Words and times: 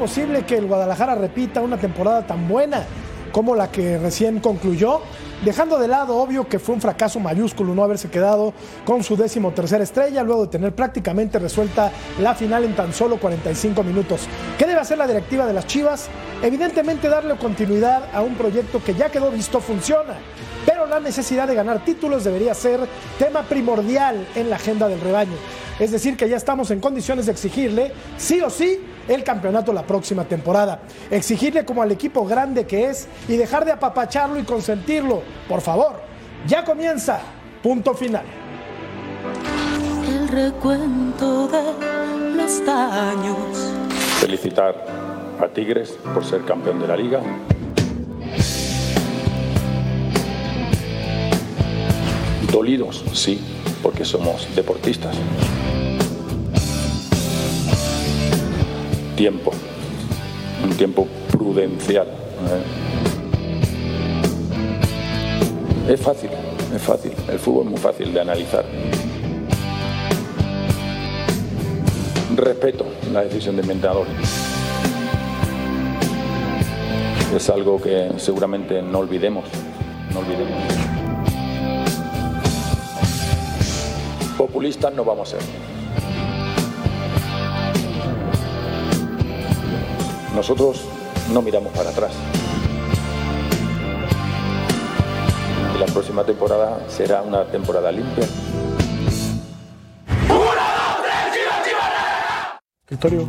Posible 0.00 0.46
que 0.46 0.56
el 0.56 0.66
Guadalajara 0.66 1.14
repita 1.14 1.60
una 1.60 1.76
temporada 1.76 2.26
tan 2.26 2.48
buena 2.48 2.86
como 3.32 3.54
la 3.54 3.70
que 3.70 3.98
recién 3.98 4.40
concluyó? 4.40 5.02
Dejando 5.44 5.78
de 5.78 5.88
lado, 5.88 6.16
obvio 6.16 6.48
que 6.48 6.58
fue 6.58 6.74
un 6.74 6.80
fracaso 6.80 7.20
mayúsculo 7.20 7.74
no 7.74 7.84
haberse 7.84 8.08
quedado 8.08 8.54
con 8.86 9.04
su 9.04 9.14
décimo 9.14 9.50
tercera 9.50 9.84
estrella 9.84 10.22
luego 10.22 10.46
de 10.46 10.52
tener 10.52 10.74
prácticamente 10.74 11.38
resuelta 11.38 11.92
la 12.18 12.34
final 12.34 12.64
en 12.64 12.74
tan 12.74 12.94
solo 12.94 13.18
45 13.18 13.82
minutos. 13.82 14.22
¿Qué 14.56 14.66
debe 14.66 14.80
hacer 14.80 14.96
la 14.96 15.06
directiva 15.06 15.46
de 15.46 15.52
las 15.52 15.66
Chivas? 15.66 16.08
Evidentemente 16.42 17.10
darle 17.10 17.36
continuidad 17.36 18.04
a 18.14 18.22
un 18.22 18.36
proyecto 18.36 18.82
que 18.82 18.94
ya 18.94 19.10
quedó 19.10 19.30
visto 19.30 19.60
funciona, 19.60 20.14
pero 20.64 20.86
la 20.86 20.98
necesidad 20.98 21.46
de 21.46 21.54
ganar 21.54 21.84
títulos 21.84 22.24
debería 22.24 22.54
ser 22.54 22.80
tema 23.18 23.42
primordial 23.42 24.26
en 24.34 24.48
la 24.48 24.56
agenda 24.56 24.88
del 24.88 25.02
rebaño. 25.02 25.36
Es 25.78 25.90
decir, 25.90 26.16
que 26.16 26.26
ya 26.26 26.38
estamos 26.38 26.70
en 26.70 26.80
condiciones 26.80 27.26
de 27.26 27.32
exigirle, 27.32 27.92
sí 28.16 28.40
o 28.40 28.48
sí, 28.48 28.80
el 29.10 29.24
campeonato 29.24 29.72
la 29.72 29.82
próxima 29.82 30.24
temporada. 30.24 30.80
Exigirle 31.10 31.64
como 31.64 31.82
al 31.82 31.90
equipo 31.90 32.24
grande 32.24 32.64
que 32.64 32.88
es 32.88 33.08
y 33.28 33.36
dejar 33.36 33.64
de 33.64 33.72
apapacharlo 33.72 34.38
y 34.38 34.44
consentirlo. 34.44 35.22
Por 35.48 35.60
favor, 35.60 36.00
ya 36.46 36.64
comienza. 36.64 37.20
Punto 37.62 37.92
final. 37.94 38.24
El 40.08 40.28
recuento 40.28 41.48
de 41.48 42.36
los 42.36 42.64
daños. 42.64 43.36
Felicitar 44.20 44.74
a 45.40 45.48
Tigres 45.48 45.98
por 46.14 46.24
ser 46.24 46.44
campeón 46.44 46.80
de 46.80 46.86
la 46.86 46.96
liga. 46.96 47.20
Dolidos, 52.52 53.04
sí, 53.12 53.40
porque 53.82 54.04
somos 54.04 54.48
deportistas. 54.54 55.16
Tiempo, 59.20 59.52
un 60.64 60.70
tiempo 60.78 61.06
prudencial. 61.30 62.06
¿eh? 62.06 62.62
Es 65.92 66.00
fácil, 66.00 66.30
es 66.74 66.80
fácil, 66.80 67.12
el 67.28 67.38
fútbol 67.38 67.64
es 67.64 67.70
muy 67.70 67.78
fácil 67.78 68.14
de 68.14 68.20
analizar. 68.22 68.64
Respeto 72.34 72.86
la 73.12 73.20
decisión 73.24 73.56
del 73.56 73.70
entrenador. 73.70 74.06
Es 77.36 77.50
algo 77.50 77.78
que 77.78 78.12
seguramente 78.16 78.80
no 78.80 79.00
olvidemos, 79.00 79.44
no 80.14 80.20
olvidemos. 80.20 80.56
Populistas 84.38 84.94
no 84.94 85.04
vamos 85.04 85.34
a 85.34 85.38
ser. 85.38 85.69
Nosotros 90.40 90.80
no 91.34 91.42
miramos 91.42 91.70
para 91.74 91.90
atrás. 91.90 92.12
Y 95.74 95.78
la 95.78 95.84
próxima 95.84 96.24
temporada 96.24 96.78
será 96.88 97.20
una 97.20 97.44
temporada 97.44 97.92
limpia. 97.92 98.26
Victorio. 102.88 103.28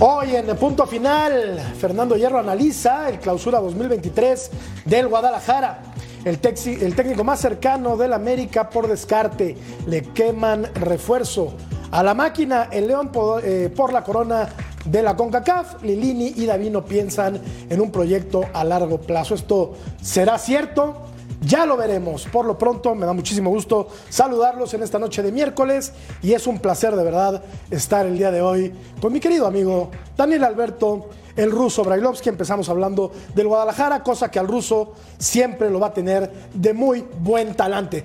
Hoy 0.00 0.34
en 0.34 0.50
el 0.50 0.56
punto 0.56 0.84
final, 0.84 1.60
Fernando 1.78 2.16
Hierro 2.16 2.40
analiza 2.40 3.08
el 3.08 3.20
clausura 3.20 3.60
2023 3.60 4.50
del 4.84 5.06
Guadalajara. 5.06 5.80
El, 6.24 6.40
texi- 6.42 6.82
el 6.82 6.96
técnico 6.96 7.22
más 7.22 7.38
cercano 7.38 7.96
del 7.96 8.14
América 8.14 8.68
por 8.68 8.88
descarte. 8.88 9.56
Le 9.86 10.02
queman 10.02 10.64
refuerzo. 10.74 11.54
A 11.92 12.02
la 12.02 12.14
máquina, 12.14 12.66
el 12.72 12.88
León 12.88 13.12
por, 13.12 13.44
eh, 13.44 13.68
por 13.68 13.92
la 13.92 14.02
corona 14.02 14.48
de 14.84 15.02
la 15.02 15.16
CONCACAF. 15.16 15.82
Lilini 15.82 16.34
y 16.36 16.46
Davino 16.46 16.84
piensan 16.84 17.40
en 17.68 17.80
un 17.80 17.90
proyecto 17.90 18.44
a 18.52 18.64
largo 18.64 19.00
plazo. 19.00 19.34
¿Esto 19.34 19.74
será 20.02 20.38
cierto? 20.38 21.04
Ya 21.46 21.66
lo 21.66 21.76
veremos. 21.76 22.26
Por 22.26 22.46
lo 22.46 22.56
pronto, 22.56 22.94
me 22.94 23.06
da 23.06 23.12
muchísimo 23.12 23.50
gusto 23.50 23.88
saludarlos 24.08 24.72
en 24.74 24.82
esta 24.82 24.98
noche 24.98 25.22
de 25.22 25.30
miércoles 25.30 25.92
y 26.22 26.32
es 26.32 26.46
un 26.46 26.58
placer 26.58 26.96
de 26.96 27.04
verdad 27.04 27.42
estar 27.70 28.06
el 28.06 28.16
día 28.16 28.30
de 28.30 28.40
hoy 28.40 28.72
con 29.00 29.12
mi 29.12 29.20
querido 29.20 29.46
amigo 29.46 29.90
Daniel 30.16 30.44
Alberto, 30.44 31.10
el 31.36 31.50
ruso 31.50 31.84
Brailovsky. 31.84 32.30
Empezamos 32.30 32.68
hablando 32.68 33.12
del 33.34 33.48
Guadalajara, 33.48 34.02
cosa 34.02 34.30
que 34.30 34.38
al 34.38 34.48
ruso 34.48 34.94
siempre 35.18 35.70
lo 35.70 35.80
va 35.80 35.88
a 35.88 35.94
tener 35.94 36.30
de 36.54 36.72
muy 36.72 37.04
buen 37.20 37.54
talante. 37.54 38.04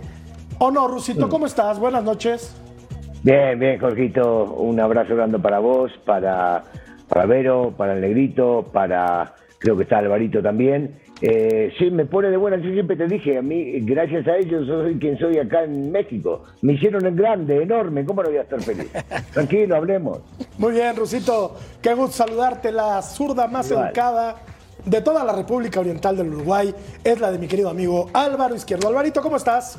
¿O 0.57 0.72
no, 0.72 0.88
Rusito? 0.88 1.29
¿Cómo 1.29 1.45
estás? 1.45 1.79
Buenas 1.79 2.03
noches. 2.03 2.51
Bien, 3.24 3.59
bien, 3.59 3.80
Jorgito. 3.80 4.46
Un 4.56 4.80
abrazo 4.80 5.16
grande 5.16 5.40
para 5.40 5.59
vos, 5.59 5.91
para, 6.06 6.63
para 7.07 7.25
Vero, 7.25 7.74
para 7.75 7.94
el 7.94 8.02
Negrito, 8.02 8.69
para. 8.72 9.34
Creo 9.57 9.75
que 9.75 9.84
está 9.84 9.97
Alvarito 9.97 10.41
también. 10.41 11.00
Eh, 11.22 11.74
sí, 11.78 11.91
me 11.91 12.06
pone 12.06 12.30
de 12.30 12.38
buena. 12.38 12.56
Yo 12.57 12.72
siempre 12.72 12.96
te 12.96 13.07
dije, 13.07 13.38
a 13.38 13.41
mí, 13.41 13.81
gracias 13.81 14.25
a 14.25 14.38
ellos, 14.38 14.66
soy 14.68 14.97
quien 15.00 15.18
soy 15.19 15.38
acá 15.38 15.63
en 15.66 15.91
México. 15.91 16.44
Me 16.62 16.74
hicieron 16.74 17.06
en 17.06 17.18
grande, 17.18 17.62
enorme. 17.62 18.06
¿Cómo 18.06 18.24
no 18.24 18.30
voy 18.30 18.38
a 18.38 18.44
estar 18.44 18.62
feliz? 18.62 18.90
Tranquilo, 19.34 19.75
hablemos. 19.75 20.19
Muy 20.57 20.72
bien, 20.72 20.96
Rusito. 20.96 21.57
Qué 21.81 21.94
gusto 21.94 22.24
saludarte. 22.24 22.72
La 22.72 23.01
zurda 23.01 23.47
más 23.47 23.69
Igual. 23.69 23.88
educada 23.88 24.38
de 24.86 25.01
toda 25.01 25.25
la 25.25 25.34
República 25.34 25.81
Oriental 25.81 26.16
del 26.16 26.30
Uruguay 26.30 26.74
es 27.03 27.19
la 27.19 27.31
de 27.31 27.38
mi 27.38 27.47
querido 27.47 27.69
amigo 27.69 28.09
Álvaro 28.13 28.56
Izquierdo. 28.56 28.88
Alvarito, 28.88 29.22
¿cómo 29.22 29.36
estás? 29.36 29.78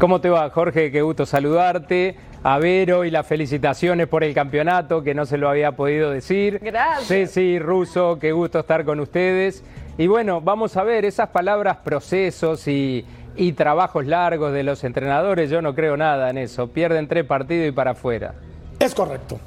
¿Cómo 0.00 0.22
te 0.22 0.30
va, 0.30 0.48
Jorge? 0.48 0.90
Qué 0.90 1.02
gusto 1.02 1.26
saludarte. 1.26 2.16
A 2.42 2.56
Vero 2.58 3.04
y 3.04 3.10
las 3.10 3.26
felicitaciones 3.26 4.08
por 4.08 4.24
el 4.24 4.32
campeonato, 4.32 5.02
que 5.02 5.12
no 5.14 5.26
se 5.26 5.36
lo 5.36 5.46
había 5.46 5.72
podido 5.72 6.10
decir. 6.10 6.58
Gracias. 6.62 7.06
Ceci, 7.06 7.58
Russo, 7.58 8.18
qué 8.18 8.32
gusto 8.32 8.60
estar 8.60 8.86
con 8.86 8.98
ustedes. 8.98 9.62
Y 9.98 10.06
bueno, 10.06 10.40
vamos 10.40 10.78
a 10.78 10.84
ver 10.84 11.04
esas 11.04 11.28
palabras 11.28 11.76
procesos 11.84 12.66
y, 12.66 13.04
y 13.36 13.52
trabajos 13.52 14.06
largos 14.06 14.54
de 14.54 14.62
los 14.62 14.84
entrenadores. 14.84 15.50
Yo 15.50 15.60
no 15.60 15.74
creo 15.74 15.98
nada 15.98 16.30
en 16.30 16.38
eso. 16.38 16.68
Pierden 16.68 17.06
tres 17.06 17.26
partidos 17.26 17.68
y 17.68 17.72
para 17.72 17.90
afuera. 17.90 18.32
Es 18.78 18.94
correcto. 18.94 19.38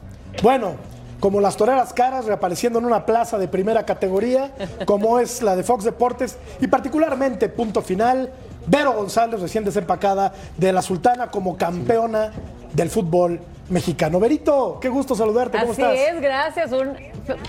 Bueno, 0.43 0.75
como 1.19 1.41
las 1.41 1.57
toreras 1.57 1.93
caras 1.93 2.25
reapareciendo 2.25 2.77
en 2.77 2.85
una 2.85 3.07
plaza 3.07 3.39
de 3.39 3.47
primera 3.47 3.87
categoría, 3.87 4.51
como 4.85 5.19
es 5.19 5.41
la 5.41 5.55
de 5.55 5.63
Fox 5.63 5.83
Deportes, 5.83 6.37
y 6.61 6.67
particularmente, 6.67 7.49
punto 7.49 7.81
final, 7.81 8.29
Vero 8.67 8.93
González, 8.93 9.41
recién 9.41 9.63
desempacada 9.63 10.33
de 10.57 10.71
la 10.71 10.81
Sultana 10.81 11.27
como 11.31 11.57
campeona 11.57 12.31
del 12.73 12.89
fútbol 12.89 13.39
mexicano. 13.69 14.19
Verito, 14.19 14.77
qué 14.81 14.89
gusto 14.89 15.15
saludarte, 15.15 15.57
¿cómo 15.59 15.71
Así 15.71 15.81
estás? 15.81 15.97
es, 15.97 16.21
gracias. 16.21 16.71
un- 16.73 16.95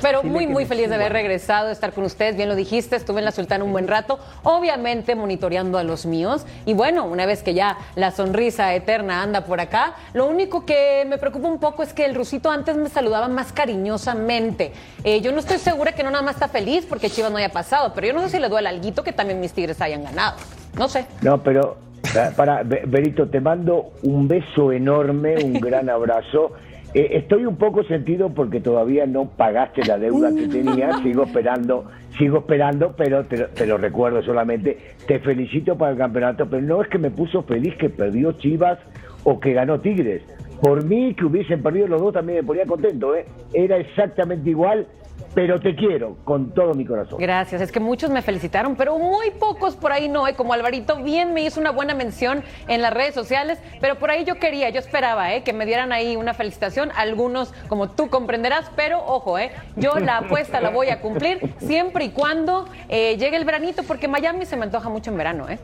pero 0.00 0.20
Dile 0.22 0.32
muy, 0.32 0.46
muy 0.46 0.62
me 0.62 0.68
feliz 0.68 0.88
de 0.88 0.94
haber 0.94 1.12
regresado, 1.12 1.66
de 1.66 1.72
estar 1.72 1.92
con 1.92 2.04
ustedes. 2.04 2.36
Bien 2.36 2.48
lo 2.48 2.54
dijiste, 2.54 2.94
estuve 2.94 3.18
en 3.18 3.24
la 3.24 3.32
Sultana 3.32 3.64
un 3.64 3.72
buen 3.72 3.88
rato, 3.88 4.20
obviamente 4.44 5.16
monitoreando 5.16 5.78
a 5.78 5.82
los 5.82 6.06
míos. 6.06 6.46
Y 6.66 6.74
bueno, 6.74 7.04
una 7.04 7.26
vez 7.26 7.42
que 7.42 7.54
ya 7.54 7.76
la 7.96 8.12
sonrisa 8.12 8.72
eterna 8.74 9.22
anda 9.22 9.44
por 9.44 9.60
acá, 9.60 9.94
lo 10.12 10.26
único 10.28 10.64
que 10.64 11.04
me 11.08 11.18
preocupa 11.18 11.48
un 11.48 11.58
poco 11.58 11.82
es 11.82 11.92
que 11.92 12.04
el 12.04 12.14
rusito 12.14 12.50
antes 12.52 12.76
me 12.76 12.88
saludaba 12.88 13.26
más 13.26 13.52
cariñosamente. 13.52 14.72
Eh, 15.02 15.20
yo 15.20 15.32
no 15.32 15.40
estoy 15.40 15.58
segura 15.58 15.92
que 15.92 16.04
no 16.04 16.10
nada 16.12 16.22
más 16.22 16.36
está 16.36 16.46
feliz 16.48 16.86
porque 16.88 17.10
Chivas 17.10 17.32
no 17.32 17.38
haya 17.38 17.50
pasado, 17.50 17.92
pero 17.94 18.06
yo 18.06 18.12
no 18.12 18.20
sé 18.22 18.28
si 18.30 18.38
le 18.38 18.48
duele 18.48 18.68
alguito 18.68 19.02
que 19.02 19.12
también 19.12 19.40
mis 19.40 19.52
tigres 19.52 19.80
hayan 19.80 20.04
ganado. 20.04 20.36
No 20.78 20.88
sé. 20.88 21.04
No, 21.22 21.42
pero 21.42 21.76
para, 22.12 22.30
para, 22.32 22.62
Be- 22.62 22.82
Berito, 22.86 23.28
te 23.28 23.40
mando 23.40 23.92
un 24.02 24.28
beso 24.28 24.72
enorme, 24.72 25.36
un 25.44 25.52
gran 25.60 25.88
abrazo. 25.88 26.52
Eh, 26.92 27.08
estoy 27.16 27.44
un 27.44 27.56
poco 27.56 27.82
sentido 27.84 28.30
porque 28.30 28.60
todavía 28.60 29.04
no 29.06 29.26
pagaste 29.28 29.84
la 29.84 29.98
deuda 29.98 30.30
que 30.34 30.46
tenías, 30.46 31.00
sigo 31.02 31.24
esperando, 31.24 31.86
sigo 32.18 32.38
esperando, 32.38 32.94
pero 32.96 33.24
te, 33.24 33.36
te, 33.44 33.66
lo 33.66 33.78
recuerdo 33.78 34.22
solamente. 34.22 34.78
Te 35.06 35.18
felicito 35.18 35.76
para 35.76 35.92
el 35.92 35.98
campeonato, 35.98 36.46
pero 36.48 36.62
no 36.62 36.82
es 36.82 36.88
que 36.88 36.98
me 36.98 37.10
puso 37.10 37.42
feliz 37.42 37.74
que 37.76 37.90
perdió 37.90 38.32
Chivas 38.32 38.78
o 39.24 39.40
que 39.40 39.52
ganó 39.54 39.80
Tigres. 39.80 40.22
Por 40.60 40.84
mí, 40.84 41.14
que 41.14 41.24
hubiesen 41.24 41.62
perdido 41.62 41.88
los 41.88 42.00
dos, 42.00 42.14
también 42.14 42.38
me 42.38 42.44
ponía 42.44 42.64
contento. 42.64 43.14
¿eh? 43.16 43.26
Era 43.52 43.76
exactamente 43.76 44.48
igual 44.50 44.86
pero 45.34 45.60
te 45.60 45.74
quiero 45.74 46.16
con 46.24 46.54
todo 46.54 46.74
mi 46.74 46.84
corazón. 46.84 47.18
Gracias, 47.18 47.60
es 47.60 47.72
que 47.72 47.80
muchos 47.80 48.10
me 48.10 48.22
felicitaron, 48.22 48.76
pero 48.76 48.98
muy 48.98 49.30
pocos 49.32 49.76
por 49.76 49.92
ahí 49.92 50.08
no, 50.08 50.26
¿eh? 50.28 50.34
como 50.34 50.52
Alvarito 50.52 51.02
bien 51.02 51.34
me 51.34 51.42
hizo 51.42 51.60
una 51.60 51.70
buena 51.70 51.94
mención 51.94 52.44
en 52.68 52.82
las 52.82 52.92
redes 52.92 53.14
sociales, 53.14 53.58
pero 53.80 53.96
por 53.96 54.10
ahí 54.10 54.24
yo 54.24 54.36
quería, 54.36 54.70
yo 54.70 54.78
esperaba 54.78 55.34
¿eh? 55.34 55.42
que 55.42 55.52
me 55.52 55.66
dieran 55.66 55.92
ahí 55.92 56.16
una 56.16 56.34
felicitación, 56.34 56.90
algunos 56.96 57.52
como 57.68 57.90
tú 57.90 58.08
comprenderás, 58.08 58.70
pero 58.76 59.04
ojo, 59.04 59.38
¿eh? 59.38 59.50
yo 59.76 59.98
la 59.98 60.18
apuesta 60.18 60.60
la 60.60 60.70
voy 60.70 60.88
a 60.88 61.00
cumplir 61.00 61.54
siempre 61.58 62.06
y 62.06 62.10
cuando 62.10 62.66
eh, 62.88 63.16
llegue 63.16 63.36
el 63.36 63.44
veranito, 63.44 63.82
porque 63.82 64.08
Miami 64.08 64.46
se 64.46 64.56
me 64.56 64.64
antoja 64.64 64.88
mucho 64.88 65.10
en 65.10 65.16
verano. 65.16 65.48
¿eh? 65.48 65.58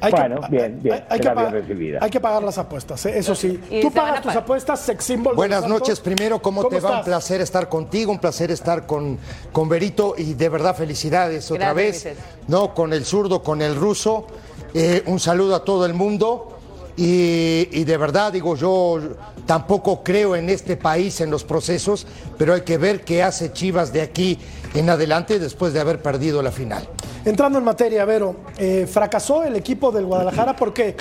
Hay 0.00 0.12
bueno, 0.12 0.40
que, 0.42 0.48
bien, 0.48 0.78
bien. 0.82 1.04
Hay, 1.08 1.20
que 1.20 1.28
pagar, 1.30 1.54
hay, 2.00 2.10
que 2.10 2.20
pagar, 2.20 2.42
las 2.42 2.58
apuestas, 2.58 3.06
¿eh? 3.06 3.18
eso 3.18 3.34
sí. 3.34 3.60
Tú 3.80 3.90
pagas 3.90 4.20
tus 4.22 4.34
apuestas, 4.36 4.80
sex 4.80 5.04
symbol. 5.04 5.34
Buenas 5.34 5.66
noches, 5.66 6.00
primero, 6.00 6.40
¿cómo, 6.40 6.66
te 6.68 6.80
va? 6.80 6.98
Un 6.98 7.04
placer 7.04 7.40
estar 7.40 7.68
contigo, 7.68 8.12
un 8.12 8.18
placer 8.18 8.50
estar 8.50 8.86
con, 8.86 9.18
con 9.52 9.68
Berito 9.68 10.14
y 10.18 10.34
de 10.34 10.48
verdad 10.48 10.76
felicidades 10.76 11.50
otra 11.50 11.72
vez. 11.72 12.08
No, 12.48 12.74
con 12.74 12.92
el 12.92 13.04
zurdo, 13.04 13.42
con 13.42 13.62
el 13.62 13.74
ruso. 13.74 14.26
Eh, 14.74 15.02
un 15.06 15.18
saludo 15.18 15.54
a 15.54 15.64
todo 15.64 15.86
el 15.86 15.94
mundo. 15.94 16.55
Y, 16.96 17.68
y, 17.72 17.84
de 17.84 17.96
verdad, 17.98 18.32
digo, 18.32 18.56
yo 18.56 18.98
tampoco 19.44 20.02
creo 20.02 20.34
en 20.34 20.48
este 20.48 20.76
país, 20.78 21.20
en 21.20 21.30
los 21.30 21.44
procesos, 21.44 22.06
pero 22.38 22.54
hay 22.54 22.62
que 22.62 22.78
ver 22.78 23.04
qué 23.04 23.22
hace 23.22 23.52
Chivas 23.52 23.92
de 23.92 24.00
aquí 24.00 24.38
en 24.74 24.88
adelante 24.88 25.38
después 25.38 25.72
de 25.74 25.80
haber 25.80 26.00
perdido 26.00 26.42
la 26.42 26.50
final. 26.50 26.88
Entrando 27.24 27.58
en 27.58 27.64
materia, 27.64 28.04
Vero, 28.04 28.36
eh, 28.56 28.88
fracasó 28.90 29.42
el 29.44 29.56
equipo 29.56 29.92
del 29.92 30.06
Guadalajara 30.06 30.56
porque, 30.56 30.96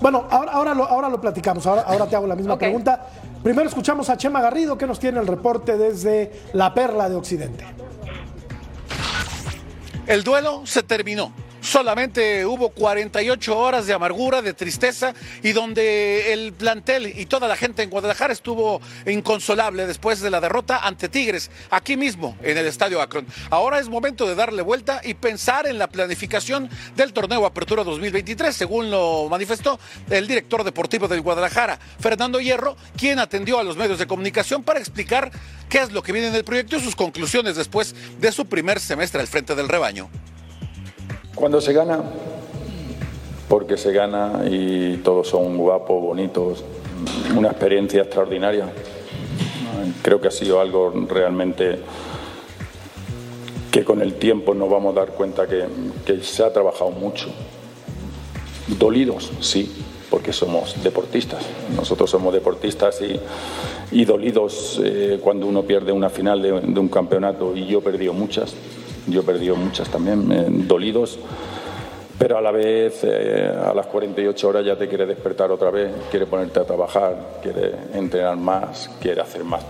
bueno, 0.00 0.26
ahora, 0.30 0.52
ahora, 0.52 0.74
lo, 0.74 0.84
ahora 0.84 1.08
lo 1.08 1.20
platicamos, 1.20 1.66
ahora, 1.66 1.82
ahora 1.82 2.06
te 2.06 2.16
hago 2.16 2.26
la 2.26 2.36
misma 2.36 2.58
pregunta. 2.58 3.06
Primero 3.42 3.68
escuchamos 3.68 4.10
a 4.10 4.16
Chema 4.16 4.42
Garrido 4.42 4.76
que 4.76 4.86
nos 4.86 4.98
tiene 4.98 5.20
el 5.20 5.26
reporte 5.26 5.78
desde 5.78 6.32
la 6.52 6.74
Perla 6.74 7.08
de 7.08 7.14
Occidente. 7.14 7.64
El 10.06 10.24
duelo 10.24 10.62
se 10.64 10.82
terminó 10.82 11.32
solamente 11.68 12.46
hubo 12.46 12.70
48 12.70 13.58
horas 13.58 13.86
de 13.86 13.92
amargura, 13.92 14.40
de 14.40 14.54
tristeza 14.54 15.12
y 15.42 15.52
donde 15.52 16.32
el 16.32 16.54
plantel 16.54 17.06
y 17.06 17.26
toda 17.26 17.46
la 17.46 17.56
gente 17.56 17.82
en 17.82 17.90
Guadalajara 17.90 18.32
estuvo 18.32 18.80
inconsolable 19.06 19.86
después 19.86 20.20
de 20.20 20.30
la 20.30 20.40
derrota 20.40 20.78
ante 20.78 21.10
Tigres, 21.10 21.50
aquí 21.70 21.96
mismo 21.96 22.36
en 22.42 22.56
el 22.56 22.66
Estadio 22.66 23.02
Akron. 23.02 23.26
Ahora 23.50 23.78
es 23.78 23.88
momento 23.88 24.26
de 24.26 24.34
darle 24.34 24.62
vuelta 24.62 25.02
y 25.04 25.12
pensar 25.14 25.66
en 25.66 25.78
la 25.78 25.88
planificación 25.88 26.70
del 26.96 27.12
torneo 27.12 27.44
Apertura 27.44 27.84
2023, 27.84 28.56
según 28.56 28.90
lo 28.90 29.28
manifestó 29.28 29.78
el 30.08 30.26
director 30.26 30.64
deportivo 30.64 31.06
del 31.06 31.20
Guadalajara, 31.20 31.78
Fernando 32.00 32.40
Hierro, 32.40 32.76
quien 32.96 33.18
atendió 33.18 33.58
a 33.58 33.62
los 33.62 33.76
medios 33.76 33.98
de 33.98 34.06
comunicación 34.06 34.62
para 34.62 34.78
explicar 34.78 35.30
qué 35.68 35.80
es 35.80 35.92
lo 35.92 36.02
que 36.02 36.12
viene 36.12 36.28
en 36.28 36.34
el 36.34 36.44
proyecto 36.44 36.76
y 36.76 36.80
sus 36.80 36.96
conclusiones 36.96 37.56
después 37.56 37.94
de 38.18 38.32
su 38.32 38.46
primer 38.46 38.80
semestre 38.80 39.20
al 39.20 39.26
frente 39.26 39.54
del 39.54 39.68
rebaño. 39.68 40.08
Cuando 41.38 41.60
se 41.60 41.72
gana, 41.72 42.00
porque 43.48 43.76
se 43.76 43.92
gana 43.92 44.42
y 44.50 44.96
todos 45.04 45.28
son 45.28 45.56
guapos, 45.56 46.02
bonitos, 46.02 46.64
una 47.36 47.50
experiencia 47.50 48.02
extraordinaria. 48.02 48.68
Creo 50.02 50.20
que 50.20 50.26
ha 50.26 50.32
sido 50.32 50.60
algo 50.60 50.92
realmente 51.08 51.78
que 53.70 53.84
con 53.84 54.02
el 54.02 54.14
tiempo 54.14 54.52
nos 54.52 54.68
vamos 54.68 54.96
a 54.96 55.00
dar 55.00 55.10
cuenta 55.10 55.46
que, 55.46 55.68
se 56.22 56.42
ha 56.42 56.52
trabajado 56.52 56.90
mucho. 56.90 57.28
Dolidos, 58.66 59.30
sí, 59.38 59.84
porque 60.10 60.32
somos 60.32 60.82
deportistas. 60.82 61.46
Nosotros 61.76 62.10
somos 62.10 62.34
deportistas 62.34 63.00
y, 63.92 64.04
dolidos 64.04 64.80
eh, 64.82 65.20
cuando 65.22 65.46
uno 65.46 65.62
pierde 65.62 65.92
una 65.92 66.10
final 66.10 66.42
de, 66.42 66.60
de, 66.62 66.80
un 66.80 66.88
campeonato 66.88 67.56
y 67.56 67.64
yo 67.66 67.78
he 67.78 67.82
perdido 67.82 68.12
muchas 68.12 68.56
yo 69.08 69.20
he 69.20 69.24
perdido 69.24 69.56
muchas 69.56 69.88
también, 69.88 70.30
eh, 70.30 70.46
dolidos, 70.48 71.18
pero 72.18 72.36
a 72.36 72.40
la 72.40 72.50
vez 72.50 73.00
eh, 73.04 73.48
a 73.48 73.72
las 73.72 73.86
48 73.86 74.48
horas 74.48 74.66
ya 74.66 74.76
te 74.76 74.88
quiere 74.88 75.06
despertar 75.06 75.50
otra 75.50 75.70
vez, 75.70 75.90
quiere 76.10 76.26
ponerte 76.26 76.58
a 76.60 76.64
trabajar, 76.64 77.38
quiere 77.42 77.72
entrenar 77.94 78.36
más, 78.36 78.90
quiere 79.00 79.20
hacer 79.20 79.44
más. 79.44 79.64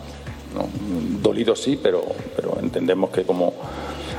Dolidos 1.22 1.60
sí, 1.60 1.78
pero, 1.80 2.02
pero 2.34 2.58
entendemos 2.60 3.10
que 3.10 3.24
como, 3.24 3.52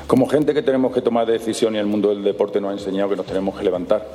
como 0.05 0.27
gente 0.27 0.53
que 0.53 0.61
tenemos 0.61 0.93
que 0.93 1.01
tomar 1.01 1.25
decisión 1.25 1.75
y 1.75 1.79
el 1.79 1.87
mundo 1.87 2.09
del 2.09 2.23
deporte 2.23 2.61
nos 2.61 2.69
ha 2.69 2.73
enseñado 2.73 3.09
que 3.09 3.15
nos 3.15 3.25
tenemos 3.25 3.57
que 3.57 3.63
levantar. 3.63 4.05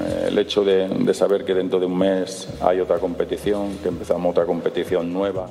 Eh, 0.00 0.26
el 0.28 0.38
hecho 0.38 0.64
de, 0.64 0.88
de 0.88 1.14
saber 1.14 1.44
que 1.44 1.54
dentro 1.54 1.80
de 1.80 1.86
un 1.86 1.98
mes 1.98 2.48
hay 2.60 2.80
otra 2.80 2.98
competición, 2.98 3.78
que 3.82 3.88
empezamos 3.88 4.30
otra 4.30 4.44
competición 4.46 5.12
nueva 5.12 5.48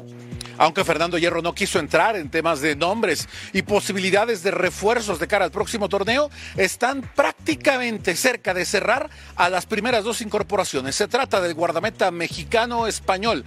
aunque 0.57 0.83
Fernando 0.83 1.17
Hierro 1.17 1.41
no 1.41 1.53
quiso 1.53 1.79
entrar 1.79 2.15
en 2.15 2.29
temas 2.29 2.61
de 2.61 2.75
nombres 2.75 3.27
y 3.53 3.61
posibilidades 3.61 4.43
de 4.43 4.51
refuerzos 4.51 5.19
de 5.19 5.27
cara 5.27 5.45
al 5.45 5.51
próximo 5.51 5.89
torneo, 5.89 6.29
están 6.57 7.01
prácticamente 7.01 8.15
cerca 8.15 8.53
de 8.53 8.65
cerrar 8.65 9.09
a 9.35 9.49
las 9.49 9.65
primeras 9.65 10.03
dos 10.03 10.21
incorporaciones. 10.21 10.95
Se 10.95 11.07
trata 11.07 11.41
del 11.41 11.53
guardameta 11.53 12.11
mexicano-español 12.11 13.45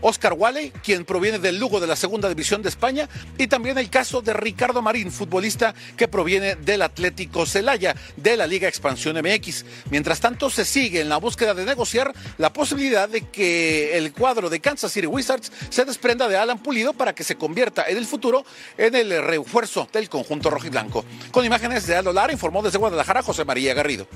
Oscar 0.00 0.34
Wale, 0.34 0.72
quien 0.82 1.04
proviene 1.04 1.38
del 1.38 1.58
Lugo 1.58 1.80
de 1.80 1.86
la 1.86 1.96
Segunda 1.96 2.28
División 2.28 2.62
de 2.62 2.68
España, 2.68 3.08
y 3.38 3.46
también 3.46 3.78
el 3.78 3.90
caso 3.90 4.22
de 4.22 4.32
Ricardo 4.32 4.82
Marín, 4.82 5.10
futbolista 5.10 5.74
que 5.96 6.08
proviene 6.08 6.56
del 6.56 6.82
Atlético 6.82 7.46
Celaya 7.46 7.94
de 8.16 8.36
la 8.36 8.46
Liga 8.46 8.68
Expansión 8.68 9.16
MX. 9.16 9.64
Mientras 9.90 10.20
tanto, 10.20 10.50
se 10.50 10.64
sigue 10.64 11.00
en 11.00 11.08
la 11.08 11.18
búsqueda 11.18 11.54
de 11.54 11.64
negociar 11.64 12.12
la 12.38 12.52
posibilidad 12.52 13.08
de 13.08 13.22
que 13.28 13.96
el 13.96 14.12
cuadro 14.12 14.50
de 14.50 14.60
Kansas 14.60 14.92
City 14.92 15.06
Wizards 15.06 15.52
se 15.68 15.84
desprenda 15.84 16.28
de 16.28 16.36
Alan 16.36 16.58
Pulido 16.58 16.92
para 16.92 17.14
que 17.14 17.24
se 17.24 17.36
convierta 17.36 17.84
en 17.88 17.96
el 17.96 18.06
futuro 18.06 18.44
en 18.78 18.94
el 18.94 19.22
refuerzo 19.22 19.88
del 19.92 20.08
conjunto 20.08 20.50
rojiblanco. 20.50 21.04
Con 21.30 21.44
imágenes 21.44 21.86
de 21.86 21.96
Aldo 21.96 22.12
Lara, 22.12 22.32
informó 22.32 22.62
desde 22.62 22.78
Guadalajara 22.78 23.22
José 23.22 23.44
María 23.44 23.74
Garrido. 23.74 24.06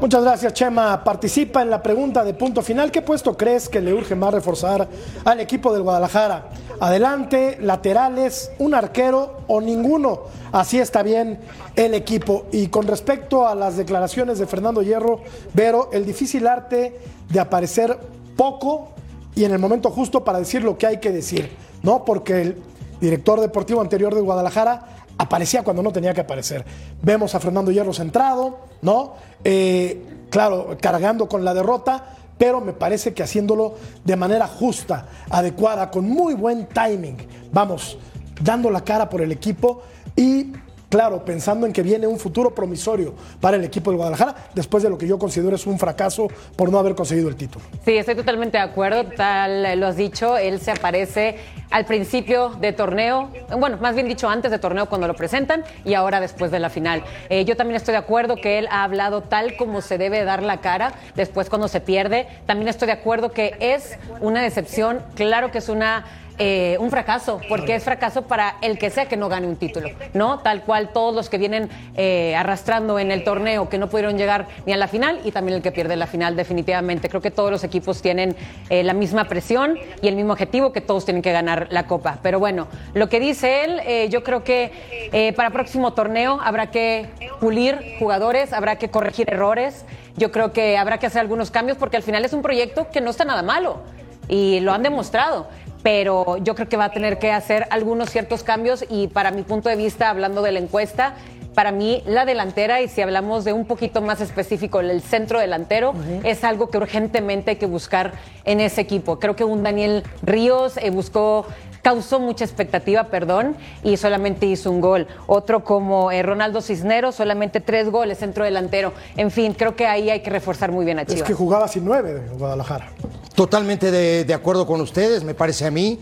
Muchas 0.00 0.22
gracias, 0.22 0.54
Chema. 0.54 1.04
Participa 1.04 1.60
en 1.60 1.68
la 1.68 1.82
pregunta 1.82 2.24
de 2.24 2.32
punto 2.32 2.62
final. 2.62 2.90
¿Qué 2.90 3.02
puesto 3.02 3.36
crees 3.36 3.68
que 3.68 3.82
le 3.82 3.92
urge 3.92 4.14
más 4.14 4.32
reforzar 4.32 4.88
al 5.26 5.40
equipo 5.40 5.74
del 5.74 5.82
Guadalajara? 5.82 6.48
Adelante, 6.80 7.58
laterales, 7.60 8.50
un 8.60 8.72
arquero 8.72 9.42
o 9.46 9.60
ninguno. 9.60 10.22
Así 10.52 10.78
está 10.78 11.02
bien 11.02 11.38
el 11.76 11.92
equipo. 11.92 12.46
Y 12.50 12.68
con 12.68 12.86
respecto 12.86 13.46
a 13.46 13.54
las 13.54 13.76
declaraciones 13.76 14.38
de 14.38 14.46
Fernando 14.46 14.80
Hierro, 14.80 15.20
Vero, 15.52 15.90
el 15.92 16.06
difícil 16.06 16.46
arte 16.46 16.98
de 17.28 17.38
aparecer 17.38 17.98
poco 18.38 18.88
y 19.34 19.44
en 19.44 19.52
el 19.52 19.58
momento 19.58 19.90
justo 19.90 20.24
para 20.24 20.38
decir 20.38 20.64
lo 20.64 20.78
que 20.78 20.86
hay 20.86 20.96
que 20.96 21.12
decir, 21.12 21.50
¿no? 21.82 22.06
Porque 22.06 22.40
el 22.40 22.62
director 23.02 23.38
deportivo 23.38 23.82
anterior 23.82 24.14
del 24.14 24.24
Guadalajara 24.24 24.82
aparecía 25.20 25.62
cuando 25.62 25.82
no 25.82 25.92
tenía 25.92 26.14
que 26.14 26.22
aparecer. 26.22 26.64
Vemos 27.02 27.34
a 27.34 27.40
Fernando 27.40 27.70
Hierro 27.70 27.92
centrado, 27.92 28.60
¿no? 28.80 29.16
Eh, 29.44 30.26
claro, 30.30 30.78
cargando 30.80 31.28
con 31.28 31.44
la 31.44 31.52
derrota, 31.52 32.16
pero 32.38 32.62
me 32.62 32.72
parece 32.72 33.12
que 33.12 33.22
haciéndolo 33.22 33.74
de 34.02 34.16
manera 34.16 34.46
justa, 34.46 35.06
adecuada, 35.28 35.90
con 35.90 36.08
muy 36.08 36.32
buen 36.32 36.66
timing. 36.68 37.18
Vamos, 37.52 37.98
dando 38.40 38.70
la 38.70 38.82
cara 38.82 39.10
por 39.10 39.20
el 39.20 39.30
equipo 39.30 39.82
y 40.16 40.54
claro, 40.90 41.24
pensando 41.24 41.66
en 41.66 41.72
que 41.72 41.82
viene 41.82 42.06
un 42.06 42.18
futuro 42.18 42.54
promisorio 42.54 43.14
para 43.40 43.56
el 43.56 43.64
equipo 43.64 43.90
de 43.90 43.96
Guadalajara, 43.96 44.34
después 44.54 44.82
de 44.82 44.90
lo 44.90 44.98
que 44.98 45.06
yo 45.06 45.18
considero 45.18 45.56
es 45.56 45.66
un 45.66 45.78
fracaso 45.78 46.28
por 46.56 46.70
no 46.70 46.78
haber 46.78 46.94
conseguido 46.94 47.28
el 47.28 47.36
título. 47.36 47.64
Sí, 47.84 47.96
estoy 47.96 48.16
totalmente 48.16 48.58
de 48.58 48.64
acuerdo, 48.64 49.04
tal 49.04 49.78
lo 49.80 49.86
has 49.86 49.96
dicho, 49.96 50.36
él 50.36 50.60
se 50.60 50.72
aparece 50.72 51.38
al 51.70 51.84
principio 51.84 52.50
de 52.60 52.72
torneo, 52.72 53.30
bueno, 53.56 53.78
más 53.80 53.94
bien 53.94 54.08
dicho 54.08 54.28
antes 54.28 54.50
de 54.50 54.58
torneo 54.58 54.86
cuando 54.86 55.06
lo 55.06 55.14
presentan 55.14 55.64
y 55.84 55.94
ahora 55.94 56.20
después 56.20 56.50
de 56.50 56.58
la 56.58 56.68
final. 56.68 57.04
Eh, 57.28 57.44
yo 57.44 57.56
también 57.56 57.76
estoy 57.76 57.92
de 57.92 57.98
acuerdo 57.98 58.36
que 58.36 58.58
él 58.58 58.66
ha 58.70 58.82
hablado 58.82 59.22
tal 59.22 59.56
como 59.56 59.80
se 59.80 59.96
debe 59.96 60.24
dar 60.24 60.42
la 60.42 60.60
cara 60.60 60.92
después 61.14 61.48
cuando 61.48 61.68
se 61.68 61.80
pierde. 61.80 62.26
También 62.46 62.68
estoy 62.68 62.86
de 62.86 62.92
acuerdo 62.92 63.30
que 63.30 63.56
es 63.60 63.96
una 64.20 64.42
decepción, 64.42 65.00
claro 65.14 65.52
que 65.52 65.58
es 65.58 65.68
una 65.68 66.04
eh, 66.42 66.78
un 66.80 66.88
fracaso, 66.88 67.38
porque 67.50 67.74
es 67.74 67.84
fracaso 67.84 68.22
para 68.22 68.56
el 68.62 68.78
que 68.78 68.88
sea 68.88 69.04
que 69.04 69.18
no 69.18 69.28
gane 69.28 69.46
un 69.46 69.56
título, 69.56 69.90
¿no? 70.14 70.38
Tal 70.38 70.62
cual 70.62 70.88
todos 70.88 71.14
los 71.14 71.28
que 71.28 71.36
vienen 71.36 71.68
eh, 71.98 72.34
arrastrando 72.34 72.98
en 72.98 73.10
el 73.10 73.24
torneo, 73.24 73.68
que 73.68 73.76
no 73.76 73.90
pudieron 73.90 74.16
llegar 74.16 74.46
ni 74.64 74.72
a 74.72 74.78
la 74.78 74.88
final, 74.88 75.20
y 75.22 75.32
también 75.32 75.56
el 75.56 75.62
que 75.62 75.70
pierde 75.70 75.96
la 75.96 76.06
final, 76.06 76.36
definitivamente. 76.36 77.10
Creo 77.10 77.20
que 77.20 77.30
todos 77.30 77.50
los 77.50 77.62
equipos 77.62 78.00
tienen 78.00 78.34
eh, 78.70 78.82
la 78.82 78.94
misma 78.94 79.24
presión 79.24 79.78
y 80.00 80.08
el 80.08 80.16
mismo 80.16 80.32
objetivo, 80.32 80.72
que 80.72 80.80
todos 80.80 81.04
tienen 81.04 81.20
que 81.20 81.30
ganar 81.30 81.68
la 81.70 81.86
copa. 81.86 82.20
Pero 82.22 82.38
bueno, 82.38 82.68
lo 82.94 83.10
que 83.10 83.20
dice 83.20 83.64
él, 83.64 84.08
yo 84.08 84.24
creo 84.24 84.42
que 84.42 85.34
para 85.36 85.50
próximo 85.50 85.92
torneo 85.92 86.40
habrá 86.42 86.70
que 86.70 87.10
pulir 87.38 87.96
jugadores, 87.98 88.54
habrá 88.54 88.76
que 88.76 88.88
corregir 88.88 89.30
errores. 89.30 89.84
Yo 90.16 90.32
creo 90.32 90.54
que 90.54 90.78
habrá 90.78 90.96
que 90.96 91.04
hacer 91.04 91.20
algunos 91.20 91.50
cambios 91.50 91.76
porque 91.76 91.98
al 91.98 92.02
final 92.02 92.24
es 92.24 92.32
un 92.32 92.40
proyecto 92.40 92.88
que 92.90 93.02
no 93.02 93.10
está 93.10 93.26
nada 93.26 93.42
malo 93.42 93.82
y 94.30 94.60
lo 94.60 94.72
han 94.72 94.82
demostrado 94.82 95.48
pero 95.82 96.36
yo 96.38 96.54
creo 96.54 96.68
que 96.68 96.76
va 96.76 96.86
a 96.86 96.92
tener 96.92 97.18
que 97.18 97.32
hacer 97.32 97.66
algunos 97.70 98.10
ciertos 98.10 98.42
cambios 98.42 98.84
y 98.88 99.08
para 99.08 99.30
mi 99.30 99.42
punto 99.42 99.68
de 99.68 99.76
vista, 99.76 100.10
hablando 100.10 100.42
de 100.42 100.52
la 100.52 100.58
encuesta, 100.58 101.14
para 101.54 101.72
mí 101.72 102.02
la 102.06 102.24
delantera 102.24 102.80
y 102.80 102.88
si 102.88 103.02
hablamos 103.02 103.44
de 103.44 103.52
un 103.52 103.66
poquito 103.66 104.00
más 104.00 104.20
específico 104.20 104.80
el 104.80 105.02
centro 105.02 105.40
delantero 105.40 105.94
es 106.22 106.44
algo 106.44 106.70
que 106.70 106.78
urgentemente 106.78 107.50
hay 107.50 107.56
que 107.56 107.66
buscar 107.66 108.12
en 108.44 108.60
ese 108.60 108.80
equipo. 108.80 109.18
Creo 109.18 109.36
que 109.36 109.44
un 109.44 109.62
Daniel 109.62 110.04
Ríos 110.22 110.76
eh, 110.76 110.90
buscó 110.90 111.46
causó 111.82 112.20
mucha 112.20 112.44
expectativa, 112.44 113.04
perdón, 113.04 113.56
y 113.82 113.96
solamente 113.96 114.46
hizo 114.46 114.70
un 114.70 114.80
gol. 114.80 115.06
Otro 115.26 115.64
como 115.64 116.10
eh, 116.10 116.22
Ronaldo 116.22 116.60
Cisneros, 116.60 117.14
solamente 117.14 117.60
tres 117.60 117.90
goles, 117.90 118.18
centro 118.18 118.44
delantero. 118.44 118.92
En 119.16 119.30
fin, 119.30 119.54
creo 119.54 119.76
que 119.76 119.86
ahí 119.86 120.10
hay 120.10 120.20
que 120.20 120.30
reforzar 120.30 120.72
muy 120.72 120.84
bien 120.84 120.98
a 120.98 121.06
Chivas. 121.06 121.22
Es 121.22 121.26
que 121.26 121.34
jugaba 121.34 121.68
sin 121.68 121.84
nueve 121.84 122.14
de 122.14 122.28
Guadalajara. 122.28 122.92
Totalmente 123.34 123.90
de, 123.90 124.34
acuerdo 124.34 124.66
con 124.66 124.80
ustedes, 124.80 125.24
me 125.24 125.34
parece 125.34 125.66
a 125.66 125.70
mí. 125.70 125.98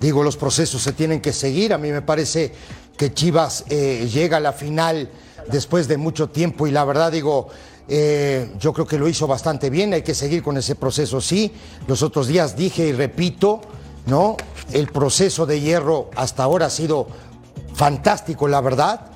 Digo, 0.00 0.22
los 0.22 0.36
procesos 0.36 0.80
se 0.82 0.92
tienen 0.92 1.20
que 1.20 1.32
seguir. 1.32 1.74
A 1.74 1.78
mí 1.78 1.90
me 1.90 2.02
parece 2.02 2.52
que 2.96 3.12
Chivas 3.12 3.64
eh, 3.68 4.08
llega 4.10 4.38
a 4.38 4.40
la 4.40 4.52
final 4.52 5.08
después 5.50 5.88
de 5.88 5.96
mucho 5.96 6.28
tiempo 6.28 6.66
y 6.66 6.70
la 6.70 6.84
verdad 6.84 7.12
digo, 7.12 7.48
eh, 7.88 8.52
yo 8.58 8.72
creo 8.72 8.86
que 8.86 8.98
lo 8.98 9.08
hizo 9.08 9.26
bastante 9.26 9.70
bien, 9.70 9.94
hay 9.94 10.02
que 10.02 10.14
seguir 10.14 10.42
con 10.42 10.56
ese 10.56 10.74
proceso, 10.74 11.20
sí. 11.20 11.52
Los 11.86 12.02
otros 12.02 12.26
días 12.26 12.56
dije 12.56 12.86
y 12.86 12.92
repito, 12.92 13.60
¿no? 14.08 14.36
El 14.72 14.88
proceso 14.88 15.46
de 15.46 15.60
hierro 15.60 16.10
hasta 16.16 16.42
ahora 16.42 16.66
ha 16.66 16.70
sido 16.70 17.06
fantástico, 17.74 18.48
la 18.48 18.60
verdad, 18.60 19.06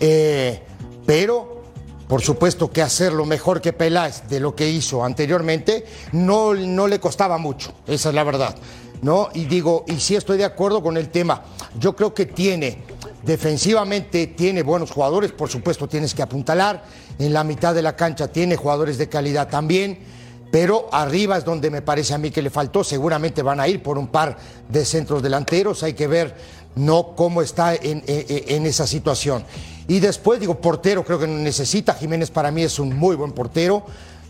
eh, 0.00 0.62
pero 1.06 1.62
por 2.06 2.20
supuesto 2.20 2.70
que 2.70 2.82
hacerlo 2.82 3.24
mejor 3.24 3.60
que 3.60 3.72
Peláez 3.72 4.28
de 4.28 4.38
lo 4.38 4.54
que 4.54 4.68
hizo 4.68 5.04
anteriormente 5.04 5.84
no, 6.12 6.54
no 6.54 6.86
le 6.86 7.00
costaba 7.00 7.38
mucho, 7.38 7.72
esa 7.86 8.10
es 8.10 8.14
la 8.14 8.24
verdad. 8.24 8.54
¿no? 9.02 9.28
Y 9.34 9.44
digo, 9.44 9.84
y 9.86 10.00
sí 10.00 10.16
estoy 10.16 10.38
de 10.38 10.44
acuerdo 10.44 10.82
con 10.82 10.96
el 10.96 11.08
tema, 11.10 11.42
yo 11.78 11.94
creo 11.94 12.14
que 12.14 12.26
tiene, 12.26 12.78
defensivamente 13.22 14.28
tiene 14.28 14.62
buenos 14.62 14.90
jugadores, 14.90 15.32
por 15.32 15.50
supuesto 15.50 15.88
tienes 15.88 16.14
que 16.14 16.22
apuntalar, 16.22 16.84
en 17.18 17.32
la 17.32 17.44
mitad 17.44 17.74
de 17.74 17.82
la 17.82 17.96
cancha 17.96 18.28
tiene 18.28 18.56
jugadores 18.56 18.96
de 18.96 19.08
calidad 19.08 19.48
también 19.48 20.13
pero 20.54 20.88
arriba 20.92 21.36
es 21.36 21.44
donde 21.44 21.68
me 21.68 21.82
parece 21.82 22.14
a 22.14 22.18
mí 22.18 22.30
que 22.30 22.40
le 22.40 22.48
faltó. 22.48 22.84
Seguramente 22.84 23.42
van 23.42 23.58
a 23.58 23.66
ir 23.66 23.82
por 23.82 23.98
un 23.98 24.06
par 24.06 24.38
de 24.68 24.84
centros 24.84 25.20
delanteros. 25.20 25.82
Hay 25.82 25.94
que 25.94 26.06
ver 26.06 26.32
no 26.76 27.16
cómo 27.16 27.42
está 27.42 27.74
en, 27.74 28.04
esa 28.64 28.86
situación. 28.86 29.44
Y 29.88 29.98
después, 29.98 30.38
digo, 30.38 30.60
portero 30.60 31.04
creo 31.04 31.18
que 31.18 31.26
necesita. 31.26 31.94
Jiménez 31.94 32.30
para 32.30 32.52
mí 32.52 32.62
es 32.62 32.78
un 32.78 32.96
muy 32.96 33.16
buen 33.16 33.32
portero. 33.32 33.84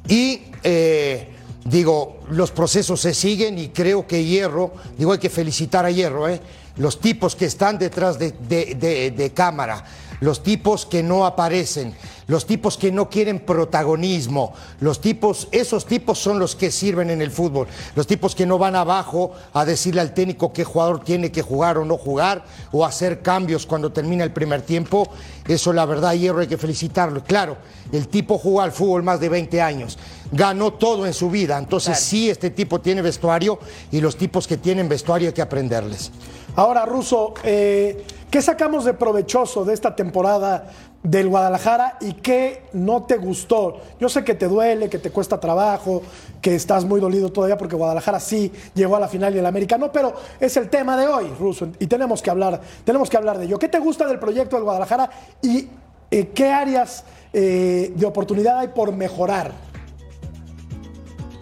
Y 0.08 0.44
eh, 0.62 1.28
digo, 1.66 2.20
los 2.30 2.52
procesos 2.52 3.02
se 3.02 3.12
siguen 3.12 3.58
y 3.58 3.68
creo 3.68 4.06
que 4.06 4.24
Hierro, 4.24 4.72
digo, 4.96 5.12
hay 5.12 5.18
que 5.18 5.28
felicitar 5.28 5.84
a 5.84 5.90
Hierro, 5.90 6.26
¿eh? 6.26 6.40
los 6.78 7.00
tipos 7.00 7.36
que 7.36 7.44
están 7.44 7.78
detrás 7.78 8.18
de, 8.18 8.30
de 8.30 9.32
cámara 9.34 9.84
los 10.24 10.42
tipos 10.42 10.86
que 10.86 11.02
no 11.02 11.26
aparecen, 11.26 11.94
los 12.28 12.46
tipos 12.46 12.78
que 12.78 12.90
no 12.90 13.10
quieren 13.10 13.40
protagonismo, 13.40 14.54
los 14.80 14.98
tipos, 14.98 15.48
esos 15.52 15.84
tipos 15.84 16.18
son 16.18 16.38
los 16.38 16.56
que 16.56 16.70
sirven 16.70 17.10
en 17.10 17.20
el 17.20 17.30
fútbol, 17.30 17.68
los 17.94 18.06
tipos 18.06 18.34
que 18.34 18.46
no 18.46 18.56
van 18.56 18.74
abajo 18.74 19.32
a 19.52 19.66
decirle 19.66 20.00
al 20.00 20.14
técnico 20.14 20.50
qué 20.50 20.64
jugador 20.64 21.04
tiene 21.04 21.30
que 21.30 21.42
jugar 21.42 21.76
o 21.76 21.84
no 21.84 21.98
jugar, 21.98 22.42
o 22.72 22.86
hacer 22.86 23.20
cambios 23.20 23.66
cuando 23.66 23.92
termina 23.92 24.24
el 24.24 24.32
primer 24.32 24.62
tiempo, 24.62 25.10
eso 25.46 25.74
la 25.74 25.84
verdad, 25.84 26.14
Hierro, 26.14 26.40
hay 26.40 26.46
que 26.46 26.56
felicitarlo. 26.56 27.22
Claro, 27.22 27.58
el 27.92 28.08
tipo 28.08 28.38
jugó 28.38 28.62
al 28.62 28.72
fútbol 28.72 29.02
más 29.02 29.20
de 29.20 29.28
20 29.28 29.60
años, 29.60 29.98
ganó 30.32 30.72
todo 30.72 31.04
en 31.04 31.12
su 31.12 31.28
vida, 31.28 31.58
entonces 31.58 31.98
sí, 31.98 32.30
este 32.30 32.48
tipo 32.48 32.80
tiene 32.80 33.02
vestuario 33.02 33.58
y 33.92 34.00
los 34.00 34.16
tipos 34.16 34.46
que 34.46 34.56
tienen 34.56 34.88
vestuario 34.88 35.28
hay 35.28 35.34
que 35.34 35.42
aprenderles. 35.42 36.10
Ahora, 36.56 36.86
Russo, 36.86 37.34
eh, 37.42 38.04
¿qué 38.30 38.40
sacamos 38.40 38.84
de 38.84 38.94
provechoso 38.94 39.64
de 39.64 39.74
esta 39.74 39.96
temporada 39.96 40.70
del 41.02 41.28
Guadalajara 41.28 41.98
y 42.00 42.12
qué 42.12 42.66
no 42.74 43.02
te 43.02 43.16
gustó? 43.16 43.80
Yo 43.98 44.08
sé 44.08 44.22
que 44.22 44.36
te 44.36 44.46
duele, 44.46 44.88
que 44.88 45.00
te 45.00 45.10
cuesta 45.10 45.40
trabajo, 45.40 46.02
que 46.40 46.54
estás 46.54 46.84
muy 46.84 47.00
dolido 47.00 47.32
todavía 47.32 47.58
porque 47.58 47.74
Guadalajara 47.74 48.20
sí 48.20 48.52
llegó 48.72 48.94
a 48.94 49.00
la 49.00 49.08
final 49.08 49.34
y 49.34 49.38
el 49.38 49.46
América 49.46 49.76
no, 49.76 49.90
pero 49.90 50.14
es 50.38 50.56
el 50.56 50.70
tema 50.70 50.96
de 50.96 51.08
hoy, 51.08 51.26
Russo, 51.40 51.66
y 51.80 51.88
tenemos 51.88 52.22
que 52.22 52.30
hablar, 52.30 52.60
tenemos 52.84 53.10
que 53.10 53.16
hablar 53.16 53.36
de 53.36 53.46
ello. 53.46 53.58
¿Qué 53.58 53.68
te 53.68 53.80
gusta 53.80 54.06
del 54.06 54.20
proyecto 54.20 54.54
del 54.54 54.64
Guadalajara 54.64 55.10
y 55.42 55.68
eh, 56.08 56.28
qué 56.28 56.52
áreas 56.52 57.02
eh, 57.32 57.92
de 57.96 58.06
oportunidad 58.06 58.60
hay 58.60 58.68
por 58.68 58.92
mejorar? 58.92 59.73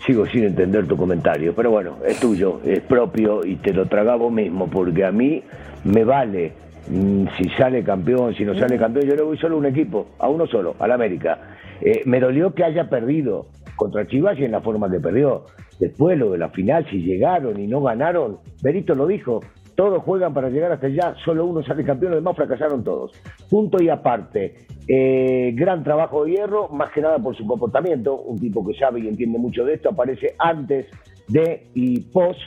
Sigo 0.04 0.26
sin 0.26 0.44
entender 0.44 0.87
tu 0.87 0.97
comentario, 0.97 1.54
pero 1.54 1.71
bueno, 1.71 1.99
es 2.06 2.18
tuyo, 2.18 2.61
es 2.64 2.80
propio 2.80 3.44
y 3.44 3.56
te 3.56 3.73
lo 3.73 3.87
traga 3.87 4.16
vos 4.16 4.32
mismo, 4.32 4.68
porque 4.68 5.04
a 5.04 5.12
mí 5.12 5.42
me 5.85 6.04
vale 6.04 6.52
mm, 6.88 7.26
si 7.37 7.49
sale 7.50 7.82
campeón, 7.82 8.35
si 8.35 8.44
no 8.44 8.54
sale 8.54 8.78
campeón, 8.78 9.06
yo 9.06 9.14
le 9.14 9.23
voy 9.23 9.38
solo 9.38 9.56
a 9.56 9.59
un 9.59 9.66
equipo, 9.66 10.09
a 10.18 10.28
uno 10.28 10.47
solo, 10.47 10.75
al 10.78 10.92
América. 10.92 11.38
Eh, 11.80 12.02
me 12.04 12.21
dolió 12.21 12.54
que 12.54 12.64
haya 12.64 12.88
perdido 12.88 13.47
contra 13.76 14.06
Chivas 14.06 14.38
y 14.38 14.44
en 14.44 14.52
la 14.52 14.61
forma 14.61 14.90
que 14.90 15.00
perdió. 15.00 15.47
Después 15.78 16.18
lo 16.18 16.32
de 16.32 16.38
la 16.38 16.50
final, 16.50 16.87
si 16.90 17.02
llegaron 17.02 17.59
y 17.59 17.66
no 17.66 17.80
ganaron, 17.80 18.38
Berito 18.62 18.94
lo 18.94 19.06
dijo, 19.06 19.40
todos 19.75 20.02
juegan 20.02 20.35
para 20.35 20.50
llegar 20.50 20.73
hasta 20.73 20.87
allá, 20.87 21.14
solo 21.25 21.47
uno 21.47 21.62
sale 21.62 21.85
campeón, 21.85 22.12
los 22.12 22.21
demás 22.21 22.37
fracasaron 22.37 22.85
todos. 22.85 23.12
Punto 23.49 23.83
y 23.83 23.88
aparte. 23.88 24.67
Eh, 24.88 25.52
gran 25.55 25.85
trabajo 25.85 26.25
de 26.25 26.33
hierro, 26.33 26.69
más 26.69 26.91
que 26.93 27.00
nada 27.00 27.19
por 27.19 27.37
su 27.37 27.47
comportamiento. 27.47 28.17
Un 28.17 28.38
tipo 28.38 28.67
que 28.67 28.75
sabe 28.75 29.00
y 29.00 29.09
entiende 29.09 29.38
mucho 29.38 29.64
de 29.64 29.75
esto, 29.75 29.91
aparece 29.91 30.35
antes 30.38 30.87
de 31.29 31.69
y 31.75 32.00
post 32.00 32.41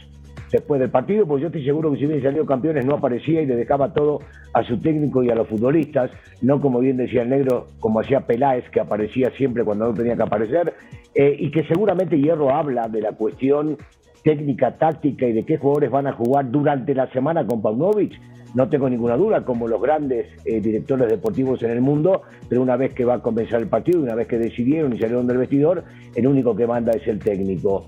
después 0.51 0.79
del 0.79 0.89
partido, 0.89 1.25
pues 1.25 1.41
yo 1.41 1.47
estoy 1.47 1.65
seguro 1.65 1.91
que 1.91 1.97
si 1.97 2.05
hubiesen 2.05 2.23
salido 2.23 2.45
campeones 2.45 2.85
no 2.85 2.95
aparecía 2.95 3.41
y 3.41 3.45
le 3.45 3.55
dejaba 3.55 3.93
todo 3.93 4.19
a 4.53 4.63
su 4.63 4.79
técnico 4.79 5.23
y 5.23 5.29
a 5.29 5.35
los 5.35 5.47
futbolistas, 5.47 6.11
no 6.41 6.61
como 6.61 6.79
bien 6.79 6.97
decía 6.97 7.23
el 7.23 7.29
negro, 7.29 7.67
como 7.79 7.99
hacía 7.99 8.21
Peláez, 8.21 8.63
que 8.69 8.79
aparecía 8.79 9.31
siempre 9.31 9.63
cuando 9.63 9.87
no 9.87 9.93
tenía 9.93 10.15
que 10.15 10.23
aparecer, 10.23 10.73
eh, 11.13 11.35
y 11.39 11.51
que 11.51 11.65
seguramente 11.65 12.17
Hierro 12.17 12.51
habla 12.51 12.87
de 12.87 13.01
la 13.01 13.13
cuestión 13.13 13.77
técnica, 14.25 14.75
táctica 14.75 15.27
y 15.27 15.33
de 15.33 15.45
qué 15.45 15.57
jugadores 15.57 15.91
van 15.91 16.07
a 16.07 16.13
jugar 16.13 16.49
durante 16.49 16.95
la 16.95 17.07
semana 17.11 17.45
con 17.45 17.61
Paunovic, 17.61 18.19
no 18.55 18.67
tengo 18.69 18.89
ninguna 18.89 19.15
duda, 19.17 19.45
como 19.45 19.67
los 19.67 19.79
grandes 19.79 20.27
eh, 20.45 20.59
directores 20.59 21.09
deportivos 21.09 21.61
en 21.61 21.69
el 21.69 21.81
mundo, 21.81 22.23
pero 22.49 22.61
una 22.61 22.75
vez 22.75 22.93
que 22.93 23.05
va 23.05 23.15
a 23.15 23.19
comenzar 23.21 23.61
el 23.61 23.67
partido, 23.67 24.01
una 24.01 24.15
vez 24.15 24.27
que 24.27 24.39
decidieron 24.39 24.93
y 24.93 24.97
salieron 24.97 25.27
del 25.27 25.37
vestidor, 25.37 25.83
el 26.15 26.25
único 26.25 26.55
que 26.55 26.65
manda 26.65 26.91
es 26.93 27.07
el 27.07 27.19
técnico. 27.19 27.85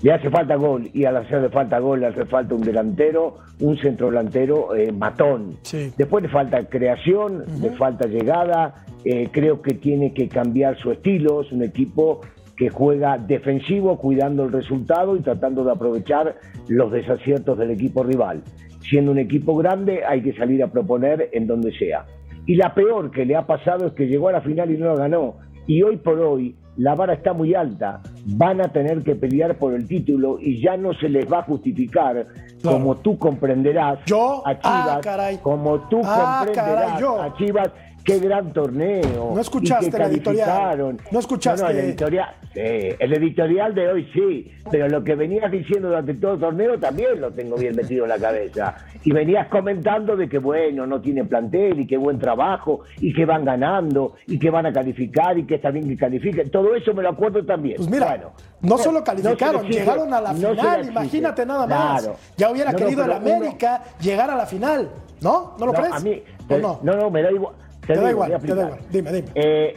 Le 0.00 0.12
hace 0.12 0.30
falta 0.30 0.54
gol 0.54 0.88
y 0.94 1.04
al 1.04 1.18
hacerle 1.18 1.50
falta 1.50 1.78
gol 1.80 2.00
le 2.00 2.06
hace 2.06 2.24
falta 2.24 2.54
un 2.54 2.62
delantero, 2.62 3.36
un 3.60 3.76
centro 3.76 4.08
delantero 4.08 4.74
eh, 4.74 4.90
matón. 4.90 5.56
Después 5.98 6.22
le 6.22 6.30
falta 6.30 6.64
creación, 6.64 7.44
le 7.60 7.70
falta 7.70 8.06
llegada, 8.06 8.84
eh, 9.04 9.28
creo 9.30 9.60
que 9.60 9.74
tiene 9.74 10.14
que 10.14 10.28
cambiar 10.28 10.78
su 10.78 10.92
estilo, 10.92 11.42
es 11.42 11.52
un 11.52 11.62
equipo 11.62 12.22
que 12.56 12.70
juega 12.70 13.18
defensivo, 13.18 13.98
cuidando 13.98 14.44
el 14.44 14.52
resultado 14.52 15.16
y 15.16 15.20
tratando 15.20 15.64
de 15.64 15.72
aprovechar 15.72 16.36
los 16.68 16.92
desaciertos 16.92 17.58
del 17.58 17.72
equipo 17.72 18.02
rival. 18.02 18.42
Siendo 18.88 19.12
un 19.12 19.18
equipo 19.18 19.56
grande, 19.56 20.04
hay 20.04 20.22
que 20.22 20.34
salir 20.34 20.62
a 20.62 20.68
proponer 20.68 21.30
en 21.32 21.46
donde 21.46 21.76
sea. 21.76 22.04
Y 22.46 22.56
la 22.56 22.74
peor 22.74 23.10
que 23.10 23.24
le 23.24 23.36
ha 23.36 23.46
pasado 23.46 23.86
es 23.86 23.92
que 23.94 24.06
llegó 24.06 24.28
a 24.28 24.32
la 24.32 24.42
final 24.42 24.70
y 24.70 24.76
no 24.76 24.86
la 24.86 24.96
ganó. 24.96 25.36
Y 25.66 25.82
hoy 25.82 25.96
por 25.96 26.20
hoy 26.20 26.54
la 26.76 26.94
vara 26.94 27.14
está 27.14 27.32
muy 27.32 27.54
alta. 27.54 28.00
Van 28.26 28.60
a 28.60 28.68
tener 28.68 29.02
que 29.02 29.14
pelear 29.14 29.56
por 29.56 29.74
el 29.74 29.86
título 29.86 30.38
y 30.40 30.60
ya 30.60 30.76
no 30.76 30.92
se 30.94 31.08
les 31.08 31.30
va 31.30 31.38
a 31.38 31.42
justificar, 31.44 32.26
como 32.62 32.96
tú 32.96 33.18
comprenderás, 33.18 34.00
¿Yo? 34.06 34.46
a 34.46 34.58
Chivas, 34.58 35.06
ah, 35.06 35.30
como 35.42 35.80
tú 35.88 36.00
ah, 36.04 36.44
comprenderás 36.44 37.02
a 37.02 37.34
Chivas 37.36 37.70
qué 38.04 38.18
gran 38.18 38.52
torneo. 38.52 39.32
No 39.34 39.40
escuchaste 39.40 39.96
el 39.96 40.02
editorial. 40.02 40.98
No 41.10 41.18
escuchaste. 41.18 41.70
el 41.70 41.78
editorial, 41.78 42.34
el 42.54 43.12
editorial 43.12 43.74
de 43.74 43.88
hoy 43.88 44.10
sí, 44.12 44.52
pero 44.70 44.88
lo 44.88 45.02
que 45.02 45.14
venías 45.14 45.50
diciendo 45.50 45.88
durante 45.88 46.14
todo 46.14 46.34
el 46.34 46.40
torneo 46.40 46.78
también 46.78 47.20
lo 47.20 47.32
tengo 47.32 47.56
bien 47.56 47.74
metido 47.74 48.04
en 48.04 48.10
la 48.10 48.18
cabeza. 48.18 48.76
Y 49.02 49.12
venías 49.12 49.48
comentando 49.48 50.16
de 50.16 50.28
que 50.28 50.38
bueno, 50.38 50.86
no 50.86 51.00
tiene 51.00 51.24
plantel 51.24 51.80
y 51.80 51.86
qué 51.86 51.96
buen 51.96 52.18
trabajo 52.18 52.80
y 52.98 53.12
que 53.14 53.24
van 53.24 53.44
ganando 53.44 54.14
y 54.26 54.38
que 54.38 54.50
van 54.50 54.66
a 54.66 54.72
calificar 54.72 55.38
y 55.38 55.46
que 55.46 55.56
está 55.56 55.70
bien 55.70 55.88
que 55.88 55.96
califiquen. 55.96 56.50
Todo 56.50 56.74
eso 56.74 56.92
me 56.92 57.02
lo 57.02 57.10
acuerdo 57.10 57.44
también. 57.44 57.76
Pues 57.78 57.88
mira, 57.88 58.20
no 58.60 58.78
solo 58.78 59.02
calificaron, 59.02 59.66
llegaron 59.66 60.12
a 60.12 60.20
la 60.20 60.34
final, 60.34 60.88
imagínate 60.88 61.46
nada 61.46 61.66
más. 61.66 62.10
Ya 62.36 62.50
hubiera 62.50 62.72
querido 62.74 63.04
el 63.04 63.12
América 63.12 63.82
llegar 64.00 64.30
a 64.30 64.36
la 64.36 64.46
final. 64.46 64.90
¿No? 65.20 65.54
¿No 65.58 65.66
lo 65.66 65.72
crees? 65.72 65.92
A 65.92 66.00
mí, 66.00 66.22
no? 66.50 66.80
no, 66.82 66.96
no, 66.96 67.08
me 67.08 67.22
da 67.22 67.30
igual 67.30 67.54
te, 67.86 67.94
da 67.94 68.10
igual, 68.10 68.40
te 68.40 68.54
da 68.54 68.62
igual. 68.62 68.80
Dime, 68.90 69.12
dime. 69.12 69.28
Eh, 69.34 69.76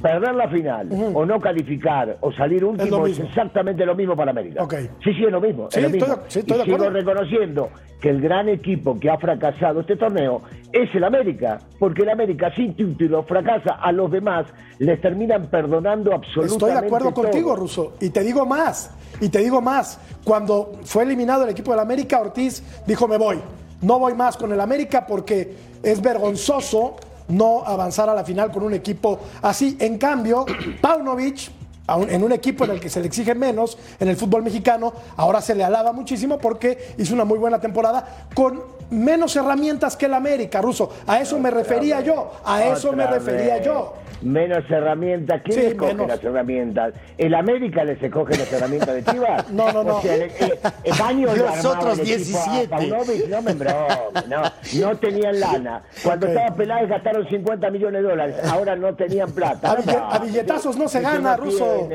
perder 0.00 0.34
la 0.34 0.48
final 0.48 0.88
o 1.14 1.24
no 1.24 1.40
calificar 1.40 2.16
o 2.20 2.32
salir 2.32 2.64
último 2.64 3.06
es, 3.06 3.18
exactamente 3.18 3.84
lo 3.84 3.94
mismo 3.94 4.16
para 4.16 4.30
América. 4.30 4.66
Sí, 5.02 5.12
sí, 5.14 5.24
es 5.24 5.32
lo 5.32 5.40
mismo. 5.40 5.68
es 5.70 5.82
lo 5.82 5.90
mismo. 5.90 6.18
y 6.34 6.64
sigo 6.64 6.90
reconociendo 6.90 7.70
que 8.00 8.10
el 8.10 8.20
gran 8.20 8.48
equipo 8.48 8.98
que 8.98 9.10
ha 9.10 9.18
fracasado 9.18 9.80
este 9.80 9.96
torneo 9.96 10.42
es 10.72 10.94
el 10.94 11.04
América, 11.04 11.58
porque 11.78 12.02
el 12.02 12.10
América 12.10 12.52
sin 12.54 12.74
título 12.74 13.24
fracasa 13.24 13.74
a 13.74 13.90
los 13.92 14.10
demás, 14.10 14.46
les 14.78 15.00
terminan 15.00 15.50
perdonando 15.50 16.14
absolutamente 16.14 16.54
Estoy 16.54 16.70
de 16.70 16.86
acuerdo 16.86 17.12
contigo, 17.12 17.56
Russo, 17.56 17.94
y 18.00 18.10
te 18.10 18.22
digo 18.22 18.46
más, 18.46 18.94
y 19.20 19.28
te 19.28 19.40
digo 19.40 19.60
más, 19.60 20.00
cuando 20.24 20.72
fue 20.84 21.02
eliminado 21.02 21.44
el 21.44 21.50
equipo 21.50 21.72
del 21.72 21.80
América, 21.80 22.20
Ortiz 22.20 22.62
dijo 22.86 23.08
me 23.08 23.16
voy, 23.16 23.40
no 23.82 23.98
voy 23.98 24.14
más 24.14 24.36
con 24.36 24.52
el 24.52 24.60
América 24.60 25.06
porque 25.06 25.52
es 25.82 26.00
vergonzoso 26.00 26.96
no 27.28 27.62
avanzar 27.64 28.08
a 28.08 28.14
la 28.14 28.24
final 28.24 28.50
con 28.50 28.62
un 28.62 28.74
equipo 28.74 29.20
así. 29.42 29.76
En 29.80 29.98
cambio, 29.98 30.44
Paunovic, 30.80 31.50
en 32.08 32.22
un 32.22 32.32
equipo 32.32 32.64
en 32.64 32.72
el 32.72 32.80
que 32.80 32.90
se 32.90 33.00
le 33.00 33.06
exige 33.06 33.34
menos 33.34 33.78
en 33.98 34.08
el 34.08 34.16
fútbol 34.16 34.42
mexicano, 34.42 34.92
ahora 35.16 35.40
se 35.40 35.54
le 35.54 35.64
alaba 35.64 35.92
muchísimo 35.92 36.38
porque 36.38 36.94
hizo 36.98 37.14
una 37.14 37.24
muy 37.24 37.38
buena 37.38 37.60
temporada 37.60 38.26
con 38.34 38.77
menos 38.90 39.36
herramientas 39.36 39.96
que 39.96 40.06
el 40.06 40.14
América, 40.14 40.60
Ruso. 40.60 40.90
A 41.06 41.20
eso 41.20 41.38
me 41.38 41.50
refería 41.50 42.00
yo, 42.00 42.32
a 42.44 42.64
eso 42.64 42.92
me 42.92 43.06
refería 43.06 43.62
yo 43.62 43.94
menos 44.22 44.64
herramientas. 44.70 45.42
¿Quién 45.44 45.60
sí, 45.60 45.66
escoge 45.66 46.06
las 46.06 46.22
herramientas? 46.22 46.94
¿El 47.16 47.34
América 47.34 47.84
les 47.84 48.02
escoge 48.02 48.36
las 48.36 48.52
herramientas 48.52 48.94
de 48.94 49.04
Chivas? 49.04 49.48
No, 49.58 49.72
no, 49.72 49.82
no. 49.82 49.96
O 49.96 50.02
sea, 50.02 50.14
el, 50.14 50.22
el, 50.22 51.38
Los 51.38 51.64
otros 51.64 52.02
17. 52.02 52.68
no 53.28 53.42
me 53.42 53.54
no, 53.54 54.42
no 54.80 54.96
tenían 54.96 55.40
lana. 55.40 55.82
Cuando 56.02 56.26
estaba 56.26 56.54
Peláez 56.54 56.88
gastaron 56.88 57.28
50 57.28 57.70
millones 57.70 58.02
de 58.02 58.08
dólares, 58.08 58.36
ahora 58.44 58.76
no 58.76 58.94
tenían 58.94 59.32
plata. 59.32 59.76
A, 60.10 60.18
billetazos 60.18 60.76
no 60.76 60.88
se 60.88 61.00
gana, 61.00 61.36
Ruso. 61.36 61.88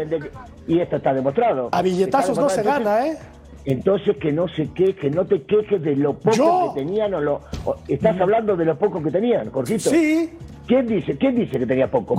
Y 0.68 0.80
esto 0.80 0.98
está 0.98 1.14
demostrado. 1.14 1.70
A 1.72 1.82
billetazos 1.82 2.38
no 2.38 2.50
se 2.50 2.64
gana, 2.64 3.08
¿eh? 3.08 3.18
Entonces 3.66 4.18
que 4.18 4.32
no 4.32 4.48
se 4.50 4.72
queje, 4.72 5.10
no 5.10 5.26
te 5.26 5.44
quejes 5.44 5.82
de 5.82 5.96
lo 5.96 6.14
poco 6.14 6.74
que 6.74 6.82
tenían 6.82 7.14
o 7.14 7.22
lo. 7.22 7.42
estás 7.88 8.20
hablando 8.20 8.56
de 8.56 8.66
lo 8.66 8.78
poco 8.78 9.02
que 9.02 9.12
tenían, 9.12 9.50
Jorgito. 9.52 9.90
Sí. 9.90 10.30
¿Quién 10.68 10.88
dice, 10.88 11.18
¿Quién 11.18 11.36
dice 11.36 11.60
que 11.60 11.66
tenía 11.66 11.92
poco? 11.92 12.16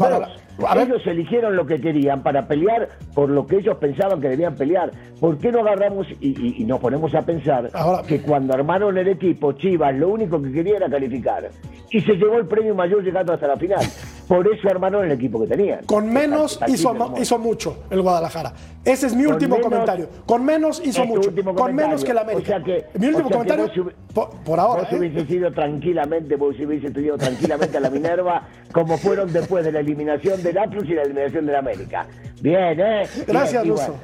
ellos 0.77 1.07
eligieron 1.07 1.57
lo 1.57 1.67
que 1.67 1.81
querían 1.81 2.23
para 2.23 2.47
pelear 2.47 2.89
por 3.15 3.31
lo 3.31 3.47
que 3.47 3.57
ellos 3.57 3.77
pensaban 3.79 4.21
que 4.21 4.29
debían 4.29 4.55
pelear. 4.55 4.91
¿Por 5.19 5.39
qué 5.39 5.51
no 5.51 5.61
agarramos 5.61 6.07
y, 6.21 6.63
nos 6.65 6.79
ponemos 6.81 7.15
a 7.15 7.23
pensar 7.23 7.71
que 8.07 8.21
cuando 8.21 8.55
armaron 8.55 8.99
el 8.99 9.09
equipo, 9.09 9.53
Chivas 9.53 9.95
lo 9.95 10.11
único 10.11 10.43
que 10.43 10.53
quería 10.53 10.77
era 10.77 10.91
calificar? 10.91 11.51
Y 11.91 12.01
se 12.01 12.15
llevó 12.17 12.37
el 12.37 12.47
premio 12.47 12.75
mayor 12.75 13.03
llegando 13.03 13.33
hasta 13.33 13.47
la 13.47 13.57
final. 13.57 13.81
Por 14.29 14.47
eso 14.49 14.69
armaron 14.69 15.05
el 15.05 15.13
equipo 15.13 15.41
que 15.41 15.47
tenían. 15.47 15.85
Con 15.85 16.11
menos 16.13 16.59
hizo, 16.67 16.95
hizo, 17.21 17.39
mucho 17.39 17.85
el 17.91 18.01
Guadalajara. 18.01 18.53
Ese 18.85 19.07
es 19.07 19.15
mi 19.15 19.27
último 19.27 19.61
comentario. 19.61 20.09
Con 20.27 20.45
menos 20.45 20.81
hizo 20.85 21.05
mucho. 21.05 21.31
Con 21.55 21.75
menos 21.75 22.05
que 22.05 22.13
el 22.13 22.19
América. 22.19 22.63
mi 22.99 23.07
último 23.09 23.31
comentario, 23.31 23.71
por, 24.13 24.61
ahora. 24.61 24.83
Vos 24.83 24.93
¿eh? 24.93 24.99
hubiese 24.99 25.27
sido 25.27 25.53
tranquilamente, 25.53 26.37
vos 26.37 26.55
hubiese 26.59 26.87
estudiado 26.87 27.19
tranquilamente 27.19 27.77
a 27.77 27.81
la 27.81 27.91
Minerva, 27.91 28.49
como 28.73 28.97
fueron 28.97 29.33
después 29.33 29.65
de 29.65 29.73
la 29.73 29.81
eliminación 29.81 30.43
del 30.43 30.59
Atlas 30.59 30.85
y 30.87 30.95
la 30.95 31.03
eliminación 31.03 31.47
del 31.47 31.57
América. 31.57 32.07
Bien, 32.41 32.79
¿eh? 32.81 33.03
Gracias, 33.27 33.67
Luso. 33.67 33.95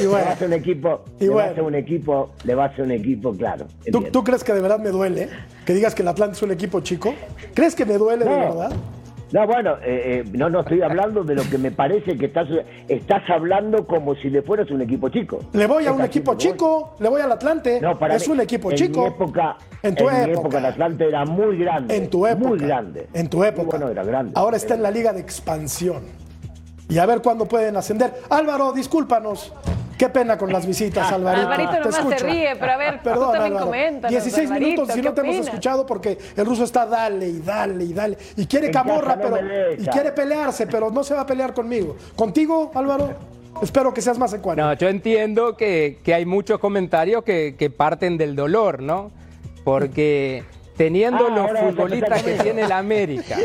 Y 0.00 0.06
bueno, 0.06 0.18
le 0.18 0.24
va 0.24 0.32
a 0.32 0.44
un 0.44 0.52
equipo, 0.52 1.04
y 1.20 1.26
le 1.26 1.42
a 1.42 1.62
un 1.62 1.74
equipo, 1.74 2.30
le 2.44 2.54
va 2.54 2.64
a 2.66 2.76
ser 2.76 2.84
un 2.84 2.90
equipo, 2.90 3.32
claro. 3.32 3.66
¿Tú, 3.90 4.02
¿Tú, 4.02 4.24
crees 4.24 4.44
que 4.44 4.52
de 4.52 4.60
verdad 4.60 4.78
me 4.78 4.90
duele 4.90 5.28
que 5.64 5.72
digas 5.72 5.94
que 5.94 6.02
el 6.02 6.08
Atlante 6.08 6.36
es 6.36 6.42
un 6.42 6.50
equipo 6.50 6.80
chico? 6.80 7.14
¿Crees 7.54 7.74
que 7.74 7.86
me 7.86 7.96
duele 7.96 8.24
de 8.24 8.30
verdad? 8.30 8.72
No, 9.32 9.46
bueno, 9.46 9.76
eh, 9.82 10.24
eh, 10.24 10.30
no, 10.32 10.50
no 10.50 10.60
estoy 10.60 10.82
hablando 10.82 11.22
de 11.22 11.36
lo 11.36 11.42
que 11.48 11.56
me 11.56 11.70
parece 11.70 12.16
que 12.16 12.26
estás, 12.26 12.48
estás 12.88 13.22
hablando 13.30 13.86
como 13.86 14.16
si 14.16 14.28
le 14.28 14.42
fueras 14.42 14.70
un 14.70 14.82
equipo 14.82 15.08
chico. 15.08 15.38
Le 15.52 15.66
voy 15.66 15.86
a 15.86 15.92
un 15.92 16.00
equipo 16.00 16.34
chico, 16.34 16.96
le 16.98 17.08
voy 17.08 17.20
al 17.20 17.30
Atlante. 17.30 17.80
No, 17.80 17.96
para 17.96 18.16
es 18.16 18.26
un 18.26 18.40
equipo 18.40 18.72
chico. 18.72 19.06
En 19.06 19.10
mi 19.10 19.14
época, 19.14 19.56
en 19.82 19.94
tu 19.94 20.10
época. 20.10 20.58
el 20.58 20.66
Atlante 20.66 21.06
era 21.06 21.24
muy 21.24 21.58
grande. 21.58 21.96
En 21.96 22.10
tu 22.10 22.26
época. 22.26 22.48
Muy 22.48 22.58
grande. 22.58 23.06
En 23.14 23.28
tu 23.28 23.44
época. 23.44 23.68
Bueno, 23.70 23.88
era 23.88 24.02
grande. 24.02 24.32
Ahora 24.34 24.56
está 24.56 24.74
en 24.74 24.82
la 24.82 24.90
liga 24.90 25.12
de 25.12 25.20
expansión. 25.20 26.02
Y 26.88 26.98
a 26.98 27.06
ver 27.06 27.22
cuándo 27.22 27.46
pueden 27.46 27.76
ascender. 27.76 28.12
Álvaro, 28.30 28.72
discúlpanos. 28.72 29.52
Qué 30.00 30.08
pena 30.08 30.38
con 30.38 30.50
las 30.50 30.64
visitas, 30.66 31.12
Alvarito. 31.12 31.46
Alvarito 31.50 31.90
nomás 31.90 32.18
se 32.18 32.26
ríe, 32.26 32.56
pero 32.58 32.72
a 32.72 32.76
ver, 32.78 33.00
Perdón, 33.02 33.26
tú 33.26 33.32
también 33.32 33.62
comentas. 33.62 34.10
16 34.10 34.50
minutos 34.50 34.88
si 34.94 35.02
no 35.02 35.12
te 35.12 35.20
hemos 35.20 35.36
escuchado 35.46 35.84
porque 35.84 36.16
el 36.34 36.46
ruso 36.46 36.64
está 36.64 36.86
dale 36.86 37.28
y 37.28 37.40
dale 37.40 37.84
y 37.84 37.92
dale. 37.92 38.16
Y 38.34 38.46
quiere 38.46 38.70
camorra, 38.70 39.18
pero. 39.20 39.36
Y 39.74 39.84
quiere 39.88 40.12
pelearse, 40.12 40.66
pero 40.66 40.90
no 40.90 41.04
se 41.04 41.12
va 41.12 41.20
a 41.20 41.26
pelear 41.26 41.52
conmigo. 41.52 41.98
¿Contigo, 42.16 42.70
Álvaro? 42.74 43.12
Espero 43.60 43.92
que 43.92 44.00
seas 44.00 44.16
más 44.16 44.32
ecuánime. 44.32 44.68
No, 44.68 44.72
yo 44.72 44.88
entiendo 44.88 45.54
que, 45.54 45.98
que 46.02 46.14
hay 46.14 46.24
muchos 46.24 46.58
comentarios 46.60 47.22
que, 47.22 47.54
que, 47.58 47.68
parten 47.68 48.16
del 48.16 48.34
dolor, 48.34 48.80
¿no? 48.80 49.10
Porque 49.64 50.44
teniendo 50.78 51.26
ah, 51.26 51.30
los 51.30 51.60
futbolistas 51.60 52.22
que 52.22 52.38
tiene 52.38 52.66
la 52.66 52.78
América, 52.78 53.36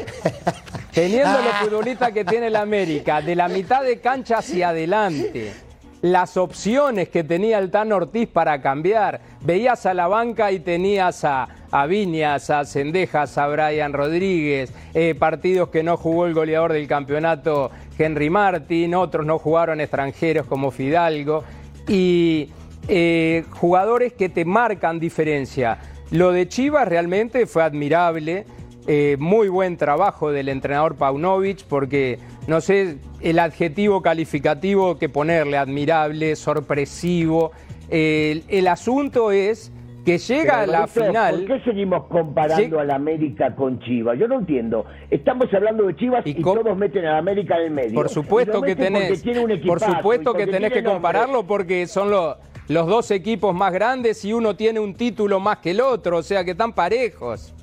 teniendo 0.93 1.33
los 1.33 1.53
ah. 1.53 1.59
futbolistas 1.63 2.11
que 2.13 2.23
tiene 2.23 2.49
la 2.49 2.61
América, 2.61 3.21
de 3.21 3.35
la 3.35 3.49
mitad 3.49 3.83
de 3.83 3.99
cancha 3.99 4.37
hacia 4.37 4.69
adelante, 4.69 5.64
las 6.05 6.37
opciones 6.37 7.09
que 7.09 7.23
tenía 7.23 7.57
el 7.57 7.71
Tan 7.71 7.91
Ortiz 7.91 8.27
para 8.27 8.61
cambiar. 8.61 9.21
Veías 9.41 9.87
a 9.87 9.93
la 9.95 10.07
banca 10.07 10.51
y 10.51 10.59
tenías 10.59 11.23
a, 11.23 11.47
a 11.71 11.87
Viñas, 11.87 12.51
a 12.51 12.63
Cendejas, 12.63 13.39
a 13.39 13.47
Brian 13.47 13.91
Rodríguez, 13.91 14.71
eh, 14.93 15.15
partidos 15.17 15.69
que 15.69 15.81
no 15.81 15.97
jugó 15.97 16.27
el 16.27 16.35
goleador 16.35 16.73
del 16.73 16.87
campeonato 16.87 17.71
Henry 17.97 18.29
Martin, 18.29 18.93
otros 18.93 19.25
no 19.25 19.39
jugaron 19.39 19.81
extranjeros 19.81 20.45
como 20.45 20.69
Fidalgo, 20.69 21.43
y 21.87 22.51
eh, 22.87 23.43
jugadores 23.49 24.13
que 24.13 24.29
te 24.29 24.45
marcan 24.45 24.99
diferencia. 24.99 25.79
Lo 26.11 26.31
de 26.31 26.47
Chivas 26.47 26.87
realmente 26.87 27.47
fue 27.47 27.63
admirable. 27.63 28.45
Eh, 28.87 29.17
muy 29.19 29.49
buen 29.49 29.77
trabajo 29.77 30.31
del 30.31 30.47
entrenador 30.47 30.95
Paunovic 30.95 31.63
porque, 31.65 32.19
no 32.47 32.61
sé, 32.61 32.97
el 33.21 33.39
adjetivo 33.39 34.01
calificativo 34.01 34.97
que 34.99 35.09
ponerle, 35.09 35.57
admirable, 35.57 36.35
sorpresivo. 36.35 37.51
el, 37.89 38.67
asunto 38.67 39.31
es 39.31 39.71
que 40.05 40.19
llega 40.19 40.61
a 40.61 40.67
la 40.67 40.87
final. 40.87 41.35
¿Por 41.35 41.57
qué 41.57 41.63
seguimos 41.63 42.05
comparando 42.05 42.79
a 42.79 42.83
la 42.85 42.95
América 42.95 43.55
con 43.55 43.79
Chivas? 43.79 44.19
Yo 44.19 44.27
no 44.27 44.39
entiendo. 44.39 44.85
Estamos 45.09 45.51
hablando 45.51 45.87
de 45.87 45.95
Chivas 45.95 46.25
y, 46.25 46.35
todos 46.35 46.77
meten 46.77 47.05
a 47.05 47.13
la 47.13 47.17
América 47.17 47.57
en 47.57 47.63
el 47.63 47.71
medio. 47.71 47.95
Por 47.95 48.09
supuesto 48.09 48.61
que 48.61 48.75
tenés, 48.75 49.23
por 49.65 49.79
supuesto 49.79 50.33
que 50.33 50.45
tenés 50.45 50.71
que 50.71 50.83
compararlo 50.83 51.43
porque 51.43 51.87
son 51.87 52.11
los, 52.11 52.37
los 52.67 52.85
dos 52.85 53.09
equipos 53.09 53.55
más 53.55 53.73
grandes 53.73 54.23
y 54.23 54.31
uno 54.31 54.55
tiene 54.55 54.79
un 54.79 54.93
título 54.93 55.39
más 55.39 55.57
que 55.57 55.71
el 55.71 55.81
otro, 55.81 56.17
o 56.17 56.23
sea 56.23 56.45
que 56.45 56.51
están 56.51 56.73
parejos. 56.73 57.54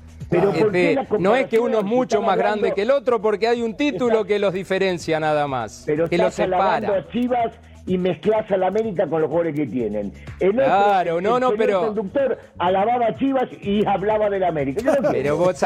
No 1.19 1.35
es 1.35 1.47
que 1.47 1.59
uno 1.59 1.79
es 1.79 1.85
mucho 1.85 2.21
más 2.21 2.37
grande 2.37 2.73
que 2.73 2.83
el 2.83 2.91
otro 2.91 3.21
porque 3.21 3.47
hay 3.47 3.61
un 3.61 3.75
título 3.75 4.25
que 4.25 4.39
los 4.39 4.53
diferencia 4.53 5.19
nada 5.19 5.47
más, 5.47 5.83
pero 5.85 6.09
que 6.09 6.17
los 6.17 6.33
separa. 6.33 6.97
A 6.97 7.07
Chivas 7.11 7.53
y 7.85 7.97
mezclas 7.97 8.49
a 8.51 8.57
la 8.57 8.67
América 8.67 9.07
con 9.07 9.21
los 9.21 9.29
jugadores 9.29 9.55
que 9.55 9.67
tienen. 9.67 10.13
El 10.39 10.53
claro, 10.53 11.19
no, 11.19 11.39
no, 11.39 11.51
pero. 11.51 11.81
El 11.81 11.87
conductor 11.87 12.37
alababa 12.57 13.07
a 13.07 13.15
Chivas 13.15 13.49
y 13.61 13.85
hablaba 13.85 14.29
de 14.29 14.39
la 14.39 14.47
América. 14.47 14.97
pero 15.11 15.37
vos, 15.37 15.61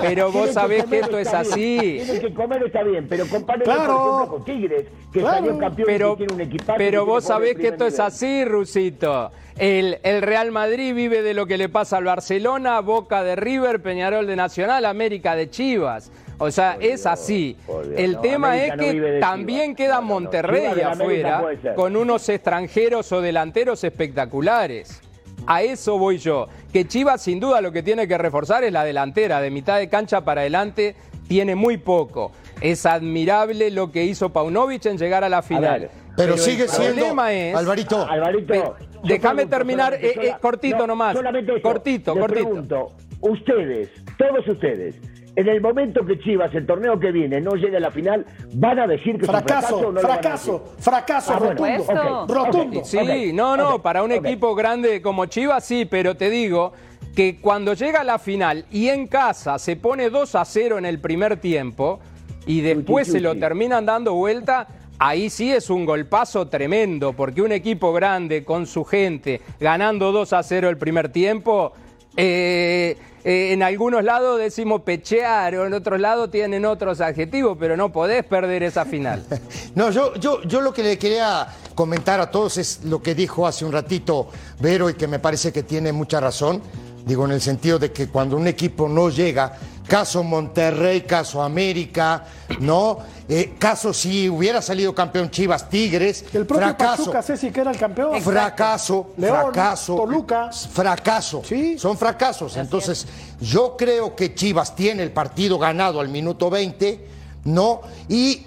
pero 0.00 0.32
vos 0.32 0.50
sabés 0.50 0.84
que 0.86 0.98
esto 0.98 1.18
es 1.18 1.32
así. 1.32 2.00
Tienen 2.04 2.20
que 2.20 2.34
comer 2.34 2.62
está 2.64 2.82
bien, 2.82 3.06
pero 3.08 3.26
comparen 3.28 3.64
por 3.64 3.74
ejemplo, 3.74 4.26
con 4.28 4.44
Tigres, 4.44 4.86
que 5.12 5.20
salió 5.20 5.58
campeón 5.58 5.86
pero, 5.86 6.12
y 6.14 6.16
tiene 6.16 6.34
un 6.34 6.40
equipaje. 6.40 6.78
Pero 6.78 7.06
vos 7.06 7.24
sabés 7.24 7.56
que 7.56 7.68
esto 7.68 7.86
es 7.86 8.00
así, 8.00 8.44
Rusito. 8.44 9.30
El, 9.56 9.98
el, 10.04 10.22
Real 10.22 10.52
Madrid 10.52 10.94
vive 10.94 11.22
de 11.22 11.34
lo 11.34 11.46
que 11.46 11.58
le 11.58 11.68
pasa 11.68 11.98
al 11.98 12.04
Barcelona, 12.04 12.80
Boca 12.80 13.22
de 13.22 13.36
River, 13.36 13.82
Peñarol 13.82 14.26
de 14.26 14.34
Nacional, 14.34 14.86
América 14.86 15.36
de 15.36 15.50
Chivas. 15.50 16.10
O 16.40 16.50
sea, 16.50 16.76
es 16.80 17.06
así. 17.06 17.56
El 17.96 18.18
tema 18.20 18.56
es 18.56 18.72
que 18.72 19.18
también 19.20 19.76
queda 19.76 20.00
Monterrey 20.00 20.80
afuera 20.80 21.44
con 21.76 21.96
unos 21.96 22.28
extranjeros 22.28 23.12
o 23.12 23.20
delanteros 23.20 23.84
espectaculares. 23.84 25.02
A 25.46 25.62
eso 25.62 25.98
voy 25.98 26.18
yo. 26.18 26.48
Que 26.72 26.86
Chivas 26.86 27.22
sin 27.22 27.40
duda 27.40 27.60
lo 27.60 27.72
que 27.72 27.82
tiene 27.82 28.08
que 28.08 28.18
reforzar 28.18 28.64
es 28.64 28.72
la 28.72 28.84
delantera. 28.84 29.40
De 29.40 29.50
mitad 29.50 29.78
de 29.78 29.88
cancha 29.88 30.22
para 30.22 30.40
adelante 30.40 30.96
tiene 31.28 31.54
muy 31.54 31.76
poco. 31.76 32.32
Es 32.60 32.86
admirable 32.86 33.70
lo 33.70 33.92
que 33.92 34.04
hizo 34.04 34.30
Paunovic 34.30 34.86
en 34.86 34.98
llegar 34.98 35.24
a 35.24 35.28
la 35.28 35.42
final. 35.42 35.90
pero, 36.16 36.36
sigue 36.36 36.68
siendo. 36.68 37.02
Tema 37.04 37.32
es, 37.32 37.54
Alvarito. 37.54 38.06
Alvarito 38.06 38.76
déjame 39.04 39.46
terminar 39.46 39.94
eh, 39.94 40.14
eh, 40.20 40.34
cortito 40.40 40.86
nomás. 40.86 41.16
cortito, 41.62 42.14
cortito. 42.14 42.92
ustedes, 43.20 43.90
todos 44.18 44.46
ustedes, 44.48 44.96
en 45.40 45.48
el 45.48 45.60
momento 45.60 46.04
que 46.04 46.18
Chivas, 46.18 46.54
el 46.54 46.66
torneo 46.66 46.98
que 46.98 47.12
viene, 47.12 47.40
no 47.40 47.52
llegue 47.52 47.76
a 47.76 47.80
la 47.80 47.90
final, 47.90 48.26
van 48.54 48.78
a 48.78 48.86
decir 48.86 49.18
que 49.18 49.26
fracaso, 49.26 49.80
es 49.80 49.86
un 49.86 49.96
fracaso, 49.98 50.64
fracaso, 50.78 51.32
fracaso, 51.32 51.86
rotundo. 51.86 52.26
rotundo. 52.28 52.84
Sí, 52.84 53.32
no, 53.32 53.56
no, 53.56 53.82
para 53.82 54.02
un 54.02 54.12
equipo 54.12 54.54
grande 54.54 55.00
como 55.02 55.26
Chivas 55.26 55.64
sí, 55.64 55.84
pero 55.84 56.16
te 56.16 56.30
digo 56.30 56.72
que 57.14 57.40
cuando 57.40 57.74
llega 57.74 58.00
a 58.00 58.04
la 58.04 58.18
final 58.18 58.66
y 58.70 58.88
en 58.88 59.06
casa 59.06 59.58
se 59.58 59.76
pone 59.76 60.10
2 60.10 60.34
a 60.34 60.44
0 60.44 60.78
en 60.78 60.86
el 60.86 61.00
primer 61.00 61.38
tiempo, 61.38 62.00
y 62.46 62.60
después 62.60 63.08
se 63.08 63.20
lo 63.20 63.36
terminan 63.36 63.86
dando 63.86 64.14
vuelta, 64.14 64.66
ahí 64.98 65.30
sí 65.30 65.52
es 65.52 65.70
un 65.70 65.84
golpazo 65.84 66.48
tremendo, 66.48 67.12
porque 67.12 67.42
un 67.42 67.52
equipo 67.52 67.92
grande 67.92 68.44
con 68.44 68.66
su 68.66 68.84
gente 68.84 69.40
ganando 69.58 70.12
2 70.12 70.32
a 70.32 70.42
0 70.42 70.68
el 70.68 70.76
primer 70.76 71.10
tiempo, 71.10 71.72
eh, 72.16 72.96
eh, 73.24 73.52
en 73.52 73.62
algunos 73.62 74.02
lados 74.02 74.38
decimos 74.38 74.82
pechear, 74.82 75.54
o 75.56 75.66
en 75.66 75.74
otros 75.74 76.00
lados 76.00 76.30
tienen 76.30 76.64
otros 76.64 77.00
adjetivos, 77.00 77.56
pero 77.58 77.76
no 77.76 77.92
podés 77.92 78.24
perder 78.24 78.62
esa 78.62 78.84
final. 78.84 79.24
no, 79.74 79.90
yo, 79.90 80.14
yo, 80.14 80.42
yo 80.42 80.60
lo 80.60 80.72
que 80.72 80.82
le 80.82 80.98
quería 80.98 81.46
comentar 81.74 82.20
a 82.20 82.30
todos 82.30 82.56
es 82.58 82.84
lo 82.84 83.02
que 83.02 83.14
dijo 83.14 83.46
hace 83.46 83.64
un 83.64 83.72
ratito 83.72 84.28
Vero 84.58 84.90
y 84.90 84.94
que 84.94 85.06
me 85.06 85.18
parece 85.18 85.52
que 85.52 85.62
tiene 85.62 85.92
mucha 85.92 86.20
razón. 86.20 86.62
Digo, 87.04 87.24
en 87.24 87.32
el 87.32 87.40
sentido 87.40 87.78
de 87.78 87.92
que 87.92 88.08
cuando 88.08 88.36
un 88.36 88.46
equipo 88.46 88.88
no 88.88 89.08
llega, 89.08 89.58
caso 89.90 90.22
Monterrey, 90.22 91.00
caso 91.00 91.42
América, 91.42 92.24
¿no? 92.60 93.00
Eh, 93.28 93.54
caso 93.58 93.92
si 93.92 94.28
hubiera 94.28 94.62
salido 94.62 94.94
campeón 94.94 95.32
Chivas 95.32 95.68
Tigres, 95.68 96.26
el 96.32 96.46
propio 96.46 96.68
fracaso, 96.68 96.96
Pachuca 97.06 97.22
Ceci 97.22 97.50
que 97.50 97.60
era 97.60 97.72
el 97.72 97.76
campeón. 97.76 98.22
Fracaso, 98.22 99.10
León, 99.16 99.52
fracaso, 99.52 99.96
Toluca, 99.96 100.50
fracaso. 100.52 101.42
¿Sí? 101.44 101.76
Son 101.76 101.98
fracasos. 101.98 102.56
Entonces, 102.56 103.04
yo 103.40 103.76
creo 103.76 104.14
que 104.14 104.32
Chivas 104.32 104.76
tiene 104.76 105.02
el 105.02 105.10
partido 105.10 105.58
ganado 105.58 105.98
al 105.98 106.08
minuto 106.08 106.48
20, 106.50 107.08
¿no? 107.46 107.80
Y 108.08 108.46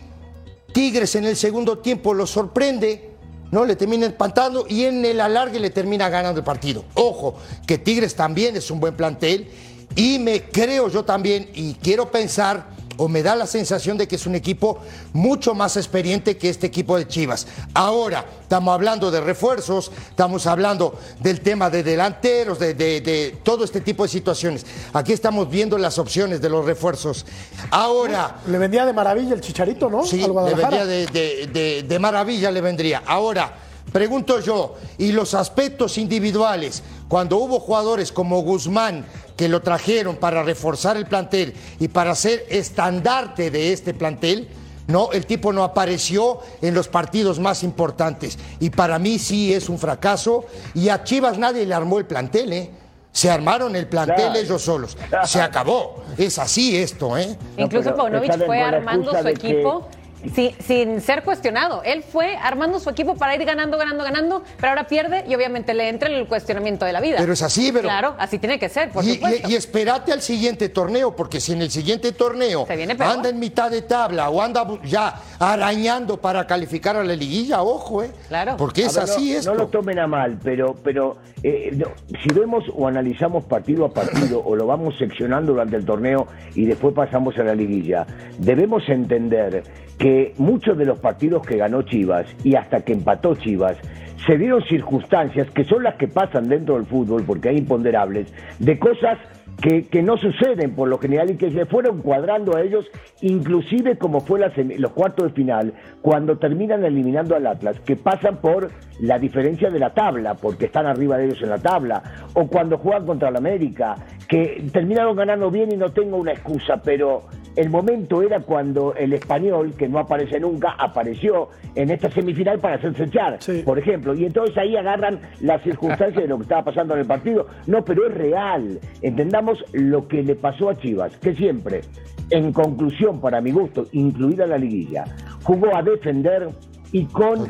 Tigres 0.71 1.13
en 1.15 1.25
el 1.25 1.35
segundo 1.35 1.79
tiempo 1.79 2.13
lo 2.13 2.25
sorprende 2.25 3.11
¿no? 3.51 3.65
Le 3.65 3.75
termina 3.75 4.07
espantando 4.07 4.65
y 4.67 4.85
en 4.85 5.05
el 5.05 5.21
alargue 5.21 5.59
le 5.59 5.69
termina 5.69 6.09
ganando 6.09 6.39
el 6.39 6.43
partido. 6.43 6.85
Ojo, 6.95 7.35
que 7.67 7.77
Tigres 7.77 8.15
también 8.15 8.55
es 8.55 8.71
un 8.71 8.79
buen 8.79 8.95
plantel 8.95 9.47
y 9.95 10.19
me 10.19 10.43
creo 10.43 10.89
yo 10.89 11.03
también 11.03 11.49
y 11.53 11.73
quiero 11.75 12.11
pensar 12.11 12.73
o 12.97 13.07
me 13.07 13.23
da 13.23 13.35
la 13.35 13.47
sensación 13.47 13.97
de 13.97 14.07
que 14.07 14.15
es 14.15 14.25
un 14.27 14.35
equipo 14.35 14.79
mucho 15.13 15.53
más 15.53 15.77
experiente 15.77 16.37
que 16.37 16.49
este 16.49 16.67
equipo 16.67 16.97
de 16.97 17.07
Chivas. 17.07 17.47
Ahora, 17.73 18.25
estamos 18.41 18.73
hablando 18.73 19.09
de 19.11 19.21
refuerzos, 19.21 19.91
estamos 20.09 20.45
hablando 20.47 20.97
del 21.19 21.41
tema 21.41 21.69
de 21.69 21.83
delanteros, 21.83 22.59
de, 22.59 23.37
todo 23.43 23.63
este 23.63 23.81
tipo 23.81 24.03
de 24.03 24.09
situaciones. 24.09 24.65
Aquí 24.93 25.13
estamos 25.13 25.49
viendo 25.49 25.77
las 25.77 25.97
opciones 25.97 26.41
de 26.41 26.49
los 26.49 26.65
refuerzos. 26.65 27.25
Ahora... 27.71 28.41
Le 28.47 28.57
vendría 28.57 28.85
de 28.85 28.93
maravilla 28.93 29.33
el 29.33 29.41
chicharito, 29.41 29.89
¿no? 29.89 30.05
Sí, 30.05 30.17
le 30.17 30.55
vendría 30.55 30.85
de, 30.85 31.85
de 31.87 31.99
maravilla, 31.99 32.51
le 32.51 32.61
vendría. 32.61 33.03
Ahora... 33.05 33.57
Pregunto 33.91 34.39
yo, 34.39 34.75
¿y 34.97 35.11
los 35.11 35.33
aspectos 35.33 35.97
individuales? 35.97 36.81
Cuando 37.07 37.37
hubo 37.37 37.59
jugadores 37.59 38.11
como 38.11 38.41
Guzmán 38.41 39.05
que 39.37 39.47
lo 39.47 39.61
trajeron 39.61 40.15
para 40.15 40.41
reforzar 40.41 40.97
el 40.97 41.05
plantel 41.05 41.53
y 41.79 41.87
para 41.87 42.15
ser 42.15 42.45
estandarte 42.49 43.51
de 43.51 43.73
este 43.73 43.93
plantel, 43.93 44.49
no, 44.87 45.11
el 45.11 45.25
tipo 45.25 45.53
no 45.53 45.63
apareció 45.63 46.39
en 46.61 46.73
los 46.73 46.87
partidos 46.87 47.39
más 47.39 47.63
importantes. 47.63 48.37
Y 48.59 48.69
para 48.69 48.99
mí 48.99 49.17
sí 49.17 49.53
es 49.53 49.69
un 49.69 49.79
fracaso. 49.79 50.45
Y 50.73 50.89
a 50.89 51.03
Chivas 51.03 51.37
nadie 51.37 51.65
le 51.65 51.73
armó 51.73 51.99
el 51.99 52.05
plantel, 52.05 52.53
¿eh? 52.53 52.71
Se 53.11 53.29
armaron 53.29 53.75
el 53.75 53.87
plantel 53.87 54.35
ellos 54.35 54.63
solos. 54.63 54.97
Se 55.25 55.39
acabó. 55.39 56.03
Es 56.17 56.39
así 56.39 56.75
esto, 56.75 57.15
¿eh? 57.15 57.37
Incluso 57.57 57.95
Paunovic 57.95 58.43
fue 58.45 58.59
armando 58.59 59.11
su 59.11 59.27
equipo 59.27 59.87
sin 60.31 61.01
ser 61.01 61.23
cuestionado. 61.23 61.83
Él 61.83 62.03
fue 62.03 62.35
armando 62.35 62.79
su 62.79 62.89
equipo 62.89 63.15
para 63.15 63.35
ir 63.35 63.45
ganando, 63.45 63.77
ganando, 63.77 64.03
ganando, 64.03 64.43
pero 64.57 64.69
ahora 64.69 64.87
pierde 64.87 65.23
y 65.27 65.35
obviamente 65.35 65.73
le 65.73 65.89
entra 65.89 66.09
el 66.09 66.27
cuestionamiento 66.27 66.85
de 66.85 66.93
la 66.93 67.01
vida. 67.01 67.17
Pero 67.19 67.33
es 67.33 67.41
así, 67.41 67.71
pero. 67.71 67.83
Claro, 67.83 68.15
así 68.17 68.39
tiene 68.39 68.59
que 68.59 68.69
ser, 68.69 68.91
por 68.91 69.03
y, 69.03 69.15
supuesto. 69.15 69.49
Y, 69.49 69.55
espérate 69.55 70.11
al 70.11 70.21
siguiente 70.21 70.69
torneo, 70.69 71.15
porque 71.15 71.39
si 71.39 71.53
en 71.53 71.61
el 71.61 71.71
siguiente 71.71 72.11
torneo 72.11 72.65
anda 72.99 73.29
en 73.29 73.39
mitad 73.39 73.69
de 73.69 73.81
tabla 73.81 74.29
o 74.29 74.41
anda 74.41 74.65
ya 74.83 75.15
arañando 75.39 76.17
para 76.17 76.45
calificar 76.47 76.95
a 76.95 77.03
la 77.03 77.15
liguilla, 77.15 77.61
ojo, 77.61 78.03
¿eh? 78.03 78.11
Claro. 78.27 78.55
Porque 78.57 78.85
es 78.85 78.97
así 78.97 79.35
no, 79.45 79.51
No 79.51 79.55
lo 79.55 79.67
tomen 79.67 79.99
a 79.99 80.07
mal, 80.07 80.37
pero, 80.43 80.75
pero 80.83 81.17
eh, 81.43 81.77
si 82.21 82.33
vemos 82.33 82.63
o 82.73 82.87
analizamos 82.87 83.43
partido 83.45 83.85
a 83.85 83.93
partido 83.93 84.41
o 84.43 84.55
lo 84.55 84.65
vamos 84.65 84.95
seccionando 84.97 85.51
durante 85.51 85.75
el 85.75 85.85
torneo 85.85 86.27
y 86.55 86.65
después 86.65 86.93
pasamos 86.93 87.37
a 87.37 87.43
la 87.43 87.53
liguilla, 87.53 88.05
debemos 88.37 88.87
entender 88.87 89.63
que 89.97 90.33
muchos 90.37 90.77
de 90.77 90.85
los 90.85 90.99
partidos 90.99 91.45
que 91.45 91.57
ganó 91.57 91.81
Chivas 91.83 92.25
y 92.43 92.55
hasta 92.55 92.81
que 92.81 92.93
empató 92.93 93.35
Chivas, 93.35 93.77
se 94.25 94.37
dieron 94.37 94.63
circunstancias 94.63 95.49
que 95.51 95.65
son 95.65 95.83
las 95.83 95.95
que 95.95 96.07
pasan 96.07 96.47
dentro 96.47 96.75
del 96.75 96.85
fútbol, 96.85 97.23
porque 97.25 97.49
hay 97.49 97.57
imponderables, 97.57 98.33
de 98.59 98.79
cosas 98.79 99.17
que, 99.61 100.01
no 100.01 100.17
suceden 100.17 100.75
por 100.75 100.89
lo 100.89 100.97
general 100.97 101.31
y 101.31 101.37
que 101.37 101.51
se 101.51 101.65
fueron 101.65 102.01
cuadrando 102.01 102.55
a 102.55 102.61
ellos, 102.61 102.85
inclusive 103.21 103.97
como 103.97 104.19
fue 104.19 104.41
los 104.77 104.91
cuartos 104.91 105.27
de 105.27 105.33
final, 105.33 105.73
cuando 106.01 106.37
terminan 106.37 106.83
eliminando 106.83 107.35
al 107.35 107.47
Atlas, 107.47 107.79
que 107.81 107.95
pasan 107.95 108.37
por 108.37 108.71
la 108.99 109.19
diferencia 109.19 109.69
de 109.69 109.79
la 109.79 109.93
tabla, 109.93 110.35
porque 110.35 110.65
están 110.65 110.85
arriba 110.85 111.17
de 111.17 111.25
ellos 111.25 111.41
en 111.41 111.49
la 111.49 111.59
tabla, 111.59 112.03
o 112.33 112.47
cuando 112.47 112.77
juegan 112.77 113.05
contra 113.05 113.29
el 113.29 113.37
América, 113.37 113.95
que 114.27 114.65
terminaron 114.73 115.15
ganando 115.15 115.49
bien 115.49 115.71
y 115.71 115.77
no 115.77 115.91
tengo 115.91 116.17
una 116.17 116.33
excusa, 116.33 116.81
pero 116.83 117.23
el 117.55 117.69
momento 117.69 118.21
era 118.21 118.39
cuando 118.39 118.95
el 118.95 119.13
español, 119.13 119.73
que 119.77 119.87
no 119.87 119.99
aparece 119.99 120.39
nunca, 120.39 120.75
apareció 120.77 121.49
en 121.75 121.91
esta 121.91 122.09
semifinal 122.09 122.59
para 122.59 122.75
hacerse 122.75 123.03
echar, 123.03 123.39
por 123.63 123.77
ejemplo. 123.77 124.15
Y 124.15 124.25
entonces 124.25 124.57
ahí 124.57 124.75
agarran 124.75 125.19
las 125.41 125.61
circunstancias 125.63 126.23
de 126.23 126.27
lo 126.27 126.37
que 126.37 126.43
estaba 126.43 126.63
pasando 126.63 126.93
en 126.95 127.01
el 127.01 127.05
partido. 127.05 127.47
No, 127.67 127.85
pero 127.85 128.07
es 128.07 128.13
real. 128.13 128.79
Entendamos 129.01 129.63
lo 129.73 130.07
que 130.07 130.23
le 130.23 130.35
pasó 130.35 130.69
a 130.69 130.77
Chivas, 130.77 131.15
que 131.17 131.35
siempre, 131.35 131.81
en 132.29 132.51
conclusión, 132.53 133.21
para 133.21 133.41
mi 133.41 133.51
gusto, 133.51 133.85
incluida 133.91 134.47
la 134.47 134.57
liguilla, 134.57 135.05
jugó 135.43 135.75
a 135.75 135.83
defender 135.83 136.49
y 136.93 137.05
con 137.05 137.49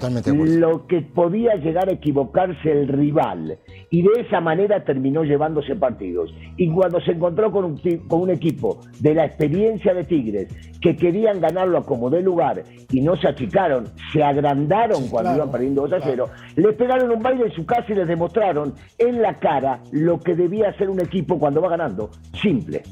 lo 0.60 0.88
que 0.88 1.02
podía 1.02 1.56
llegar 1.56 1.90
a 1.90 1.92
equivocarse 1.92 2.72
el 2.72 2.88
rival. 2.88 3.58
Y 3.90 4.02
de 4.02 4.22
esa 4.22 4.40
manera 4.40 4.86
terminó 4.86 5.24
llevándose 5.24 5.76
partidos. 5.76 6.34
Y 6.56 6.72
cuando 6.72 7.02
se 7.02 7.12
encontró 7.12 7.52
con 7.52 7.66
un, 7.66 7.78
con 8.08 8.22
un 8.22 8.30
equipo 8.30 8.80
de 9.02 9.14
la 9.14 9.26
experiencia 9.26 9.94
de 9.94 10.06
Tigres, 10.06 10.48
que 10.82 10.96
querían 10.96 11.42
ganarlo 11.42 11.78
a 11.78 11.86
como 11.86 12.10
de 12.10 12.22
lugar 12.22 12.64
y 12.90 13.02
no 13.02 13.18
se 13.18 13.28
achicaron, 13.28 13.88
se 14.14 14.24
agrandaron 14.24 15.10
cuando 15.10 15.36
iban 15.36 15.52
perdiendo 15.52 15.88
2 15.88 15.94
a 15.94 16.00
0, 16.02 16.30
le 16.56 16.74
pegaron 16.74 17.12
un 17.12 17.22
baile 17.22 17.46
en 17.46 17.52
su 17.52 17.66
casa 17.66 17.86
y 17.90 17.96
les 17.96 18.08
demostraron 18.08 18.74
en 18.98 19.22
la 19.22 19.40
cara 19.40 19.82
lo 19.92 20.20
que 20.20 20.36
debía 20.36 20.70
hacer 20.70 20.90
un 20.90 21.02
equipo 21.02 21.38
cuando 21.38 21.62
va 21.62 21.70
ganando. 21.70 22.10
Simple. 22.42 22.84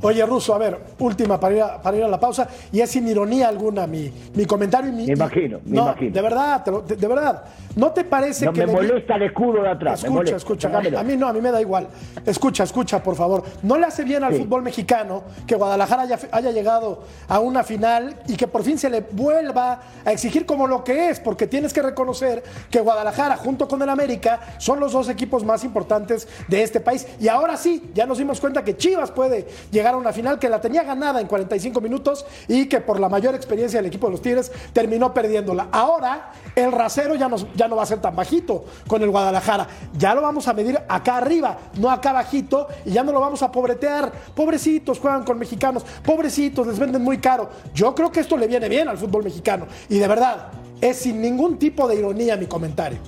Oye, 0.00 0.24
Russo, 0.26 0.54
a 0.54 0.58
ver, 0.58 0.78
última 0.98 1.38
para 1.38 1.54
ir 1.54 1.62
a, 1.62 1.82
para 1.82 1.96
ir 1.96 2.04
a 2.04 2.08
la 2.08 2.18
pausa, 2.18 2.48
y 2.72 2.80
es 2.80 2.90
sin 2.90 3.06
ironía 3.06 3.48
alguna 3.48 3.86
mi, 3.86 4.12
mi 4.34 4.46
comentario 4.46 4.90
y 4.90 4.94
mi. 4.94 5.06
Me 5.06 5.12
imagino, 5.12 5.60
me 5.64 5.78
imagino. 5.78 6.12
De 6.12 6.22
verdad, 6.22 6.64
de, 6.64 7.06
verdad. 7.06 7.44
¿No 7.76 7.90
te 7.90 8.04
parece 8.04 8.46
no, 8.46 8.52
que. 8.52 8.66
Me 8.66 8.72
molesta 8.72 9.16
el 9.16 9.22
escudo 9.22 9.62
de 9.62 9.70
atrás. 9.70 10.04
Escucha, 10.04 10.36
escucha. 10.36 10.68
A, 10.98 11.02
mí 11.02 11.16
no, 11.16 11.28
a 11.28 11.32
mí 11.32 11.40
me 11.40 11.50
da 11.50 11.60
igual. 11.60 11.88
Escucha, 12.26 12.64
escucha, 12.64 13.02
por 13.02 13.16
favor. 13.16 13.44
¿No 13.62 13.78
le 13.78 13.86
hace 13.86 14.04
bien 14.04 14.24
al 14.24 14.34
fútbol 14.34 14.62
mexicano 14.62 15.22
que 15.46 15.54
Guadalajara 15.54 16.02
haya, 16.02 16.18
haya 16.32 16.50
llegado 16.50 17.04
a 17.28 17.38
una 17.40 17.62
final 17.62 18.16
y 18.28 18.36
que 18.36 18.46
por 18.46 18.62
fin 18.62 18.78
se 18.78 18.90
le 18.90 19.00
vuelva 19.00 19.80
a 20.04 20.12
exigir 20.12 20.44
como 20.44 20.66
lo 20.66 20.84
que 20.84 21.10
es? 21.10 21.20
Porque 21.20 21.46
tienes 21.46 21.72
que 21.72 21.82
reconocer 21.82 22.42
que 22.70 22.80
Guadalajara, 22.80 23.36
junto 23.36 23.68
con 23.68 23.80
el 23.82 23.88
América, 23.88 24.40
son 24.58 24.80
los 24.80 24.92
dos 24.92 25.08
equipos 25.08 25.44
más 25.44 25.64
importantes 25.64 26.28
de 26.48 26.62
este 26.62 26.80
país. 26.80 27.06
Y 27.20 27.28
ahora 27.28 27.56
sí, 27.56 27.90
ya 27.94 28.06
nos 28.06 28.18
dimos 28.18 28.40
cuenta 28.40 28.64
que 28.64 28.76
Chivas 28.76 29.10
puede 29.10 29.46
llegar 29.70 29.81
una 29.96 30.12
final 30.12 30.38
que 30.38 30.48
la 30.48 30.60
tenía 30.60 30.82
ganada 30.82 31.20
en 31.20 31.26
45 31.26 31.80
minutos 31.80 32.24
y 32.48 32.66
que 32.68 32.80
por 32.80 33.00
la 33.00 33.08
mayor 33.08 33.34
experiencia 33.34 33.78
del 33.78 33.86
equipo 33.86 34.06
de 34.06 34.12
los 34.12 34.22
Tigres 34.22 34.50
terminó 34.72 35.12
perdiéndola. 35.12 35.68
Ahora 35.72 36.32
el 36.54 36.72
rasero 36.72 37.14
ya 37.14 37.28
no, 37.28 37.36
ya 37.54 37.68
no 37.68 37.76
va 37.76 37.82
a 37.82 37.86
ser 37.86 38.00
tan 38.00 38.14
bajito 38.14 38.64
con 38.86 39.02
el 39.02 39.10
Guadalajara. 39.10 39.66
Ya 39.96 40.14
lo 40.14 40.22
vamos 40.22 40.48
a 40.48 40.52
medir 40.52 40.78
acá 40.88 41.18
arriba, 41.18 41.58
no 41.78 41.90
acá 41.90 42.12
bajito, 42.12 42.68
y 42.84 42.92
ya 42.92 43.02
no 43.02 43.12
lo 43.12 43.20
vamos 43.20 43.42
a 43.42 43.50
pobretear. 43.50 44.12
Pobrecitos 44.34 44.98
juegan 44.98 45.24
con 45.24 45.38
mexicanos, 45.38 45.84
pobrecitos, 46.04 46.66
les 46.66 46.78
venden 46.78 47.02
muy 47.02 47.18
caro. 47.18 47.50
Yo 47.74 47.94
creo 47.94 48.10
que 48.10 48.20
esto 48.20 48.36
le 48.36 48.46
viene 48.46 48.68
bien 48.68 48.88
al 48.88 48.98
fútbol 48.98 49.24
mexicano. 49.24 49.66
Y 49.88 49.98
de 49.98 50.08
verdad, 50.08 50.48
es 50.80 50.98
sin 50.98 51.20
ningún 51.20 51.58
tipo 51.58 51.86
de 51.88 51.96
ironía 51.96 52.36
mi 52.36 52.46
comentario. 52.46 52.98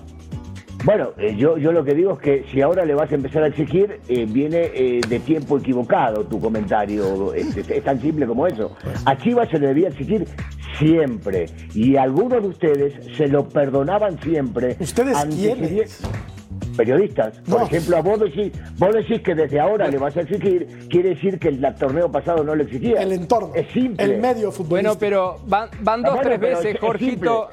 Bueno, 0.84 1.12
eh, 1.16 1.34
yo, 1.36 1.56
yo 1.56 1.72
lo 1.72 1.82
que 1.82 1.94
digo 1.94 2.12
es 2.12 2.18
que 2.18 2.44
si 2.52 2.60
ahora 2.60 2.84
le 2.84 2.94
vas 2.94 3.10
a 3.10 3.14
empezar 3.14 3.42
a 3.42 3.46
exigir, 3.46 4.00
eh, 4.06 4.26
viene 4.28 4.70
eh, 4.74 5.00
de 5.08 5.18
tiempo 5.18 5.56
equivocado 5.56 6.24
tu 6.24 6.38
comentario. 6.38 7.32
Es, 7.32 7.54
tan 7.82 8.00
simple 8.02 8.26
como 8.26 8.46
eso. 8.46 8.76
A 9.06 9.16
Chivas 9.16 9.48
se 9.48 9.58
le 9.58 9.68
debía 9.68 9.88
exigir 9.88 10.26
siempre. 10.78 11.46
Y 11.74 11.96
algunos 11.96 12.42
de 12.42 12.48
ustedes 12.48 13.16
se 13.16 13.28
lo 13.28 13.48
perdonaban 13.48 14.20
siempre. 14.20 14.76
¿Ustedes 14.78 15.16
quiénes? 15.34 16.02
periodistas. 16.76 17.38
Por 17.48 17.62
ejemplo, 17.62 17.96
a 17.96 18.00
vos 18.00 18.20
decís, 18.20 18.52
vos 18.78 18.94
decís 18.94 19.20
que 19.22 19.34
desde 19.34 19.60
ahora 19.60 19.88
le 19.88 19.98
vas 19.98 20.16
a 20.16 20.22
exigir, 20.22 20.88
quiere 20.90 21.10
decir 21.10 21.38
que 21.38 21.48
el 21.48 21.74
torneo 21.76 22.10
pasado 22.10 22.42
no 22.42 22.54
le 22.54 22.64
exigía. 22.64 23.00
El 23.00 23.12
entorno. 23.12 23.52
Es 23.54 23.70
simple. 23.72 24.04
El 24.04 24.20
medio 24.20 24.50
futbolístico. 24.50 24.98
Bueno, 24.98 24.98
pero 24.98 25.36
van, 25.46 25.68
van 25.80 26.02
dos, 26.02 26.20
tres 26.20 26.40
veces, 26.40 26.78
Jorgito. 26.80 27.48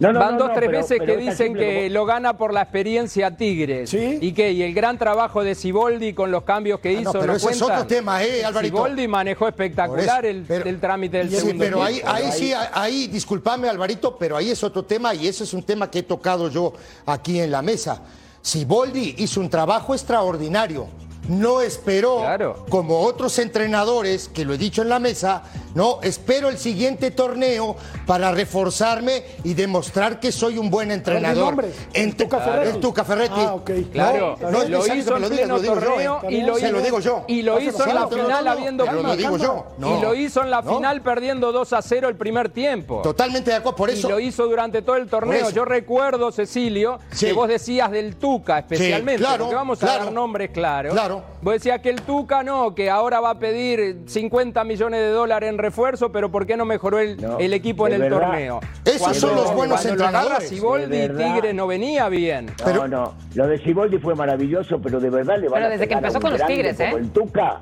Van 0.00 0.38
dos, 0.38 0.50
tres 0.54 0.70
veces 0.70 1.00
que 1.00 1.16
dicen 1.16 1.54
que 1.54 1.90
lo 1.90 2.04
gana 2.04 2.36
por 2.36 2.52
la 2.52 2.62
experiencia 2.62 3.36
Tigres. 3.36 3.90
¿Sí? 3.90 4.18
¿Y 4.20 4.32
qué? 4.32 4.52
Y 4.52 4.62
el 4.62 4.74
gran 4.74 4.98
trabajo 4.98 5.42
de 5.42 5.54
Siboldi 5.54 6.12
con 6.12 6.30
los 6.30 6.44
cambios 6.44 6.80
que 6.80 6.90
ah, 6.90 6.92
hizo. 6.92 7.12
no, 7.12 7.20
pero 7.20 7.34
ese 7.34 7.50
es 7.50 7.62
otro 7.62 7.86
tema, 7.86 8.22
¿eh, 8.22 8.44
Alvarito? 8.44 8.76
Siboldi 8.76 9.08
manejó 9.08 9.48
espectacular 9.48 10.24
el, 10.26 10.46
trámite 10.80 11.18
del 11.18 11.30
segundo 11.30 11.52
Sí, 11.52 11.58
pero 11.58 11.82
ahí, 11.82 12.00
ahí, 12.04 12.32
sí, 12.32 12.52
ahí, 12.72 13.06
discúlpame, 13.08 13.68
Alvarito, 13.68 14.16
pero 14.16 14.36
ahí 14.36 14.50
es 14.50 14.62
otro 14.62 14.84
tema 14.84 15.14
y 15.14 15.26
ese 15.26 15.44
es 15.44 15.52
un 15.52 15.62
tema 15.62 15.90
que 15.90 16.00
he 16.00 16.02
tocado 16.02 16.48
yo 16.48 16.72
aquí 17.06 17.40
en 17.40 17.50
la 17.50 17.62
mesa. 17.62 18.02
Siboldi 18.42 19.16
hizo 19.18 19.40
un 19.40 19.50
trabajo 19.50 19.94
extraordinario 19.94 20.88
no 21.28 21.60
esperó, 21.60 22.24
como 22.70 23.00
otros 23.00 23.38
entrenadores, 23.38 24.28
que 24.28 24.44
lo 24.44 24.54
he 24.54 24.58
dicho 24.58 24.82
en 24.82 24.88
la 24.88 24.98
mesa, 24.98 25.42
no, 25.78 26.00
espero 26.02 26.48
el 26.48 26.58
siguiente 26.58 27.12
torneo 27.12 27.76
para 28.04 28.32
reforzarme 28.32 29.22
y 29.44 29.54
demostrar 29.54 30.18
que 30.18 30.32
soy 30.32 30.58
un 30.58 30.70
buen 30.70 30.90
entrenador. 30.90 31.64
En 31.92 32.16
Tuca 32.16 32.40
Ferretti. 32.40 32.80
Tuca 32.80 33.04
Ferretti. 33.04 33.40
Ah, 33.40 33.54
ok. 33.54 33.70
Claro, 33.92 34.36
no, 34.40 34.64
lo 34.64 34.84
hizo 34.92 35.14
en 35.14 35.22
lo 35.22 35.28
lo 35.28 35.60
digo 35.60 36.00
yo. 36.02 36.20
Y 36.28 36.42
lo, 36.42 36.56
Se 36.56 36.72
lo 36.72 36.80
digo 36.80 36.98
yo. 36.98 37.24
Y 37.28 37.42
lo 37.42 37.60
hizo 37.60 37.86
en 37.86 37.94
la 37.94 38.08
final 38.08 38.48
habiendo 38.48 38.86
lo 38.86 39.14
digo 39.14 39.36
yo. 39.36 39.66
Y 39.78 40.02
lo 40.02 40.16
hizo 40.16 40.42
en 40.42 40.50
la 40.50 40.64
final 40.64 41.00
perdiendo 41.00 41.52
2 41.52 41.72
a 41.72 41.80
0 41.80 42.08
el 42.08 42.16
primer 42.16 42.48
tiempo. 42.48 43.00
Totalmente 43.02 43.52
de 43.52 43.58
acuerdo, 43.58 43.76
por 43.76 43.90
eso. 43.90 44.08
Y 44.08 44.10
lo 44.10 44.18
hizo 44.18 44.48
durante 44.48 44.82
todo 44.82 44.96
el 44.96 45.08
torneo. 45.08 45.50
Yo 45.50 45.64
recuerdo, 45.64 46.32
Cecilio, 46.32 46.98
que 47.16 47.32
vos 47.32 47.46
decías 47.46 47.92
del 47.92 48.16
Tuca 48.16 48.58
especialmente, 48.58 49.22
claro, 49.22 49.44
porque 49.44 49.54
vamos 49.54 49.80
a 49.84 49.86
dar 49.86 50.12
nombres 50.12 50.50
claros. 50.50 50.92
Claro. 50.92 51.22
Vos 51.40 51.54
decías 51.54 51.80
que 51.80 51.90
el 51.90 52.02
Tuca 52.02 52.42
no, 52.42 52.74
que 52.74 52.90
ahora 52.90 53.20
va 53.20 53.30
a 53.30 53.38
pedir 53.38 54.02
50 54.08 54.64
millones 54.64 55.00
de 55.00 55.10
dólares 55.10 55.48
en 55.48 55.58
refuerzo, 55.68 56.10
pero 56.10 56.30
¿por 56.30 56.46
qué 56.46 56.56
no 56.56 56.64
mejoró 56.64 56.98
el, 56.98 57.16
el 57.38 57.52
equipo 57.52 57.86
en 57.86 58.02
el 58.02 58.08
torneo? 58.08 58.60
Esos 58.84 59.16
son 59.16 59.36
los 59.36 59.54
buenos 59.54 59.84
entrenadores. 59.84 60.48
Siboldi 60.48 61.08
Tigre 61.08 61.52
no 61.52 61.66
venía 61.66 62.08
bien. 62.08 62.50
Pero, 62.64 62.88
no, 62.88 63.04
no. 63.04 63.14
Lo 63.34 63.46
de 63.46 63.58
Siboldi 63.62 63.98
fue 63.98 64.14
maravilloso, 64.14 64.80
pero 64.80 64.98
de 64.98 65.10
verdad 65.10 65.38
le 65.38 65.48
van 65.48 65.60
pero 65.60 65.70
desde 65.70 65.86
que 65.88 65.94
empezó 65.94 66.20
con 66.20 66.32
los 66.32 66.46
Tigres, 66.46 66.80
¿eh? 66.80 66.90
el 66.96 67.10
Tuca, 67.10 67.60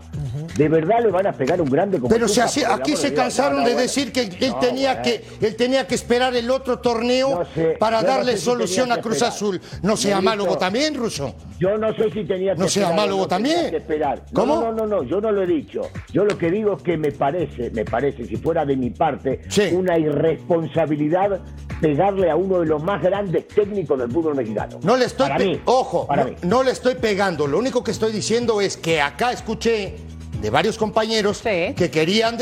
de 0.56 0.68
verdad 0.68 1.00
le 1.02 1.10
van 1.10 1.26
a 1.26 1.32
pegar 1.32 1.60
un 1.60 1.68
grande 1.68 1.98
como 1.98 2.08
Pero 2.08 2.28
si 2.28 2.40
aquí 2.64 2.96
se 2.96 3.12
cansaron 3.12 3.64
de 3.64 3.74
decir 3.74 4.12
que 4.12 4.22
él 4.22 4.54
tenía 4.60 5.02
que 5.02 5.24
él 5.40 5.56
tenía 5.56 5.86
que 5.86 5.94
esperar 5.94 6.34
el 6.36 6.50
otro 6.50 6.78
torneo 6.78 7.42
para 7.78 8.02
darle 8.02 8.36
solución 8.36 8.92
a 8.92 9.00
Cruz 9.00 9.22
Azul. 9.22 9.60
No 9.82 9.96
sea 9.96 10.20
malo 10.20 10.56
también, 10.56 10.94
Ruso. 10.94 11.34
Yo 11.58 11.76
no 11.78 11.92
sé 11.94 12.10
si 12.10 12.24
tenía 12.24 12.54
que 12.54 12.60
No 12.60 12.68
sea 12.68 12.92
malo 12.92 13.26
también. 13.26 13.74
esperar. 13.74 14.22
¿Cómo? 14.32 14.60
No, 14.60 14.72
no, 14.72 14.86
no, 14.86 15.02
yo 15.02 15.20
no 15.20 15.32
lo 15.32 15.42
he 15.42 15.46
dicho. 15.46 15.82
Yo 16.12 16.24
lo 16.24 16.36
que 16.36 16.50
digo 16.50 16.76
es 16.76 16.82
que 16.82 16.96
me 16.96 17.12
parece, 17.12 17.70
me 17.70 17.84
parece, 17.86 18.26
si 18.26 18.36
fuera 18.36 18.64
de 18.64 18.76
mi 18.76 18.90
parte, 18.90 19.40
una 19.72 19.98
irresponsabilidad 19.98 21.40
pegarle 21.80 22.30
a 22.30 22.36
uno 22.36 22.60
de 22.60 22.66
los 22.66 22.82
más 22.82 23.02
grandes 23.02 23.46
técnicos 23.48 23.98
del 23.98 24.10
fútbol 24.10 24.34
mexicano. 24.34 24.78
No 24.82 24.96
le 24.96 25.06
estoy, 25.06 25.60
ojo, 25.64 26.08
no, 26.42 26.62
le 26.62 26.70
estoy 26.70 26.96
pegando. 26.96 27.46
Lo 27.46 27.58
único 27.58 27.82
que 27.82 27.90
estoy 27.90 28.12
diciendo 28.12 28.60
es 28.60 28.76
que 28.76 29.00
acá 29.00 29.32
escuché 29.32 29.96
de 30.40 30.50
varios 30.50 30.76
compañeros 30.78 31.40
que 31.42 31.90
querían, 31.90 32.38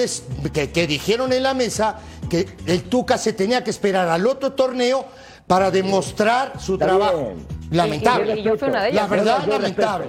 que, 0.53 0.87
dijeron 0.87 1.33
en 1.33 1.43
la 1.43 1.55
mesa 1.55 1.99
que 2.29 2.47
el 2.67 2.85
Tuca 2.85 3.19
se 3.19 3.33
tenía 3.33 3.63
que 3.63 3.71
esperar 3.71 4.09
al 4.09 4.27
otro 4.27 4.53
torneo 4.53 5.07
para 5.47 5.71
demostrar 5.71 6.61
su 6.61 6.79
trabajo. 6.79 7.35
Lamentable. 7.71 8.43
La 8.93 9.07
verdad, 9.07 9.47
lamentable. 9.47 10.07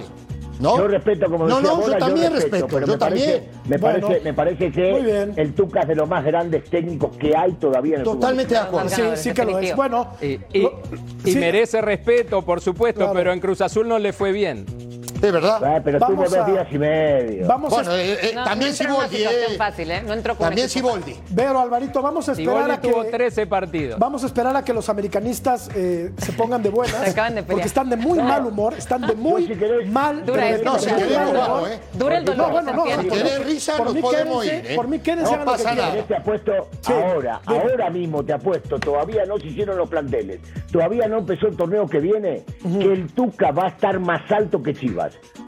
¿No? 0.58 0.78
Yo 0.78 0.88
respeto 0.88 1.30
como 1.30 1.46
No, 1.46 1.60
no, 1.60 1.86
yo 1.86 1.98
también 1.98 2.32
respeto, 2.32 2.66
pero 2.66 2.86
yo 2.86 2.92
me 2.92 2.98
también. 2.98 3.30
Parece, 3.30 3.68
me, 3.68 3.78
parece, 3.78 4.20
me 4.20 4.34
parece 4.34 4.72
que 4.72 5.32
el 5.36 5.54
Tuca 5.54 5.80
es 5.80 5.88
de 5.88 5.94
los 5.96 6.08
más 6.08 6.24
grandes 6.24 6.64
técnicos 6.64 7.16
que 7.16 7.36
hay 7.36 7.52
todavía 7.52 7.94
en 7.94 8.00
el 8.00 8.04
Totalmente 8.04 8.54
de 8.54 8.60
acuerdo. 8.60 8.88
Sí, 8.88 9.02
sí 9.16 9.32
que 9.32 9.44
lo 9.44 9.58
es. 9.58 9.76
Bueno, 9.76 10.12
y, 10.20 11.34
merece 11.34 11.80
respeto, 11.80 12.42
por 12.42 12.60
supuesto, 12.60 13.10
pero 13.12 13.32
en 13.32 13.40
Cruz 13.40 13.60
Azul 13.60 13.88
no 13.88 13.98
le 13.98 14.12
fue 14.12 14.32
bien. 14.32 14.64
Es 15.22 15.32
verdad. 15.32 15.62
Ah, 15.64 15.80
pero 15.82 15.98
Vamos 15.98 16.26
tuvo 16.28 16.36
dos 16.36 16.46
días 16.46 16.66
y 16.70 16.78
medio. 16.78 17.46
Vamos 17.46 17.70
bueno, 17.70 17.90
a... 17.90 18.02
eh, 18.02 18.18
eh, 18.22 18.32
no, 18.34 18.44
también 18.44 18.70
no 18.70 18.76
Siboldi. 18.76 19.24
Eh. 19.24 19.56
fácil, 19.56 19.90
¿eh? 19.90 20.02
No 20.02 20.12
entró 20.12 20.36
con 20.36 20.46
También 20.46 20.68
Siboldi. 20.68 21.16
Pero 21.34 21.58
Alvarito, 21.58 22.02
vamos 22.02 22.28
a 22.28 22.32
esperar 22.32 22.54
Siboldi 22.54 22.72
a 22.72 22.80
que. 22.80 22.88
tuvo 22.88 23.04
13 23.04 23.46
partidos. 23.46 23.98
Vamos 23.98 24.22
a 24.22 24.26
esperar 24.26 24.56
a 24.56 24.64
que 24.64 24.72
los 24.72 24.88
americanistas 24.88 25.70
eh, 25.74 26.12
se 26.18 26.32
pongan 26.32 26.62
de 26.62 26.70
buenas. 26.70 27.02
se 27.02 27.10
acaban 27.10 27.34
de 27.34 27.42
pelear. 27.42 27.56
Porque 27.56 27.68
están 27.68 27.90
de 27.90 27.96
muy 27.96 28.18
mal 28.18 28.46
humor. 28.46 28.74
Están 28.74 29.06
de 29.06 29.14
muy 29.14 29.46
si 29.46 29.88
mal. 29.88 30.24
Dura 30.24 30.50
el 30.50 30.64
no, 30.64 30.78
si 30.78 30.86
querés, 30.90 31.32
no, 31.32 31.66
¿eh? 31.66 31.80
Dura 31.94 32.18
el 32.18 32.24
dolor. 32.24 32.46
No, 32.46 32.52
bueno, 32.52 32.72
no. 32.72 33.02
Si 33.02 33.08
querés 33.08 33.44
risa, 33.44 33.78
nos 33.78 33.96
podemos 33.96 34.44
ir. 34.44 34.52
¿eh? 34.52 34.72
Por 34.76 34.88
mí, 34.88 34.98
quédense 34.98 35.36
no 35.36 35.44
pasa 35.44 35.74
nada. 35.74 36.04
Te 36.06 36.16
apuesto 36.16 36.52
ahora, 36.86 37.40
ahora 37.46 37.90
mismo 37.90 38.24
te 38.24 38.32
apuesto. 38.32 38.78
Todavía 38.78 39.24
no 39.24 39.38
se 39.38 39.46
hicieron 39.48 39.78
los 39.78 39.88
planteles. 39.88 40.40
Todavía 40.70 41.08
no 41.08 41.18
empezó 41.18 41.48
el 41.48 41.56
torneo 41.56 41.86
que 41.86 42.00
viene. 42.00 42.44
Que 42.62 42.92
el 42.92 43.12
Tuca 43.12 43.50
va 43.50 43.64
a 43.64 43.68
estar 43.68 43.98
más 43.98 44.30
alto 44.30 44.62
que 44.62 44.74
Chivas. 44.74 45.05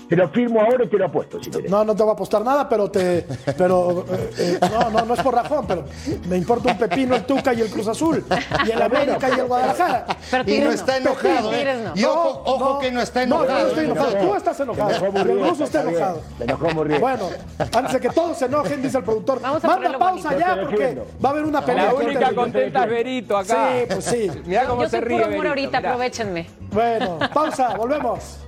Te 0.09 0.17
lo 0.17 0.29
firmo 0.29 0.61
ahora 0.61 0.85
y 0.85 0.89
te 0.89 0.97
lo 0.97 1.07
apuesto, 1.07 1.43
si 1.43 1.51
No, 1.69 1.85
no 1.85 1.95
te 1.95 2.03
voy 2.03 2.11
a 2.11 2.15
apostar 2.15 2.43
nada, 2.45 2.69
pero 2.69 2.91
te. 2.91 3.27
Pero, 3.57 4.05
eh, 4.11 4.31
eh, 4.39 4.59
no, 4.73 4.91
no, 4.91 5.05
no 5.05 5.15
es 5.15 5.21
por 5.21 5.35
razón, 5.35 5.67
pero 5.67 5.85
me 6.29 6.37
importa 6.37 6.73
un 6.73 6.79
pepino 6.79 7.15
el 7.15 7.25
Tuca 7.25 7.53
y 7.53 7.61
el 7.61 7.71
Cruz 7.71 7.89
Azul. 7.89 8.25
Y 8.67 8.71
el 8.71 8.81
América 8.83 9.29
y 9.29 9.41
el 9.41 9.47
Guadalajara. 9.47 10.07
y 10.47 10.59
no 10.61 10.73
está 10.73 10.97
enojado, 10.97 11.53
¿eh? 11.53 11.91
Y 11.95 12.05
ojo, 12.05 12.43
ojo 12.45 12.79
que 12.79 12.91
no 12.91 13.01
está 13.03 13.23
enojado. 13.23 13.49
No, 13.49 13.59
yo 13.59 13.63
no 13.63 13.69
estoy 13.69 13.85
enojado. 13.85 14.17
Tú 14.19 14.35
estás 14.35 14.61
enojado. 14.61 15.07
El 15.07 15.41
ruso 15.41 15.65
está 15.65 15.83
enojado. 15.83 16.23
Me 16.39 16.45
enojó 16.45 16.71
muy 16.71 16.89
bien. 16.89 17.01
Bueno, 17.01 17.29
antes 17.59 17.93
de 17.93 18.01
que 18.01 18.09
todos 18.11 18.39
se 18.39 18.47
enojen, 18.47 18.83
dice 18.83 18.99
el 18.99 19.05
productor. 19.05 19.41
Manda 19.41 19.99
pausa 19.99 20.39
ya 20.39 20.59
porque 20.61 21.03
va 21.25 21.29
a 21.29 21.33
haber 21.33 21.45
una 21.45 21.65
pelea. 21.65 21.93
La 21.93 21.95
única 21.95 22.35
contenta 22.35 22.85
es 22.85 22.91
Berito 22.91 23.37
acá. 23.37 23.73
Sí, 23.73 23.87
pues 23.93 24.05
sí. 24.05 24.31
Mira 24.47 24.67
cómo 24.67 24.83
Yo 24.83 24.89
se 24.89 25.01
ríe. 25.01 25.19
Puro 25.19 25.33
amor 25.33 25.47
ahorita, 25.49 25.79
aprovechenme. 25.79 26.47
Bueno, 26.73 27.19
pausa, 27.33 27.75
volvemos. 27.77 28.48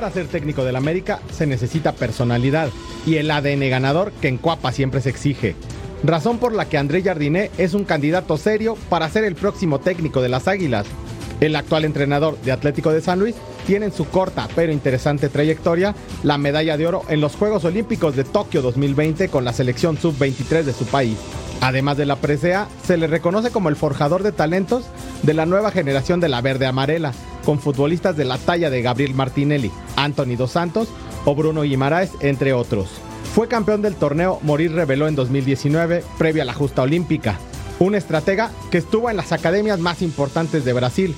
Para 0.00 0.14
ser 0.14 0.28
técnico 0.28 0.64
del 0.64 0.76
América 0.76 1.20
se 1.30 1.46
necesita 1.46 1.92
personalidad 1.92 2.70
y 3.04 3.16
el 3.16 3.30
ADN 3.30 3.68
ganador 3.68 4.12
que 4.12 4.28
en 4.28 4.38
Cuapa 4.38 4.72
siempre 4.72 5.02
se 5.02 5.10
exige. 5.10 5.56
Razón 6.02 6.38
por 6.38 6.54
la 6.54 6.70
que 6.70 6.78
André 6.78 7.02
Jardiné 7.02 7.50
es 7.58 7.74
un 7.74 7.84
candidato 7.84 8.38
serio 8.38 8.78
para 8.88 9.10
ser 9.10 9.24
el 9.24 9.34
próximo 9.34 9.78
técnico 9.78 10.22
de 10.22 10.30
las 10.30 10.48
Águilas. 10.48 10.86
El 11.42 11.54
actual 11.54 11.84
entrenador 11.84 12.40
de 12.40 12.50
Atlético 12.50 12.94
de 12.94 13.02
San 13.02 13.18
Luis 13.18 13.34
tiene 13.66 13.84
en 13.84 13.92
su 13.92 14.06
corta 14.06 14.48
pero 14.56 14.72
interesante 14.72 15.28
trayectoria 15.28 15.94
la 16.22 16.38
medalla 16.38 16.78
de 16.78 16.86
oro 16.86 17.02
en 17.10 17.20
los 17.20 17.36
Juegos 17.36 17.66
Olímpicos 17.66 18.16
de 18.16 18.24
Tokio 18.24 18.62
2020 18.62 19.28
con 19.28 19.44
la 19.44 19.52
selección 19.52 19.98
sub-23 19.98 20.62
de 20.62 20.72
su 20.72 20.86
país. 20.86 21.18
Además 21.60 21.96
de 21.96 22.06
la 22.06 22.16
presea, 22.16 22.68
se 22.86 22.96
le 22.96 23.06
reconoce 23.06 23.50
como 23.50 23.68
el 23.68 23.76
forjador 23.76 24.22
de 24.22 24.32
talentos 24.32 24.84
de 25.22 25.34
la 25.34 25.46
nueva 25.46 25.70
generación 25.70 26.18
de 26.20 26.28
la 26.28 26.40
verde 26.40 26.66
amarela, 26.66 27.12
con 27.44 27.58
futbolistas 27.58 28.16
de 28.16 28.24
la 28.24 28.38
talla 28.38 28.70
de 28.70 28.82
Gabriel 28.82 29.14
Martinelli, 29.14 29.70
Anthony 29.96 30.36
Dos 30.36 30.52
Santos 30.52 30.88
o 31.24 31.34
Bruno 31.34 31.62
Guimaraes, 31.62 32.12
entre 32.20 32.52
otros. 32.52 32.88
Fue 33.34 33.46
campeón 33.46 33.82
del 33.82 33.94
torneo 33.94 34.38
Morir 34.42 34.72
reveló 34.72 35.06
en 35.06 35.14
2019, 35.14 36.02
previo 36.18 36.42
a 36.42 36.46
la 36.46 36.54
justa 36.54 36.82
olímpica. 36.82 37.38
Un 37.78 37.94
estratega 37.94 38.50
que 38.70 38.78
estuvo 38.78 39.10
en 39.10 39.16
las 39.16 39.32
academias 39.32 39.78
más 39.78 40.02
importantes 40.02 40.64
de 40.64 40.72
Brasil, 40.72 41.14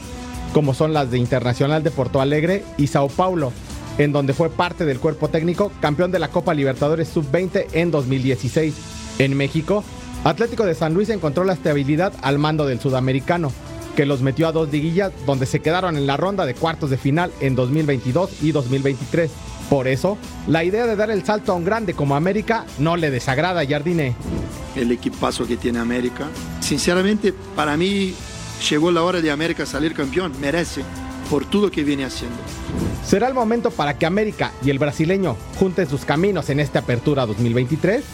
como 0.52 0.74
son 0.74 0.92
las 0.92 1.10
de 1.10 1.18
Internacional 1.18 1.82
de 1.82 1.90
Porto 1.90 2.20
Alegre 2.20 2.64
y 2.76 2.88
Sao 2.88 3.08
Paulo, 3.08 3.52
en 3.98 4.12
donde 4.12 4.34
fue 4.34 4.50
parte 4.50 4.84
del 4.84 5.00
cuerpo 5.00 5.28
técnico 5.28 5.72
campeón 5.80 6.10
de 6.10 6.18
la 6.18 6.28
Copa 6.28 6.54
Libertadores 6.54 7.08
Sub-20 7.08 7.66
en 7.72 7.90
2016. 7.90 8.74
En 9.18 9.36
México, 9.36 9.84
Atlético 10.24 10.64
de 10.64 10.76
San 10.76 10.94
Luis 10.94 11.08
encontró 11.08 11.42
la 11.42 11.54
estabilidad 11.54 12.12
al 12.22 12.38
mando 12.38 12.64
del 12.64 12.78
sudamericano, 12.78 13.52
que 13.96 14.06
los 14.06 14.22
metió 14.22 14.46
a 14.46 14.52
dos 14.52 14.70
liguillas 14.70 15.12
donde 15.26 15.46
se 15.46 15.60
quedaron 15.60 15.96
en 15.96 16.06
la 16.06 16.16
ronda 16.16 16.46
de 16.46 16.54
cuartos 16.54 16.90
de 16.90 16.96
final 16.96 17.32
en 17.40 17.56
2022 17.56 18.42
y 18.42 18.52
2023. 18.52 19.30
Por 19.68 19.88
eso, 19.88 20.16
la 20.46 20.62
idea 20.62 20.86
de 20.86 20.94
dar 20.94 21.10
el 21.10 21.24
salto 21.24 21.52
a 21.52 21.56
un 21.56 21.64
grande 21.64 21.94
como 21.94 22.14
América 22.14 22.66
no 22.78 22.96
le 22.96 23.10
desagrada 23.10 23.62
a 23.62 23.66
Jardine. 23.66 24.14
el 24.76 24.92
equipazo 24.92 25.46
que 25.46 25.56
tiene 25.56 25.80
América. 25.80 26.28
Sinceramente, 26.60 27.34
para 27.56 27.76
mí 27.76 28.14
llegó 28.70 28.92
la 28.92 29.02
hora 29.02 29.20
de 29.20 29.30
América 29.30 29.66
salir 29.66 29.92
campeón, 29.92 30.32
merece 30.40 30.82
por 31.28 31.44
todo 31.44 31.62
lo 31.62 31.70
que 31.70 31.82
viene 31.82 32.04
haciendo. 32.04 32.36
¿Será 33.04 33.26
el 33.26 33.34
momento 33.34 33.70
para 33.70 33.98
que 33.98 34.06
América 34.06 34.52
y 34.64 34.70
el 34.70 34.78
brasileño 34.78 35.36
junten 35.58 35.88
sus 35.88 36.04
caminos 36.04 36.48
en 36.48 36.60
esta 36.60 36.78
apertura 36.78 37.26
2023? 37.26 38.04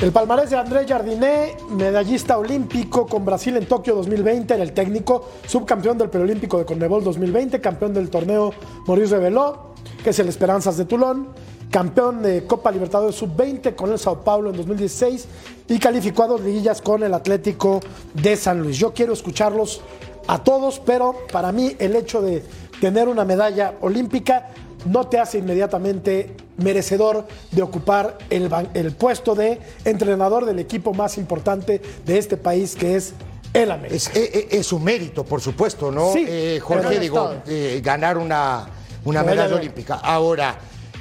El 0.00 0.12
palmarés 0.12 0.48
de 0.48 0.56
André 0.56 0.88
Jardiné, 0.88 1.58
medallista 1.68 2.38
olímpico 2.38 3.06
con 3.06 3.22
Brasil 3.22 3.54
en 3.58 3.66
Tokio 3.66 3.94
2020, 3.96 4.54
era 4.54 4.62
el 4.62 4.72
técnico, 4.72 5.28
subcampeón 5.46 5.98
del 5.98 6.08
preolímpico 6.08 6.56
de 6.56 6.64
Conmebol 6.64 7.04
2020, 7.04 7.60
campeón 7.60 7.92
del 7.92 8.08
torneo 8.08 8.54
Maurice 8.86 9.16
Reveló, 9.16 9.74
que 10.02 10.08
es 10.08 10.18
el 10.18 10.30
Esperanzas 10.30 10.78
de 10.78 10.86
Toulon, 10.86 11.28
campeón 11.70 12.22
de 12.22 12.46
Copa 12.46 12.70
Libertadores 12.70 13.14
Sub-20 13.16 13.74
con 13.74 13.92
el 13.92 13.98
Sao 13.98 14.22
Paulo 14.24 14.48
en 14.48 14.56
2016 14.56 15.28
y 15.68 15.78
calificó 15.78 16.22
a 16.22 16.28
dos 16.28 16.40
liguillas 16.40 16.80
con 16.80 17.02
el 17.02 17.12
Atlético 17.12 17.80
de 18.14 18.36
San 18.36 18.62
Luis. 18.62 18.78
Yo 18.78 18.94
quiero 18.94 19.12
escucharlos 19.12 19.82
a 20.28 20.42
todos, 20.42 20.80
pero 20.80 21.14
para 21.30 21.52
mí 21.52 21.76
el 21.78 21.94
hecho 21.94 22.22
de 22.22 22.42
tener 22.80 23.06
una 23.06 23.26
medalla 23.26 23.74
olímpica 23.82 24.48
no 24.84 25.06
te 25.08 25.18
hace 25.18 25.38
inmediatamente 25.38 26.34
merecedor 26.56 27.26
de 27.50 27.62
ocupar 27.62 28.18
el, 28.30 28.50
el 28.74 28.92
puesto 28.92 29.34
de 29.34 29.60
entrenador 29.84 30.46
del 30.46 30.58
equipo 30.58 30.94
más 30.94 31.18
importante 31.18 31.80
de 32.04 32.18
este 32.18 32.36
país, 32.36 32.76
que 32.76 32.96
es 32.96 33.14
el 33.52 33.70
América. 33.70 33.96
Es, 33.96 34.10
es, 34.14 34.72
un 34.72 34.84
mérito, 34.84 35.24
por 35.24 35.40
supuesto, 35.40 35.90
¿no? 35.90 36.12
Sí, 36.12 36.24
eh, 36.26 36.60
Jorge, 36.62 36.98
digo, 36.98 37.34
eh, 37.46 37.80
ganar 37.82 38.16
una, 38.18 38.68
una 39.04 39.22
medalla, 39.22 39.56
olímpica. 39.56 39.96
Ahora, 39.96 40.58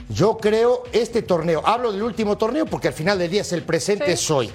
yo 0.10 0.38
creo 0.38 0.84
este 0.92 1.22
torneo, 1.22 1.62
hablo 1.65 1.92
del 1.92 2.02
último 2.02 2.38
torneo 2.38 2.65
porque 2.65 2.88
al 2.88 2.94
final 2.94 3.20
del 3.20 3.30
día 3.30 3.42
es 3.42 3.54
el 3.54 3.63
presente, 3.63 4.15
soy. 4.18 4.50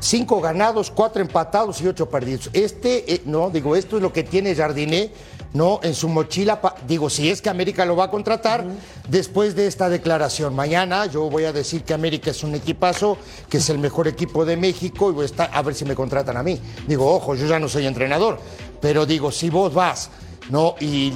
Cinco 0.00 0.40
ganados, 0.40 0.90
cuatro 0.90 1.22
empatados 1.22 1.80
y 1.80 1.88
ocho 1.88 2.08
perdidos. 2.08 2.50
Este, 2.52 3.14
eh, 3.14 3.22
no, 3.24 3.50
digo, 3.50 3.74
esto 3.74 3.96
es 3.96 4.02
lo 4.02 4.12
que 4.12 4.22
tiene 4.22 4.54
Jardiné 4.54 5.10
¿no? 5.52 5.80
En 5.82 5.94
su 5.94 6.08
mochila, 6.08 6.60
digo, 6.86 7.08
si 7.08 7.30
es 7.30 7.40
que 7.40 7.48
América 7.48 7.84
lo 7.84 7.96
va 7.96 8.04
a 8.04 8.10
contratar 8.10 8.64
después 9.08 9.54
de 9.54 9.66
esta 9.66 9.88
declaración. 9.88 10.54
Mañana 10.54 11.06
yo 11.06 11.30
voy 11.30 11.44
a 11.44 11.52
decir 11.52 11.82
que 11.84 11.94
América 11.94 12.30
es 12.30 12.42
un 12.42 12.54
equipazo, 12.54 13.18
que 13.48 13.58
es 13.58 13.70
el 13.70 13.78
mejor 13.78 14.08
equipo 14.08 14.44
de 14.44 14.56
México 14.56 15.10
y 15.10 15.14
voy 15.14 15.22
a, 15.22 15.26
estar, 15.26 15.50
a 15.52 15.62
ver 15.62 15.74
si 15.74 15.84
me 15.84 15.94
contratan 15.94 16.36
a 16.36 16.42
mí. 16.42 16.60
Digo, 16.86 17.12
ojo, 17.12 17.34
yo 17.34 17.46
ya 17.46 17.58
no 17.58 17.68
soy 17.68 17.86
entrenador, 17.86 18.38
pero 18.80 19.06
digo, 19.06 19.32
si 19.32 19.50
vos 19.50 19.72
vas, 19.72 20.10
¿no? 20.50 20.74
Y, 20.80 21.10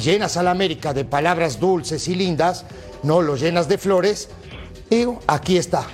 llenas 0.00 0.36
a 0.36 0.42
la 0.42 0.50
América 0.52 0.92
de 0.92 1.04
palabras 1.04 1.58
dulces 1.58 2.06
y 2.08 2.14
lindas, 2.14 2.64
¿no? 3.02 3.22
Lo 3.22 3.36
llenas 3.36 3.68
de 3.68 3.78
flores, 3.78 4.28
digo, 4.88 5.20
aquí 5.26 5.56
está. 5.56 5.86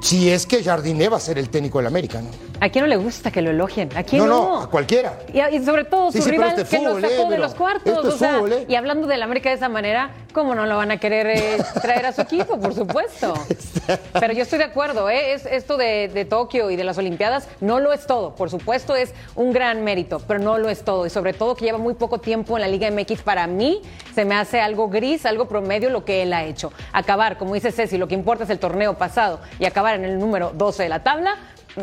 Si 0.00 0.28
es 0.28 0.46
que 0.46 0.62
Jardiné 0.62 1.08
va 1.08 1.18
a 1.18 1.20
ser 1.20 1.38
el 1.38 1.48
técnico 1.48 1.78
del 1.78 1.86
América, 1.86 2.20
¿no? 2.20 2.43
¿A 2.60 2.68
quién 2.68 2.84
no 2.84 2.88
le 2.88 2.96
gusta 2.96 3.30
que 3.30 3.42
lo 3.42 3.50
elogien? 3.50 3.90
¿A 3.96 4.02
quién 4.02 4.22
no? 4.22 4.28
No, 4.28 4.48
no, 4.48 4.60
a 4.62 4.70
cualquiera. 4.70 5.18
Y, 5.32 5.64
sobre 5.64 5.84
todo 5.84 6.12
su 6.12 6.22
rival 6.22 6.58
este 6.58 6.78
que 6.78 6.82
lo 6.82 7.00
sacó 7.00 7.26
eh, 7.26 7.30
de 7.30 7.38
los 7.38 7.54
cuartos. 7.54 8.04
o 8.04 8.16
sea, 8.16 8.40
eh. 8.50 8.66
Y 8.68 8.74
hablando 8.74 9.06
del 9.06 9.22
América 9.22 9.50
de 9.50 9.56
esa 9.56 9.68
manera, 9.68 10.10
¿cómo 10.32 10.54
no 10.54 10.64
lo 10.64 10.76
van 10.76 10.90
a 10.90 10.98
querer 10.98 11.26
eh, 11.26 11.58
traer 11.82 12.06
a 12.06 12.12
su 12.12 12.22
equipo? 12.22 12.58
Por 12.58 12.74
supuesto. 12.74 13.34
Pero 14.12 14.32
yo 14.32 14.42
estoy 14.42 14.58
de 14.58 14.64
acuerdo, 14.64 15.10
¿eh? 15.10 15.34
Es, 15.34 15.46
esto 15.46 15.76
de, 15.76 16.08
de, 16.08 16.24
Tokio 16.24 16.70
y 16.70 16.76
de 16.76 16.84
las 16.84 16.96
Olimpiadas 16.96 17.48
no 17.60 17.80
lo 17.80 17.92
es 17.92 18.06
todo. 18.06 18.34
Por 18.34 18.50
supuesto 18.50 18.96
es 18.96 19.12
un 19.34 19.52
gran 19.52 19.84
mérito, 19.84 20.20
pero 20.26 20.40
no 20.40 20.56
lo 20.56 20.68
es 20.68 20.84
todo. 20.84 21.06
Y 21.06 21.10
sobre 21.10 21.32
todo 21.32 21.54
que 21.54 21.66
lleva 21.66 21.78
muy 21.78 21.94
poco 21.94 22.18
tiempo 22.18 22.56
en 22.56 22.62
la 22.62 22.68
Liga 22.68 22.90
MX. 22.90 23.22
Para 23.22 23.46
mí 23.46 23.82
se 24.14 24.24
me 24.24 24.34
hace 24.36 24.60
algo 24.60 24.88
gris, 24.88 25.26
algo 25.26 25.48
promedio 25.48 25.90
lo 25.90 26.04
que 26.04 26.22
él 26.22 26.32
ha 26.32 26.44
hecho. 26.44 26.72
Acabar, 26.92 27.36
como 27.36 27.54
dice 27.54 27.72
Ceci, 27.72 27.98
lo 27.98 28.08
que 28.08 28.14
importa 28.14 28.44
es 28.44 28.50
el 28.50 28.58
torneo 28.58 28.94
pasado 28.94 29.40
y 29.58 29.66
acabar 29.66 29.96
en 29.96 30.04
el 30.04 30.18
número 30.18 30.52
12 30.54 30.84
de 30.84 30.88
la 30.88 31.02
tabla 31.02 31.36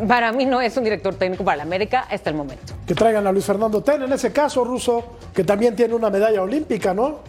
para 0.08 0.32
mí 0.32 0.46
no 0.46 0.60
es 0.60 0.76
un 0.76 0.84
director 0.84 1.14
técnico 1.14 1.44
para 1.44 1.58
la 1.58 1.62
América 1.64 2.06
hasta 2.10 2.30
el 2.30 2.36
momento. 2.36 2.74
Que 2.86 2.94
traigan 2.94 3.26
a 3.26 3.32
Luis 3.32 3.44
Fernando 3.44 3.82
Ten, 3.82 4.02
en 4.02 4.12
ese 4.12 4.32
caso, 4.32 4.64
Ruso, 4.64 5.18
que 5.34 5.44
también 5.44 5.76
tiene 5.76 5.94
una 5.94 6.10
medalla 6.10 6.42
olímpica, 6.42 6.94
¿no? 6.94 7.20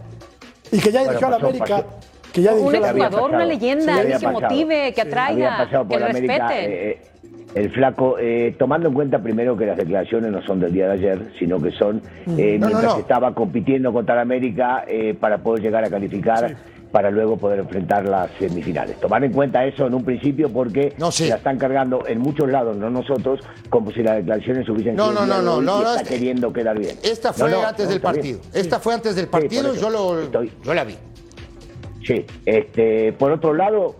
Y 0.71 0.79
que 0.79 0.91
ya 0.91 1.03
dirigió 1.03 1.27
a 1.27 1.29
la 1.31 1.35
América. 1.37 1.85
Que 2.31 2.41
ya 2.41 2.53
un 2.53 2.73
exjugador, 2.73 3.29
una 3.29 3.45
leyenda, 3.45 4.17
que 4.19 4.27
motive, 4.27 4.93
que 4.93 5.01
atraiga, 5.01 5.69
que 5.87 5.99
respete. 5.99 6.65
Eh, 6.65 6.89
eh, 6.89 7.01
el 7.53 7.69
flaco, 7.69 8.17
eh, 8.17 8.55
tomando 8.57 8.87
en 8.87 8.95
cuenta 8.95 9.19
primero 9.19 9.55
que 9.55 9.67
las 9.67 9.77
declaraciones 9.77 10.31
no 10.31 10.41
son 10.41 10.59
del 10.59 10.73
día 10.73 10.87
de 10.87 10.93
ayer, 10.93 11.33
sino 11.37 11.61
que 11.61 11.69
son 11.69 12.01
mientras 12.25 12.97
estaba 12.97 13.35
compitiendo 13.35 13.93
contra 13.93 14.15
la 14.15 14.21
América 14.21 14.83
para 15.19 15.37
poder 15.37 15.61
llegar 15.61 15.83
a 15.83 15.89
calificar 15.91 16.55
para 16.93 17.09
luego 17.09 17.37
poder 17.37 17.57
enfrentar 17.57 18.07
las 18.07 18.29
semifinales. 18.37 18.99
Tomar 18.99 19.23
en 19.23 19.33
cuenta 19.33 19.65
eso 19.65 19.87
en 19.87 19.95
un 19.95 20.05
principio 20.05 20.53
porque 20.53 20.93
no, 20.99 21.09
la 21.27 21.35
están 21.37 21.57
cargando 21.57 22.05
en 22.05 22.19
muchos 22.19 22.47
lados, 22.47 22.77
no 22.77 22.87
nosotros, 22.91 23.39
como 23.67 23.91
si 23.91 24.03
las 24.03 24.17
declaraciones 24.17 24.69
hubiesen 24.69 24.95
no, 24.95 25.11
no, 25.11 25.25
no, 25.25 25.41
no, 25.41 25.59
no, 25.59 25.81
no, 25.81 25.95
está 25.95 26.07
queriendo 26.07 26.53
quedar 26.53 26.77
bien. 26.77 26.95
Esta 27.01 27.33
fue 27.33 27.51
antes 27.51 27.89
del 27.89 27.99
partido. 27.99 28.39
Esta 28.53 28.79
fue 28.79 28.93
antes 28.93 29.15
del 29.15 29.27
partido, 29.27 29.73
yo 29.73 29.89
lo 29.89 30.31
yo 30.31 30.73
la 30.75 30.83
vi. 30.83 30.95
Sí, 32.05 32.23
este, 32.45 33.11
por 33.13 33.31
otro 33.31 33.55
lado, 33.55 33.95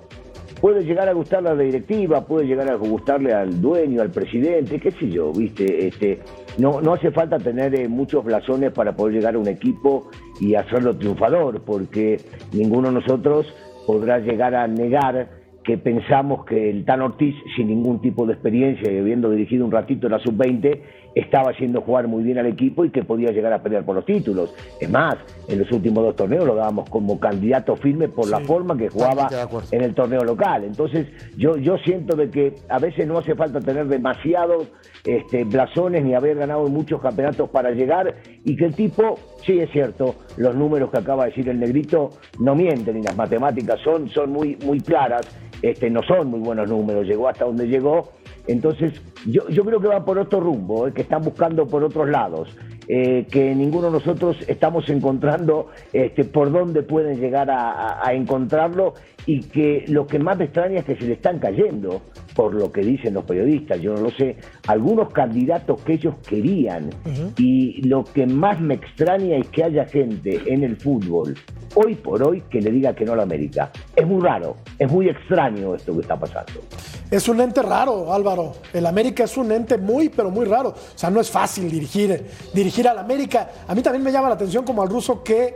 puede 0.62 0.84
llegar 0.84 1.10
a 1.10 1.14
gustarle 1.14 1.50
a 1.50 1.56
la 1.56 1.64
directiva, 1.64 2.24
puede 2.28 2.46
llegar 2.46 2.70
a 2.70 2.76
gustarle 2.76 3.34
al 3.34 3.60
dueño, 3.60 4.04
al 4.04 4.12
presidente, 4.12 4.80
qué 4.80 4.92
sé 4.92 5.10
yo, 5.10 5.32
viste, 5.32 5.88
este, 5.88 6.20
no, 6.58 6.82
no 6.82 6.94
hace 6.94 7.12
falta 7.12 7.40
tener 7.40 7.74
eh, 7.76 7.88
muchos 7.88 8.24
blasones 8.24 8.72
para 8.72 8.96
poder 8.96 9.16
llegar 9.16 9.36
a 9.36 9.40
un 9.40 9.48
equipo 9.48 10.10
y 10.40 10.56
hacerlo 10.56 10.98
triunfador, 10.98 11.62
porque 11.62 12.20
ninguno 12.52 12.90
de 12.90 12.96
nosotros 12.96 13.46
podrá 13.88 14.20
llegar 14.20 14.56
a 14.56 14.68
negar 14.68 15.30
que 15.64 15.78
pensamos 15.78 16.46
que 16.46 16.70
el 16.70 16.86
Tan 16.86 17.02
Ortiz, 17.02 17.36
sin 17.56 17.68
ningún 17.68 18.02
tipo 18.02 18.26
de 18.26 18.34
experiencia 18.34 18.92
y 18.92 18.98
habiendo 18.98 19.30
dirigido 19.30 19.66
un 19.66 19.72
ratito 19.72 20.10
la 20.10 20.20
sub-20, 20.20 20.82
estaba 21.16 21.52
haciendo 21.52 21.82
jugar 21.82 22.08
muy 22.08 22.24
bien 22.24 22.38
al 22.40 22.48
equipo 22.48 22.86
y 22.86 22.90
que 22.90 23.04
podía 23.04 23.32
llegar 23.32 23.54
a 23.54 23.62
pelear 23.62 23.86
por 23.86 23.96
los 23.96 24.06
títulos. 24.06 24.54
Es 24.80 24.90
más, 24.90 25.16
en 25.48 25.60
los 25.60 25.72
últimos 25.72 26.04
dos 26.04 26.16
torneos 26.16 26.46
lo 26.46 26.56
dábamos 26.56 26.90
como 26.90 27.20
candidato 27.20 27.76
firme 27.76 28.08
por 28.08 28.30
la 28.30 28.40
forma 28.40 28.78
que 28.78 28.90
jugaba 28.90 29.30
en 29.72 29.82
el 29.82 29.94
torneo 29.94 30.24
local. 30.24 30.64
Entonces, 30.64 31.08
yo, 31.38 31.58
yo 31.58 31.78
siento 31.78 32.16
de 32.16 32.30
que 32.30 32.56
a 32.70 32.80
veces 32.80 33.08
no 33.08 33.18
hace 33.18 33.36
falta 33.36 33.60
tener 33.60 33.88
demasiados 33.88 34.68
este, 35.06 35.44
blasones 35.44 36.04
ni 36.04 36.16
haber 36.16 36.38
ganado 36.38 36.68
muchos 36.68 37.02
campeonatos 37.02 37.50
para 37.50 37.72
llegar 37.72 38.16
y 38.44 38.56
que 38.56 38.66
el 38.66 38.76
tipo, 38.76 39.20
sí 39.46 39.60
es 39.60 39.70
cierto, 39.72 40.16
los 40.38 40.56
números 40.56 40.90
que 40.92 41.00
acaba 41.00 41.26
de 41.26 41.30
decir 41.32 41.50
el 41.50 41.60
negrito 41.60 42.10
no 42.40 42.56
mienten 42.56 42.98
y 42.98 43.02
las 43.04 43.16
matemáticas 43.16 43.80
son, 43.82 44.10
son 44.10 44.32
muy, 44.32 44.58
muy 44.66 44.80
claras, 44.80 45.22
este, 45.62 45.90
no 45.90 46.02
son 46.04 46.28
muy 46.28 46.40
buenos 46.40 46.70
números, 46.70 47.06
llegó 47.06 47.28
hasta 47.28 47.46
donde 47.46 47.68
llegó 47.68 48.12
entonces, 48.48 49.02
yo, 49.26 49.48
yo 49.50 49.64
creo 49.64 49.80
que 49.80 49.88
va 49.88 50.04
por 50.04 50.18
otro 50.18 50.40
rumbo, 50.40 50.88
eh, 50.88 50.94
que 50.94 51.04
están 51.04 51.24
buscando 51.24 51.66
por 51.66 51.84
otros 51.84 52.10
lados, 52.10 52.50
eh, 52.88 53.26
que 53.32 53.56
ninguno 53.56 53.88
de 53.88 53.94
nosotros 53.94 54.38
estamos 54.48 54.90
encontrando 54.90 55.70
este, 55.94 56.26
por 56.26 56.52
dónde 56.52 56.84
pueden 56.84 57.20
llegar 57.20 57.50
a, 57.50 58.14
encontrarlo 58.14 58.96
y 59.26 59.42
que 59.42 59.86
lo 59.88 60.06
que 60.06 60.20
más 60.20 60.38
me 60.38 60.46
extraña 60.46 60.80
es 60.80 60.86
que 60.86 60.96
se 60.96 61.06
le 61.06 61.14
están 61.14 61.40
cayendo, 61.40 62.02
por 62.36 62.54
lo 62.54 62.72
que 62.72 62.82
dicen 62.82 63.14
los 63.14 63.24
periodistas, 63.24 63.80
yo 63.82 63.94
no 63.94 64.02
lo 64.02 64.12
sé, 64.12 64.38
algunos 64.68 65.12
candidatos 65.14 65.82
que 65.82 65.94
ellos 65.94 66.16
querían. 66.28 66.90
Y 67.38 67.82
lo 67.88 68.04
que 68.04 68.26
más 68.26 68.60
me 68.60 68.76
extraña 68.76 69.38
es 69.38 69.48
que 69.48 69.64
haya 69.64 69.86
gente 69.86 70.42
en 70.48 70.64
el 70.64 70.78
fútbol 70.78 71.36
hoy 71.76 71.96
por 71.96 72.22
hoy 72.22 72.42
que 72.50 72.62
le 72.62 72.72
diga 72.72 72.94
que 72.94 73.06
no 73.06 73.14
a 73.14 73.16
la 73.16 73.24
América. 73.24 73.72
Es 73.96 74.06
muy 74.06 74.22
raro, 74.22 74.58
es 74.78 74.92
muy 74.92 75.10
extraño 75.10 75.76
esto 75.76 75.94
que 75.94 76.02
está 76.02 76.20
pasando. 76.20 76.62
Es 77.10 77.28
un 77.28 77.42
ente 77.42 77.62
raro, 77.62 78.12
Álvaro. 78.14 78.54
El 78.74 78.86
América 78.86 79.24
es 79.24 79.38
un 79.38 79.52
ente 79.52 79.78
muy, 79.78 80.10
pero 80.10 80.32
muy 80.32 80.46
raro. 80.46 80.70
O 80.70 80.98
sea, 80.98 81.10
no 81.10 81.22
es 81.22 81.30
fácil 81.30 81.70
dirigir, 81.70 82.26
dirigir 82.54 82.88
al 82.88 82.98
América. 82.98 83.50
A 83.68 83.76
mí 83.76 83.82
también 83.82 84.04
me 84.04 84.12
llama 84.12 84.30
la 84.30 84.36
atención 84.36 84.66
como 84.66 84.82
al 84.82 84.90
ruso 84.90 85.24
que 85.24 85.56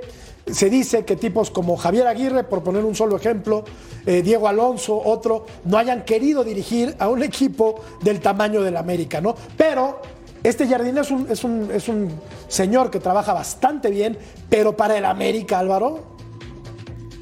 se 0.51 0.69
dice 0.69 1.05
que 1.05 1.15
tipos 1.15 1.51
como 1.51 1.77
Javier 1.77 2.07
Aguirre, 2.07 2.43
por 2.43 2.63
poner 2.63 2.85
un 2.85 2.95
solo 2.95 3.17
ejemplo, 3.17 3.63
eh, 4.05 4.21
Diego 4.21 4.47
Alonso, 4.47 4.99
otro, 5.03 5.45
no 5.65 5.77
hayan 5.77 6.03
querido 6.03 6.43
dirigir 6.43 6.95
a 6.99 7.09
un 7.09 7.23
equipo 7.23 7.81
del 8.01 8.19
tamaño 8.19 8.61
del 8.61 8.77
América, 8.77 9.21
¿no? 9.21 9.35
Pero 9.57 10.01
este 10.43 10.67
Jardín 10.67 10.97
es 10.97 11.11
un, 11.11 11.27
es 11.29 11.43
un, 11.43 11.69
es 11.73 11.87
un 11.87 12.09
señor 12.47 12.89
que 12.89 12.99
trabaja 12.99 13.33
bastante 13.33 13.89
bien, 13.89 14.17
pero 14.49 14.75
para 14.75 14.97
el 14.97 15.05
América, 15.05 15.59
Álvaro, 15.59 16.17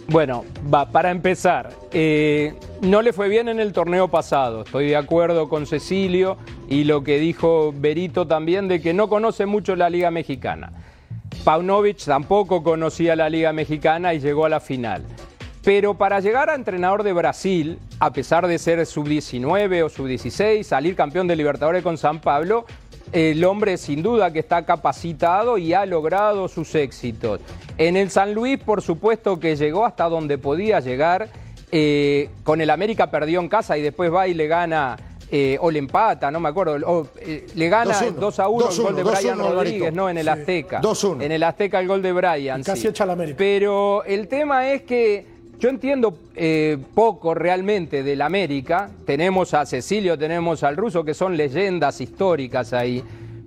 bueno, 0.07 0.45
va, 0.71 0.91
para 0.91 1.09
empezar, 1.09 1.71
eh, 1.91 2.53
no 2.81 3.01
le 3.01 3.11
fue 3.11 3.27
bien 3.27 3.49
en 3.49 3.59
el 3.59 3.73
torneo 3.73 4.07
pasado. 4.07 4.61
Estoy 4.61 4.89
de 4.89 4.95
acuerdo 4.95 5.49
con 5.49 5.65
Cecilio 5.65 6.37
y 6.69 6.83
lo 6.83 7.03
que 7.03 7.17
dijo 7.17 7.73
Berito 7.75 8.27
también 8.27 8.67
de 8.67 8.81
que 8.81 8.93
no 8.93 9.09
conoce 9.09 9.47
mucho 9.47 9.75
la 9.75 9.89
Liga 9.89 10.11
Mexicana. 10.11 10.71
Paunovic 11.43 12.03
tampoco 12.03 12.63
conocía 12.63 13.15
la 13.15 13.29
Liga 13.29 13.53
Mexicana 13.53 14.13
y 14.13 14.19
llegó 14.19 14.45
a 14.45 14.49
la 14.49 14.59
final. 14.59 15.03
Pero 15.63 15.95
para 15.95 16.19
llegar 16.19 16.49
a 16.49 16.55
entrenador 16.55 17.03
de 17.03 17.13
Brasil, 17.13 17.79
a 17.99 18.13
pesar 18.13 18.47
de 18.47 18.59
ser 18.59 18.85
sub-19 18.85 19.83
o 19.83 19.89
sub-16, 19.89 20.63
salir 20.63 20.95
campeón 20.95 21.27
de 21.27 21.35
Libertadores 21.35 21.81
con 21.81 21.97
San 21.97 22.19
Pablo, 22.19 22.65
el 23.11 23.43
hombre 23.43 23.77
sin 23.77 24.03
duda 24.03 24.31
que 24.31 24.39
está 24.39 24.65
capacitado 24.65 25.57
y 25.57 25.73
ha 25.73 25.85
logrado 25.85 26.47
sus 26.47 26.75
éxitos. 26.75 27.39
En 27.77 27.97
el 27.97 28.09
San 28.09 28.33
Luis, 28.33 28.59
por 28.59 28.81
supuesto 28.81 29.39
que 29.39 29.55
llegó 29.55 29.85
hasta 29.85 30.07
donde 30.09 30.37
podía 30.37 30.79
llegar. 30.79 31.29
eh, 31.71 32.29
con 32.43 32.61
el 32.61 32.69
América 32.69 33.09
perdió 33.09 33.41
en 33.41 33.49
casa 33.49 33.77
y 33.77 33.81
después 33.81 34.13
va 34.13 34.27
y 34.27 34.33
le 34.33 34.47
gana 34.47 34.95
eh, 35.37 35.57
o 35.59 35.69
le 35.69 35.79
empata, 35.79 36.31
no 36.31 36.39
me 36.39 36.47
acuerdo, 36.47 37.09
eh, 37.19 37.45
le 37.55 37.67
gana 37.67 37.93
2 38.17 38.39
a 38.39 38.47
1 38.47 38.69
el 38.69 38.77
gol 38.77 38.95
de 38.95 39.03
Brian 39.03 39.37
Rodríguez, 39.37 39.93
¿no? 39.93 40.09
En 40.09 40.17
el 40.17 40.29
Azteca. 40.29 40.79
2-1. 40.81 41.23
En 41.23 41.29
el 41.33 41.43
Azteca 41.43 41.81
el 41.81 41.89
gol 41.89 42.01
de 42.01 42.13
Brian. 42.13 42.63
Casi 42.63 42.83
sí. 42.83 42.87
echa 42.87 43.05
la 43.05 43.13
América. 43.13 43.35
Pero 43.37 44.05
el 44.05 44.29
tema 44.29 44.71
es 44.71 44.83
que 44.83 45.25
yo 45.59 45.67
entiendo 45.67 46.17
eh, 46.37 46.77
poco 46.93 47.33
realmente 47.33 48.01
del 48.01 48.21
América. 48.21 48.89
Tenemos 49.05 49.53
a 49.53 49.65
Cecilio, 49.65 50.17
tenemos 50.17 50.63
al 50.63 50.77
ruso, 50.77 51.03
que 51.03 51.13
son 51.13 51.35
leyendas 51.35 51.99
históricas 51.99 52.71
ahí. 52.71 53.03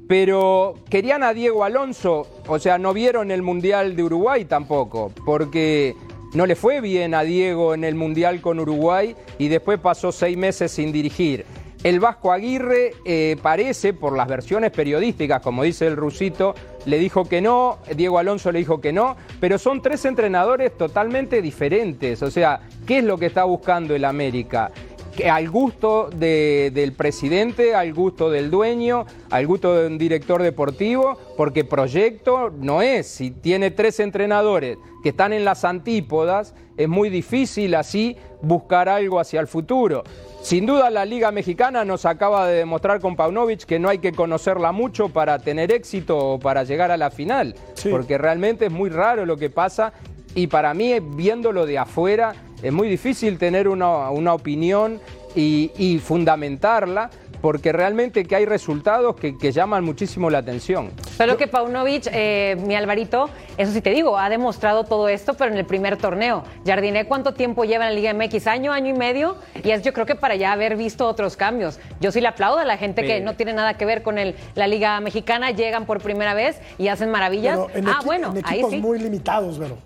Pero 0.06 0.74
querían 0.90 1.22
a 1.22 1.32
Diego 1.32 1.64
Alonso, 1.64 2.26
o 2.48 2.58
sea, 2.58 2.76
no 2.76 2.92
vieron 2.92 3.30
el 3.30 3.40
Mundial 3.40 3.96
de 3.96 4.02
Uruguay 4.02 4.44
tampoco, 4.44 5.10
porque 5.24 5.96
no 6.34 6.44
le 6.44 6.54
fue 6.54 6.82
bien 6.82 7.14
a 7.14 7.22
Diego 7.22 7.72
en 7.72 7.82
el 7.82 7.94
Mundial 7.94 8.42
con 8.42 8.60
Uruguay 8.60 9.16
y 9.38 9.48
después 9.48 9.80
pasó 9.80 10.12
seis 10.12 10.36
meses 10.36 10.70
sin 10.70 10.92
dirigir. 10.92 11.46
El 11.84 12.00
Vasco 12.00 12.32
Aguirre 12.32 12.92
eh, 13.04 13.36
parece, 13.40 13.92
por 13.92 14.16
las 14.16 14.26
versiones 14.26 14.72
periodísticas, 14.72 15.40
como 15.40 15.62
dice 15.62 15.86
el 15.86 15.96
rusito, 15.96 16.54
le 16.86 16.98
dijo 16.98 17.24
que 17.24 17.40
no, 17.40 17.78
Diego 17.94 18.18
Alonso 18.18 18.50
le 18.50 18.58
dijo 18.58 18.80
que 18.80 18.92
no, 18.92 19.16
pero 19.38 19.58
son 19.58 19.80
tres 19.80 20.04
entrenadores 20.04 20.76
totalmente 20.76 21.40
diferentes. 21.40 22.20
O 22.22 22.32
sea, 22.32 22.60
¿qué 22.84 22.98
es 22.98 23.04
lo 23.04 23.16
que 23.16 23.26
está 23.26 23.44
buscando 23.44 23.94
el 23.94 24.04
América? 24.04 24.72
Que 25.18 25.28
al 25.28 25.50
gusto 25.50 26.08
de- 26.14 26.70
del 26.72 26.92
presidente, 26.92 27.74
al 27.74 27.92
gusto 27.92 28.30
del 28.30 28.52
dueño, 28.52 29.04
al 29.30 29.48
gusto 29.48 29.74
de 29.74 29.88
un 29.88 29.98
director 29.98 30.40
deportivo, 30.44 31.18
porque 31.36 31.64
proyecto 31.64 32.50
no 32.56 32.82
es. 32.82 33.08
Si 33.08 33.32
tiene 33.32 33.72
tres 33.72 33.98
entrenadores 33.98 34.78
que 35.02 35.08
están 35.08 35.32
en 35.32 35.44
las 35.44 35.64
antípodas, 35.64 36.54
es 36.76 36.88
muy 36.88 37.10
difícil 37.10 37.74
así 37.74 38.16
buscar 38.42 38.88
algo 38.88 39.18
hacia 39.18 39.40
el 39.40 39.48
futuro. 39.48 40.04
Sin 40.40 40.66
duda 40.66 40.88
la 40.88 41.04
Liga 41.04 41.32
Mexicana 41.32 41.84
nos 41.84 42.06
acaba 42.06 42.46
de 42.46 42.58
demostrar 42.58 43.00
con 43.00 43.16
Paunovic 43.16 43.64
que 43.64 43.80
no 43.80 43.88
hay 43.88 43.98
que 43.98 44.12
conocerla 44.12 44.70
mucho 44.70 45.08
para 45.08 45.40
tener 45.40 45.72
éxito 45.72 46.16
o 46.16 46.38
para 46.38 46.62
llegar 46.62 46.92
a 46.92 46.96
la 46.96 47.10
final, 47.10 47.56
porque 47.90 48.18
realmente 48.18 48.66
es 48.66 48.70
muy 48.72 48.88
raro 48.88 49.26
lo 49.26 49.36
que 49.36 49.50
pasa 49.50 49.92
y 50.34 50.46
para 50.46 50.74
mí 50.74 50.94
viéndolo 51.00 51.66
de 51.66 51.78
afuera 51.78 52.34
es 52.62 52.72
muy 52.72 52.88
difícil 52.88 53.38
tener 53.38 53.68
una, 53.68 54.10
una 54.10 54.34
opinión 54.34 55.00
y, 55.34 55.70
y 55.78 55.98
fundamentarla 55.98 57.10
porque 57.40 57.72
realmente 57.72 58.24
que 58.24 58.36
hay 58.36 58.46
resultados 58.46 59.16
que, 59.16 59.36
que 59.36 59.52
llaman 59.52 59.84
muchísimo 59.84 60.30
la 60.30 60.38
atención. 60.38 60.92
Solo 61.16 61.36
que 61.36 61.46
Paunovic, 61.46 62.08
eh, 62.12 62.56
mi 62.66 62.74
Alvarito, 62.74 63.30
eso 63.56 63.72
sí 63.72 63.80
te 63.80 63.90
digo, 63.90 64.18
ha 64.18 64.28
demostrado 64.28 64.84
todo 64.84 65.08
esto, 65.08 65.34
pero 65.34 65.52
en 65.52 65.58
el 65.58 65.66
primer 65.66 65.96
torneo. 65.96 66.44
Jardiné, 66.66 67.06
¿cuánto 67.06 67.34
tiempo 67.34 67.64
lleva 67.64 67.88
en 67.88 67.94
la 67.94 68.00
Liga 68.00 68.14
MX? 68.14 68.46
¿Año, 68.46 68.72
año 68.72 68.94
y 68.94 68.98
medio? 68.98 69.36
Y 69.62 69.70
es 69.70 69.82
yo 69.82 69.92
creo 69.92 70.06
que 70.06 70.14
para 70.14 70.36
ya 70.36 70.52
haber 70.52 70.76
visto 70.76 71.06
otros 71.06 71.36
cambios. 71.36 71.78
Yo 72.00 72.12
sí 72.12 72.20
le 72.20 72.28
aplaudo 72.28 72.58
a 72.58 72.64
la 72.64 72.76
gente 72.76 73.02
que 73.02 73.20
no 73.20 73.34
tiene 73.34 73.52
nada 73.52 73.74
que 73.74 73.84
ver 73.84 74.02
con 74.02 74.18
el, 74.18 74.34
la 74.54 74.66
Liga 74.66 75.00
Mexicana, 75.00 75.50
llegan 75.50 75.86
por 75.86 76.00
primera 76.00 76.34
vez 76.34 76.60
y 76.78 76.88
hacen 76.88 77.10
maravillas. 77.10 77.58
Pero 77.72 77.78
en 77.78 77.88
ah, 77.88 78.00
bueno, 78.04 78.30
en 78.36 78.44
ahí 78.44 78.54
equipos 78.54 78.70
sí. 78.72 78.76
muy 78.78 78.98
limitados, 78.98 79.58
Vero. 79.58 79.78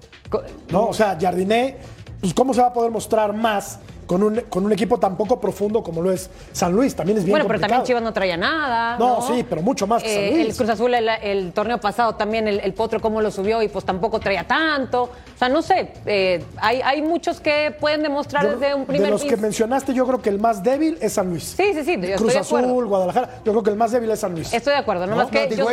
No, 0.71 0.87
o 0.87 0.95
sea, 0.95 1.19
Jardiné, 1.21 1.77
pues 2.21 2.33
¿cómo 2.33 2.55
se 2.55 2.61
va 2.61 2.69
a 2.69 2.73
poder 2.73 2.91
mostrar 2.91 3.33
más 3.35 3.81
con 4.13 4.23
un, 4.23 4.41
con 4.51 4.65
un 4.67 4.73
equipo 4.73 4.99
tan 4.99 5.17
poco 5.17 5.41
profundo 5.41 5.83
como 5.83 6.03
lo 6.03 6.13
es 6.13 6.29
San 6.53 6.73
Luis? 6.73 6.95
También 6.95 7.17
es 7.17 7.25
bien 7.25 7.33
Bueno, 7.33 7.47
pero 7.47 7.61
también. 7.61 7.83
Chivas 7.83 8.03
no 8.03 8.13
traía 8.13 8.37
nada. 8.37 8.99
No, 8.99 9.21
No, 9.21 9.23
sí, 9.27 9.43
pero 9.49 9.63
mucho 9.63 9.87
más 9.87 10.03
que 10.03 10.09
San 10.15 10.19
Eh, 10.25 10.31
Luis. 10.35 10.47
el 10.49 10.57
Cruz 10.57 10.69
Azul, 10.69 10.93
el, 10.95 11.09
el 11.23 11.53
torneo 11.53 11.79
pasado 11.79 12.15
también, 12.15 12.47
el, 12.47 12.61
el 12.61 12.75
Potro, 12.75 13.01
cómo 13.01 13.23
lo 13.23 13.31
subió 13.31 13.63
y 13.63 13.69
pues 13.69 13.87
tampoco 13.87 14.21
traía 14.21 14.47
tanto. 14.47 15.05
O 15.05 15.39
sea, 15.39 15.49
no 15.49 15.63
sé, 15.63 15.93
eh, 16.05 16.45
hay, 16.59 16.83
hay 16.83 17.01
muchos 17.01 17.41
que 17.41 17.75
pueden 17.81 18.03
demostrar 18.03 18.45
Yo- 18.45 18.57
desde 18.59 18.75
un 18.75 18.85
primer 18.85 19.07
de 19.07 19.11
los 19.13 19.25
que 19.25 19.37
mencionaste, 19.39 19.95
yo 19.95 20.07
creo 20.07 20.21
que 20.21 20.29
el 20.29 20.39
más 20.39 20.63
débil 20.63 20.99
es 21.01 21.15
San 21.15 21.31
Luis. 21.31 21.55
Sí, 21.57 21.73
sí, 21.73 21.83
sí, 21.83 21.93
yo 21.95 22.01
Cruz 22.01 22.11
estoy 22.13 22.29
de 22.35 22.39
Azul, 22.39 22.59
acuerdo. 22.61 22.87
Guadalajara, 22.89 23.31
yo 23.45 23.53
creo 23.53 23.63
que 23.63 23.71
el 23.71 23.77
más 23.77 23.93
débil 23.93 24.11
es 24.11 24.21
San 24.21 24.33
Luis. 24.33 24.53
Estoy 24.53 24.75
de 24.75 24.79
acuerdo, 24.81 25.07
nomás 25.07 25.29
que 25.31 25.49
yo- 25.57 25.67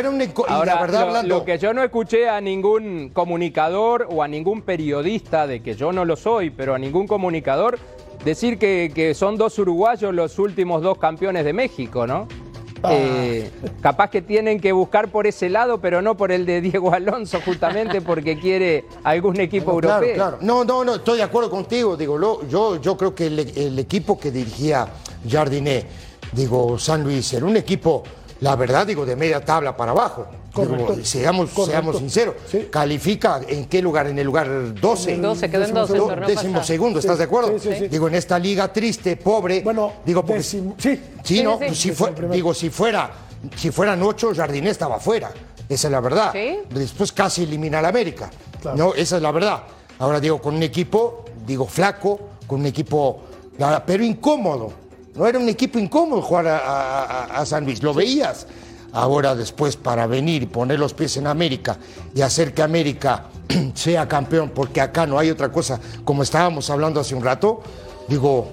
Ahora, 0.48 0.86
lo, 0.86 1.22
lo 1.24 1.44
que 1.44 1.58
yo 1.58 1.74
no 1.74 1.82
escuché 1.82 2.28
a 2.28 2.40
ningún 2.40 3.10
comunicador 3.12 4.08
o 4.10 4.22
a 4.22 4.28
ningún 4.28 4.62
periodista, 4.62 5.46
de 5.46 5.62
que 5.62 5.74
yo 5.74 5.92
no 5.92 6.04
lo 6.04 6.16
soy, 6.16 6.50
pero 6.50 6.74
a 6.74 6.78
ningún 6.78 7.06
comunicador, 7.06 7.78
decir 8.24 8.58
que, 8.58 8.90
que 8.94 9.14
son 9.14 9.36
dos 9.36 9.58
uruguayos 9.58 10.14
los 10.14 10.38
últimos 10.38 10.82
dos 10.82 10.98
campeones 10.98 11.44
de 11.44 11.52
México, 11.52 12.06
¿no? 12.06 12.26
Ah. 12.82 12.90
Eh, 12.94 13.50
capaz 13.82 14.08
que 14.08 14.22
tienen 14.22 14.58
que 14.58 14.72
buscar 14.72 15.08
por 15.08 15.26
ese 15.26 15.50
lado, 15.50 15.78
pero 15.82 16.00
no 16.00 16.16
por 16.16 16.32
el 16.32 16.46
de 16.46 16.62
Diego 16.62 16.94
Alonso, 16.94 17.38
justamente 17.44 18.00
porque 18.00 18.38
quiere 18.38 18.86
algún 19.04 19.38
equipo 19.38 19.72
Bueno, 19.72 19.88
claro, 19.88 20.04
europeo. 20.06 20.14
claro. 20.30 20.38
No, 20.40 20.64
no, 20.64 20.82
no, 20.84 20.94
estoy 20.94 21.18
de 21.18 21.22
acuerdo 21.24 21.50
contigo. 21.50 21.94
Digo, 21.96 22.16
lo- 22.16 22.48
yo, 22.48 22.80
yo 22.80 22.96
creo 22.96 23.14
que 23.14 23.26
el, 23.26 23.38
el 23.38 23.78
equipo 23.78 24.18
que 24.18 24.30
dirigía 24.30 24.88
Jardiné, 25.28 25.84
digo, 26.32 26.78
San 26.78 27.04
Luis, 27.04 27.30
era 27.34 27.44
un 27.44 27.56
equipo, 27.58 28.02
la 28.40 28.56
verdad, 28.56 28.86
digo, 28.86 29.04
de 29.04 29.14
media 29.14 29.44
tabla 29.44 29.76
para 29.76 29.90
abajo. 29.92 30.26
Correcto. 30.52 30.92
Digo, 30.94 31.04
seamos, 31.06 31.50
Correcto. 31.50 31.70
seamos 31.70 31.98
sinceros. 31.98 32.34
Califica 32.70 33.40
en 33.46 33.66
qué 33.66 33.80
lugar? 33.80 34.06
En 34.08 34.18
el 34.18 34.26
lugar 34.26 34.74
12. 34.74 35.16
12, 35.16 35.50
quedó 35.50 35.64
en 35.64 35.74
12 35.74 35.92
el 35.92 35.98
torneo 36.00 36.28
Décimo 36.28 36.62
segundo, 36.64 36.98
¿estás 36.98 37.14
Sí, 37.14 37.18
de 37.18 37.24
acuerdo? 37.24 37.58
sí, 37.58 37.68
sí, 37.70 37.78
sí. 37.80 37.88
Digo, 37.88 38.08
en 38.08 38.14
esta 38.14 38.38
liga 38.38 38.72
triste, 38.72 39.16
pobre. 39.16 39.60
Bueno, 39.62 39.92
digo, 40.04 40.22
porque, 40.24 40.40
décimo- 40.42 40.74
sí. 40.78 41.00
Sí, 41.22 41.42
no, 41.42 41.58
sí, 41.58 41.64
sí. 41.70 41.74
si 41.74 41.88
Décimo 41.90 42.08
fue- 42.16 42.28
digo, 42.30 42.54
si 42.54 42.70
fuera, 42.70 43.10
si 43.56 43.70
fueran 43.70 44.02
ocho, 44.02 44.32
Jardiné 44.34 44.70
estaba 44.70 44.98
fuera. 44.98 45.30
Esa 45.68 45.86
es 45.88 45.92
la 45.92 46.00
verdad. 46.00 46.32
Sí. 46.32 46.58
Después 46.70 47.12
casi 47.12 47.44
elimina 47.44 47.78
al 47.78 47.86
América. 47.86 48.28
No, 48.74 48.92
esa 48.94 49.16
es 49.16 49.22
la 49.22 49.30
verdad. 49.30 49.62
Ahora 50.00 50.18
digo, 50.18 50.40
con 50.42 50.54
un 50.56 50.62
equipo, 50.62 51.24
digo, 51.46 51.66
flaco, 51.66 52.18
con 52.46 52.60
un 52.60 52.66
equipo, 52.66 53.20
ah, 53.60 53.82
pero 53.86 54.02
incómodo. 54.02 54.72
No 55.14 55.26
era 55.26 55.38
un 55.38 55.48
equipo 55.48 55.78
incómodo 55.78 56.22
jugar 56.22 56.46
a, 56.48 56.58
a- 56.58 57.02
a- 57.04 57.24
a 57.40 57.46
San 57.46 57.64
Luis, 57.64 57.82
lo 57.82 57.92
veías. 57.94 58.46
Ahora 58.92 59.34
después 59.34 59.76
para 59.76 60.06
venir 60.06 60.42
y 60.42 60.46
poner 60.46 60.78
los 60.78 60.94
pies 60.94 61.16
en 61.16 61.26
América 61.26 61.78
y 62.14 62.22
hacer 62.22 62.52
que 62.52 62.62
América 62.62 63.26
sea 63.74 64.08
campeón, 64.08 64.50
porque 64.54 64.80
acá 64.80 65.06
no 65.06 65.18
hay 65.18 65.30
otra 65.30 65.50
cosa, 65.50 65.80
como 66.04 66.22
estábamos 66.22 66.70
hablando 66.70 67.00
hace 67.00 67.14
un 67.14 67.22
rato, 67.22 67.62
digo, 68.08 68.48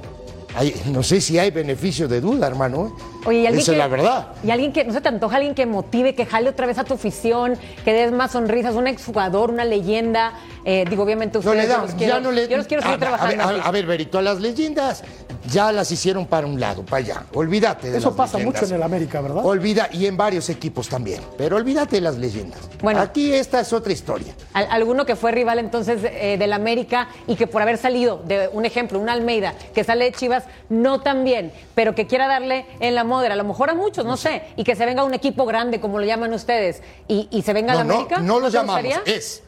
no 0.87 1.03
sé 1.03 1.21
si 1.21 1.37
hay 1.37 1.51
beneficio 1.51 2.07
de 2.07 2.21
duda, 2.21 2.47
hermano. 2.47 2.87
¿eh? 2.87 3.16
Oye, 3.25 3.39
y 3.39 3.45
alguien 3.47 3.61
Esa 3.61 3.71
que, 3.71 3.77
es 3.77 3.83
la 3.83 3.87
verdad. 3.87 4.27
Y 4.43 4.51
alguien 4.51 4.71
que, 4.71 4.85
no 4.85 4.93
se 4.93 5.01
te 5.01 5.09
antoja, 5.09 5.35
alguien 5.37 5.53
que 5.55 5.65
motive, 5.65 6.15
que 6.15 6.25
jale 6.25 6.49
otra 6.49 6.65
vez 6.65 6.77
a 6.77 6.83
tu 6.83 6.93
afición, 6.93 7.57
que 7.83 7.93
des 7.93 8.11
más 8.11 8.31
sonrisas, 8.31 8.75
un 8.75 8.87
exjugador, 8.87 9.51
una 9.51 9.65
leyenda. 9.65 10.33
Eh, 10.63 10.85
digo, 10.89 11.03
obviamente 11.03 11.35
No 11.37 11.39
ustedes 11.39 11.57
le 11.57 11.63
yo 11.63 11.69
dan, 11.69 11.81
los 11.81 11.93
quiero, 11.95 12.13
ya 12.15 12.19
no 12.19 12.31
le- 12.31 12.47
yo 12.47 12.57
los 12.57 12.67
quiero 12.67 12.83
seguir 12.83 12.95
a, 12.97 12.99
trabajando. 12.99 13.43
A, 13.43 13.51
ver, 13.51 13.61
a- 13.61 13.63
a 13.67 13.71
ver, 13.71 13.85
Berito, 13.85 14.17
a 14.17 14.21
las 14.21 14.39
leyendas 14.39 15.03
ya 15.49 15.71
las 15.71 15.89
hicieron 15.91 16.25
para 16.25 16.45
un 16.45 16.59
lado, 16.59 16.83
para 16.83 16.97
allá. 16.97 17.23
Olvídate 17.33 17.89
de 17.89 17.97
Eso 17.99 18.09
las 18.09 18.17
pasa 18.17 18.37
leyendas. 18.37 18.61
mucho 18.61 18.73
en 18.73 18.77
el 18.77 18.83
América, 18.83 19.21
¿verdad? 19.21 19.45
Olvida, 19.45 19.87
y 19.93 20.05
en 20.05 20.17
varios 20.17 20.49
equipos 20.49 20.89
también. 20.89 21.21
Pero 21.37 21.55
olvídate 21.55 21.95
de 21.97 22.01
las 22.01 22.17
leyendas. 22.17 22.59
Bueno. 22.81 22.99
Aquí 22.99 23.33
esta 23.33 23.61
es 23.61 23.71
otra 23.71 23.93
historia. 23.93 24.33
Al- 24.53 24.67
alguno 24.69 25.05
que 25.05 25.15
fue 25.15 25.31
rival 25.31 25.59
entonces 25.59 26.01
eh, 26.03 26.35
del 26.37 26.51
América 26.51 27.07
y 27.27 27.35
que 27.35 27.47
por 27.47 27.61
haber 27.61 27.77
salido 27.77 28.21
de 28.25 28.49
un 28.51 28.65
ejemplo, 28.65 28.99
un 28.99 29.07
Almeida, 29.09 29.53
que 29.73 29.85
sale 29.85 30.03
de 30.05 30.11
Chivas, 30.11 30.43
no 30.69 30.99
tan 30.99 31.23
bien, 31.23 31.53
pero 31.75 31.95
que 31.95 32.07
quiera 32.07 32.27
darle 32.27 32.65
en 32.81 32.93
la 32.95 33.05
modera, 33.07 33.33
a 33.33 33.37
lo 33.37 33.43
mejor 33.43 33.69
a 33.69 33.73
muchos, 33.73 34.05
no 34.05 34.17
sé, 34.17 34.43
y 34.55 34.63
que 34.63 34.75
se 34.75 34.85
venga 34.85 35.03
un 35.03 35.13
equipo 35.13 35.45
grande, 35.45 35.79
como 35.79 35.97
lo 35.99 36.05
llaman 36.05 36.31
ustedes, 36.33 36.83
y, 37.07 37.27
y 37.31 37.41
se 37.41 37.53
venga 37.53 37.73
No, 37.73 37.83
no, 37.83 37.93
América. 37.95 38.19
no 38.19 38.39
lo 38.39 38.49
llamamos, 38.49 38.83
es. 39.05 39.43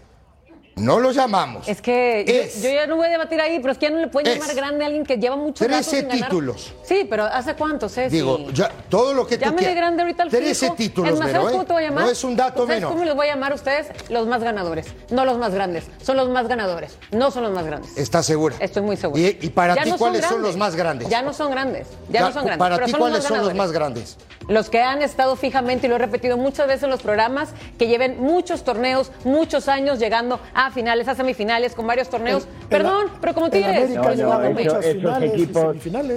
No 0.79 0.99
lo 0.99 1.11
llamamos. 1.11 1.67
Es 1.67 1.81
que 1.81 2.23
yo- 2.27 2.33
Es. 2.33 2.61
Yo, 2.63 2.69
ya 2.69 2.87
no 2.87 2.95
voy 2.95 3.07
a 3.07 3.09
debatir 3.09 3.39
ahí, 3.41 3.59
pero 3.59 3.73
es 3.73 3.77
que 3.77 3.87
ya 3.87 3.91
no 3.91 3.99
le 3.99 4.07
pueden 4.07 4.31
Es. 4.31 4.39
llamar 4.39 4.55
grande 4.55 4.83
a 4.83 4.87
alguien 4.87 5.05
que 5.05 5.17
lleva 5.17 5.35
mucho 5.35 5.63
rato 5.63 5.75
13 5.75 5.99
sin 5.99 6.07
ganar. 6.07 6.29
títulos. 6.29 6.73
Sí, 6.83 7.05
pero 7.09 7.25
¿hace 7.25 7.53
cuánto, 7.55 7.89
Ceci? 7.89 8.15
Digo, 8.15 8.49
ya, 8.51 8.71
todo 8.89 9.13
lo 9.13 9.27
que 9.27 9.37
tú 9.37 9.45
Llámele 9.45 9.73
grande 9.75 10.01
ahorita 10.03 10.23
al 10.23 10.29
13 10.29 10.65
fijo. 10.65 10.75
títulos, 10.75 11.13
Es 11.13 11.19
más, 11.19 11.27
Vero, 11.27 11.39
¿sabes 11.41 11.49
¿eh? 11.49 11.51
cómo 11.57 11.65
te 11.65 11.73
voy 11.73 11.83
a 11.83 11.89
llamar? 11.89 12.03
No 12.05 12.09
es 12.11 12.23
un 12.23 12.35
dato 12.35 12.61
¿Sabes 12.61 12.75
menor. 12.77 12.91
cómo 12.93 13.03
les 13.05 13.15
voy 13.15 13.27
a 13.27 13.29
llamar 13.35 13.51
a 13.51 13.55
ustedes? 13.55 13.87
Los 14.09 14.27
más 14.27 14.41
ganadores. 14.43 14.87
No 15.11 15.25
los 15.25 15.37
más 15.37 15.53
grandes. 15.53 15.85
Son 16.01 16.17
los 16.17 16.29
más 16.29 16.47
ganadores. 16.47 16.97
No 17.11 17.29
son 17.31 17.43
los 17.43 17.51
más 17.53 17.65
grandes. 17.65 17.97
¿Estás 17.97 18.25
segura? 18.25 18.55
Estoy 18.59 18.83
muy 18.83 18.97
segura. 18.97 19.21
¿Y, 19.21 19.37
y 19.41 19.49
para 19.49 19.75
ti 19.75 19.89
no 19.89 19.97
cuáles 19.97 20.25
son 20.25 20.41
los 20.41 20.55
más 20.57 20.75
grandes? 20.75 21.09
Ya 21.09 21.21
no 21.21 21.33
son 21.33 21.51
grandes. 21.51 21.87
Ya, 22.09 22.21
no 22.21 22.27
son 22.31 22.45
grandes. 22.45 22.57
Para 22.59 22.75
pero 22.75 22.87
ti 22.87 22.93
cuáles 22.93 23.23
son 23.23 23.37
los 23.39 23.53
más 23.53 23.71
grandes? 23.71 24.17
Los 24.49 24.69
que 24.69 24.81
han 24.81 25.01
estado 25.03 25.35
fijamente, 25.35 25.85
y 25.85 25.89
lo 25.89 25.95
he 25.95 25.99
repetido 25.99 26.35
muchas 26.35 26.67
veces 26.67 26.83
en 26.83 26.89
los 26.89 27.01
programas, 27.03 27.53
que 27.77 27.87
lleven 27.87 28.19
muchos 28.19 28.63
torneos, 28.63 29.11
muchos 29.23 29.67
años 29.69 29.99
llegando 29.99 30.39
a 30.55 30.71
finales, 30.71 31.07
a 31.07 31.13
semifinales, 31.15 31.75
con 31.75 31.85
varios 31.85 32.09
torneos. 32.09 32.47
Perdón, 32.67 33.07
pero 33.21 33.33
como 33.35 33.49
Tigres. 33.51 33.91
No, 33.91 34.01
no, 34.03 34.09
eso- 34.09 34.51
muchos. 34.51 34.85
esos 34.85 35.21
equipos, 35.21 35.75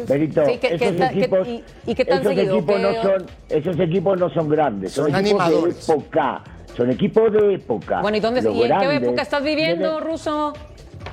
Berito, 0.09 0.47
Sí, 0.47 0.53
que- 0.59 0.69
que 0.69 0.75
esos 0.77 0.97
que- 0.97 1.19
equipos, 1.19 1.47
y- 1.49 1.65
y 1.87 1.95
qué 1.95 2.05
tan 2.07 2.21
esos 2.23 2.35
seguido, 2.35 2.57
equipos 2.57 2.77
que- 2.77 2.83
no 2.83 3.03
son, 3.03 3.27
esos 3.51 3.81
equipos 3.81 4.19
no 4.19 4.31
son 4.31 4.49
grandes, 4.49 4.93
son, 4.93 5.11
Son 5.11 5.21
equipos 5.21 5.41
animadores. 5.43 5.87
de 5.87 5.93
época, 5.93 6.45
son 6.77 6.91
equipos 6.91 7.33
de 7.33 7.55
época. 7.55 8.01
Bueno, 8.01 8.17
¿y, 8.17 8.21
dónde, 8.21 8.41
¿y 8.41 8.63
en 8.63 8.79
qué 8.79 8.97
época 8.97 9.23
estás 9.23 9.45
viviendo, 9.45 9.91
vienen- 9.91 10.05
Ruso? 10.11 10.53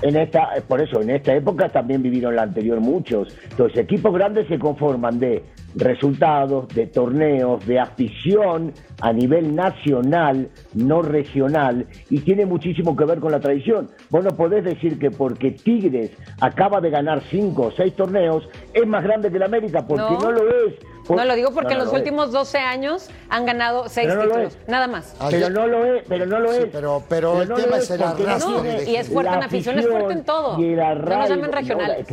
En 0.01 0.15
esta, 0.15 0.47
por 0.67 0.79
eso, 0.81 1.01
en 1.01 1.09
esta 1.09 1.33
época 1.33 1.67
también 1.67 2.01
vivieron 2.01 2.33
la 2.35 2.43
anterior 2.43 2.79
muchos. 2.79 3.35
Entonces, 3.49 3.77
equipos 3.79 4.13
grandes 4.13 4.47
se 4.47 4.57
conforman 4.57 5.19
de 5.19 5.43
resultados, 5.79 6.67
de 6.69 6.87
torneos, 6.87 7.65
de 7.65 7.79
afición 7.79 8.73
a 9.01 9.13
nivel 9.13 9.55
nacional, 9.55 10.49
no 10.73 11.01
regional, 11.01 11.87
y 12.09 12.19
tiene 12.19 12.45
muchísimo 12.45 12.95
que 12.95 13.05
ver 13.05 13.19
con 13.19 13.31
la 13.31 13.39
tradición. 13.39 13.89
Vos 14.09 14.23
no 14.23 14.31
podés 14.31 14.63
decir 14.63 14.99
que 14.99 15.09
porque 15.09 15.51
Tigres 15.51 16.11
acaba 16.41 16.81
de 16.81 16.89
ganar 16.89 17.21
cinco 17.29 17.67
o 17.67 17.71
seis 17.71 17.95
torneos, 17.95 18.47
es 18.73 18.85
más 18.85 19.03
grande 19.03 19.31
que 19.31 19.39
la 19.39 19.45
América, 19.45 19.85
porque 19.87 20.03
no, 20.21 20.31
lo 20.31 20.41
es. 20.65 20.75
no 21.09 21.25
lo 21.25 21.35
digo 21.35 21.51
porque 21.53 21.73
en 21.73 21.79
los 21.79 21.93
últimos 21.93 22.31
12 22.31 22.57
años 22.57 23.09
han 23.29 23.45
ganado 23.45 23.87
seis 23.87 24.09
títulos, 24.09 24.57
nada 24.67 24.87
más. 24.87 25.15
pero 25.29 25.49
no 25.49 25.65
lo 25.65 25.85
es, 25.85 26.03
pero 26.07 26.25
no 26.25 26.39
lo 26.39 26.51
es. 26.51 26.65
pero, 26.71 27.03
pero, 27.07 27.41
el 27.41 27.47
tema 27.53 27.77
es, 27.77 27.89
el 27.89 28.03
arrastre. 28.03 28.91
y 28.91 28.95
es 28.97 29.09
fuerte 29.09 29.33
en 29.33 29.43
afición, 29.43 29.79
es 29.79 29.87
fuerte 29.87 30.13
en 30.13 30.23
todo. 30.25 30.59
Y 30.59 30.75
no 30.75 30.95
nos 30.95 31.29
llamen 31.29 31.51
regionales. 31.51 32.07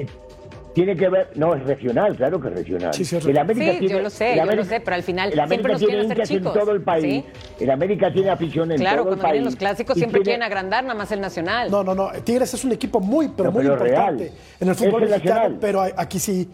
Tiene 0.77 0.95
que 0.95 1.09
ver, 1.09 1.31
no, 1.37 1.55
es 1.55 1.64
regional, 1.64 2.14
claro 2.16 2.39
que 2.39 2.49
es 2.49 2.55
regional. 2.55 2.93
Sí, 2.93 3.03
sí, 3.03 3.16
el 3.16 3.39
América 3.39 3.79
sí 3.79 3.89
yo 3.89 3.99
lo 3.99 4.11
sé, 4.11 4.37
yo 4.37 4.45
lo 4.45 4.62
sé, 4.62 4.81
pero 4.81 4.95
al 4.95 5.03
final 5.03 5.33
el 5.33 5.49
siempre 5.49 5.72
hacer 5.72 6.22
chicos. 6.24 6.55
en 6.55 6.61
todo 6.61 6.72
el 6.72 6.83
país. 6.83 7.24
El 7.59 7.70
América 7.70 8.12
tiene 8.12 8.29
afición 8.29 8.70
en 8.70 8.77
todo 8.77 8.85
el 8.85 8.85
país. 8.85 8.93
Claro, 8.93 9.05
cuando 9.07 9.24
vienen 9.24 9.45
los 9.47 9.57
clásicos 9.57 9.97
siempre 9.97 10.20
quieren 10.20 10.43
agrandar 10.43 10.85
nada 10.85 10.95
más 10.95 11.11
el 11.12 11.22
nacional. 11.22 11.70
No, 11.70 11.83
no, 11.83 11.95
no. 11.95 12.11
Tigres 12.22 12.53
es 12.53 12.62
un 12.62 12.72
equipo 12.72 13.01
muy, 13.01 13.29
pero, 13.29 13.51
muy 13.51 13.64
importante 13.64 14.31
en 14.61 14.68
el 14.68 14.74
fútbol 14.74 15.09
mexicano, 15.09 15.57
pero 15.59 15.81
aquí 15.81 16.18
sí 16.18 16.47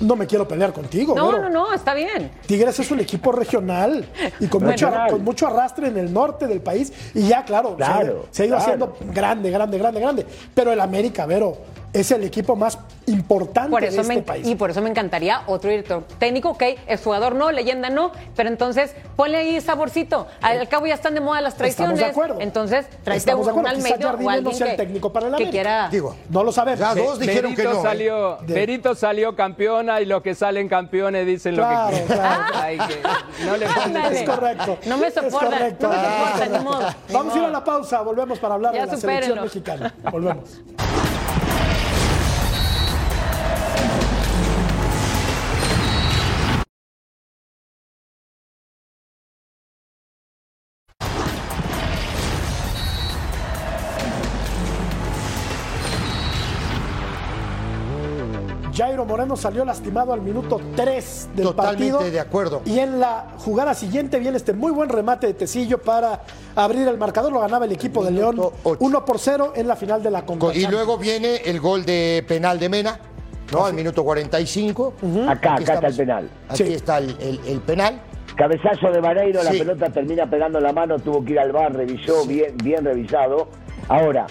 no 0.00 0.14
me 0.14 0.28
quiero 0.28 0.46
pelear 0.46 0.72
contigo. 0.72 1.16
No, 1.16 1.32
no, 1.32 1.48
no, 1.48 1.74
está 1.74 1.92
bien. 1.92 2.30
Tigres 2.46 2.78
es 2.78 2.88
un 2.92 3.00
equipo 3.00 3.32
regional 3.32 4.04
y 4.38 4.46
con, 4.46 4.62
mucho, 4.62 4.92
con 5.10 5.24
mucho 5.24 5.48
arrastre 5.48 5.88
en 5.88 5.96
el 5.98 6.12
norte 6.12 6.46
del 6.46 6.60
país. 6.60 6.92
Y 7.16 7.26
ya, 7.26 7.44
claro, 7.44 7.74
claro 7.74 8.28
se, 8.30 8.44
ha 8.44 8.46
ido 8.46 8.58
haciendo 8.58 8.96
grande, 9.12 9.50
grande, 9.50 9.76
grande, 9.76 10.00
grande. 10.00 10.26
Pero 10.54 10.72
el 10.72 10.78
América, 10.78 11.26
Vero, 11.26 11.56
es 11.92 12.10
el 12.10 12.24
equipo 12.24 12.56
más 12.56 12.78
importante 13.06 13.70
por 13.70 13.84
eso 13.84 13.96
de 13.96 14.02
este 14.02 14.22
país. 14.22 14.46
Y 14.46 14.54
por 14.54 14.70
eso 14.70 14.82
me 14.82 14.90
encantaría 14.90 15.42
otro 15.46 15.70
director 15.70 16.04
técnico, 16.18 16.50
ok, 16.50 16.62
es 16.86 17.02
jugador 17.02 17.34
no, 17.34 17.50
leyenda 17.52 17.90
no, 17.90 18.12
pero 18.34 18.48
entonces 18.48 18.94
ponle 19.14 19.38
ahí 19.38 19.60
saborcito. 19.60 20.26
Al 20.40 20.68
cabo 20.68 20.86
ya 20.86 20.94
están 20.94 21.14
de 21.14 21.20
moda 21.20 21.40
las 21.40 21.56
traiciones. 21.56 21.94
Estamos 21.94 22.16
de 22.16 22.20
acuerdo. 22.22 22.40
Entonces, 22.40 22.86
tráete 23.04 23.34
un, 23.34 23.48
un 23.48 23.66
Almeida 23.66 24.12
o 24.12 24.28
alguien 24.28 24.44
no 24.44 24.52
sea 24.52 24.72
el 24.72 24.76
técnico 24.76 25.12
para 25.12 25.30
la 25.30 25.38
que 25.38 25.50
quiera. 25.50 25.88
Digo, 25.90 26.16
no 26.28 26.44
lo 26.44 26.52
sabemos. 26.52 26.80
Ya 26.80 26.94
dos 26.94 27.18
dijeron 27.18 27.54
que 27.54 27.64
no. 27.64 27.72
¿eh? 27.72 27.82
Salió, 27.82 28.38
Berito 28.46 28.94
salió 28.94 29.34
campeona 29.34 30.00
y 30.00 30.06
los 30.06 30.22
que 30.22 30.34
salen 30.34 30.68
campeones 30.68 31.26
dicen 31.26 31.56
lo 31.56 31.68
que 31.68 31.76
quieren. 31.88 32.06
Claro. 32.06 32.86
no 33.44 33.56
le 33.56 33.66
Es 34.16 34.28
correcto. 34.28 34.78
No 34.86 34.98
me 34.98 35.10
soporta, 35.10 35.58
no 35.58 35.58
me 35.60 35.70
soporta, 35.70 36.46
ni 36.50 36.64
modo. 36.64 36.88
Vamos 37.12 37.34
a 37.34 37.38
ir 37.38 37.44
a 37.44 37.48
la 37.48 37.64
pausa, 37.64 38.02
volvemos 38.02 38.38
para 38.38 38.54
hablar 38.54 38.72
de 38.72 38.86
la 38.86 38.96
selección 38.96 39.40
mexicana. 39.42 39.94
Volvemos. 40.10 40.60
Moreno 59.16 59.34
salió 59.34 59.64
lastimado 59.64 60.12
al 60.12 60.20
minuto 60.20 60.60
3 60.76 61.30
del 61.34 61.46
Totalmente 61.46 61.90
partido. 61.90 62.10
de 62.10 62.20
acuerdo. 62.20 62.60
Y 62.66 62.80
en 62.80 63.00
la 63.00 63.28
jugada 63.38 63.72
siguiente 63.72 64.18
viene 64.18 64.36
este 64.36 64.52
muy 64.52 64.70
buen 64.72 64.90
remate 64.90 65.26
de 65.26 65.32
Tecillo 65.32 65.78
para 65.78 66.20
abrir 66.54 66.86
el 66.86 66.98
marcador. 66.98 67.32
Lo 67.32 67.40
ganaba 67.40 67.64
el 67.64 67.72
equipo 67.72 68.04
de 68.04 68.10
León 68.10 68.38
1 68.62 69.04
por 69.06 69.18
0 69.18 69.54
en 69.56 69.68
la 69.68 69.74
final 69.74 70.02
de 70.02 70.10
la 70.10 70.26
Conca. 70.26 70.48
Y 70.54 70.66
luego 70.66 70.98
viene 70.98 71.36
el 71.36 71.60
gol 71.60 71.86
de 71.86 72.26
penal 72.28 72.58
de 72.58 72.68
Mena. 72.68 73.00
¿no? 73.50 73.64
Al 73.64 73.72
minuto 73.72 74.04
45. 74.04 74.92
Acá, 75.28 75.54
acá 75.54 75.74
está 75.74 75.86
el 75.86 75.96
penal. 75.96 76.30
Aquí 76.50 76.74
está 76.74 76.98
el, 76.98 77.62
penal. 77.64 77.98
Cabezazo 78.36 78.90
de 78.92 79.00
Vareiro, 79.00 79.42
la 79.42 79.50
pelota 79.50 79.88
termina 79.88 80.28
pegando 80.28 80.60
la 80.60 80.74
mano, 80.74 80.98
tuvo 80.98 81.24
que 81.24 81.32
ir 81.32 81.38
al 81.40 81.52
bar, 81.52 81.72
revisó, 81.72 82.26
bien, 82.26 82.54
bien 82.62 82.84
revisado. 82.84 83.48
Ahora, 83.88 84.26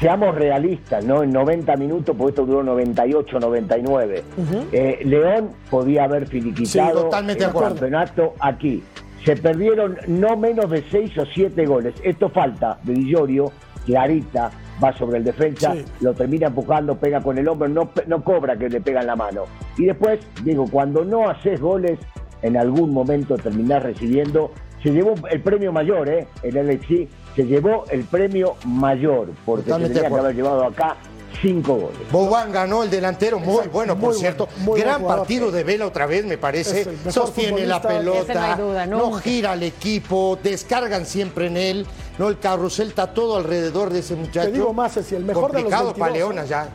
seamos 0.00 0.34
realistas, 0.34 1.04
¿no? 1.04 1.22
En 1.22 1.32
90 1.32 1.76
minutos, 1.76 2.14
porque 2.16 2.30
esto 2.30 2.46
duró 2.46 2.62
98, 2.62 3.38
99. 3.40 4.24
Eh, 4.72 5.00
León 5.04 5.50
podía 5.70 6.04
haber 6.04 6.26
finiquitado 6.26 7.10
el 7.12 7.52
campeonato 7.52 8.34
aquí. 8.40 8.82
Se 9.24 9.36
perdieron 9.36 9.96
no 10.06 10.36
menos 10.36 10.70
de 10.70 10.84
6 10.90 11.18
o 11.18 11.24
7 11.26 11.64
goles. 11.66 11.94
Esto 12.02 12.28
falta 12.28 12.78
de 12.82 12.92
Villorio, 12.92 13.52
clarita, 13.86 14.50
va 14.82 14.92
sobre 14.92 15.18
el 15.18 15.24
defensa, 15.24 15.74
lo 16.00 16.12
termina 16.12 16.48
empujando, 16.48 16.96
pega 16.96 17.20
con 17.20 17.38
el 17.38 17.48
hombro, 17.48 17.68
no, 17.68 17.90
no 18.06 18.22
cobra 18.22 18.56
que 18.56 18.68
le 18.68 18.80
pegan 18.80 19.06
la 19.06 19.16
mano. 19.16 19.44
Y 19.78 19.86
después, 19.86 20.20
digo, 20.42 20.66
cuando 20.70 21.04
no 21.04 21.28
haces 21.28 21.60
goles, 21.60 21.98
en 22.42 22.58
algún 22.58 22.92
momento 22.92 23.36
terminás 23.36 23.82
recibiendo. 23.82 24.52
Se 24.82 24.90
llevó 24.90 25.14
el 25.30 25.40
premio 25.40 25.72
mayor, 25.72 26.10
¿eh? 26.10 26.26
El 26.42 26.56
LFC 26.56 27.08
se 27.34 27.44
llevó 27.44 27.84
el 27.90 28.04
premio 28.04 28.56
mayor, 28.64 29.28
porque 29.44 29.70
se 29.70 29.78
tenía 29.78 30.08
que 30.08 30.14
haber 30.14 30.34
llevado 30.34 30.64
acá 30.64 30.96
cinco 31.42 31.74
goles. 31.74 32.12
Boban 32.12 32.52
ganó 32.52 32.82
el 32.82 32.90
delantero, 32.90 33.38
muy 33.38 33.66
bueno, 33.68 33.98
por 33.98 34.14
cierto. 34.14 34.48
Gran 34.76 35.02
partido 35.04 35.50
de 35.50 35.64
Vela 35.64 35.86
otra 35.86 36.06
vez, 36.06 36.24
me 36.24 36.38
parece. 36.38 36.86
Sostiene 37.10 37.66
la 37.66 37.82
pelota, 37.82 38.86
no, 38.86 39.12
gira 39.14 39.52
al 39.52 39.62
equipo, 39.62 40.38
descargan 40.42 41.06
siempre 41.06 41.46
en 41.48 41.56
él. 41.56 41.86
No, 42.18 42.28
el 42.28 42.38
carrusel 42.38 42.88
está 42.88 43.12
todo 43.12 43.36
alrededor 43.36 43.92
de 43.92 43.98
ese 43.98 44.14
muchacho. 44.14 44.46
Te 44.46 44.52
digo 44.52 44.72
más, 44.72 44.96
es 44.96 45.10
el 45.10 45.24
mejor 45.24 45.50
Complicado 45.50 45.86
de 45.86 45.90
los 45.90 45.98
para 45.98 46.12
Leona 46.12 46.44
ya 46.44 46.68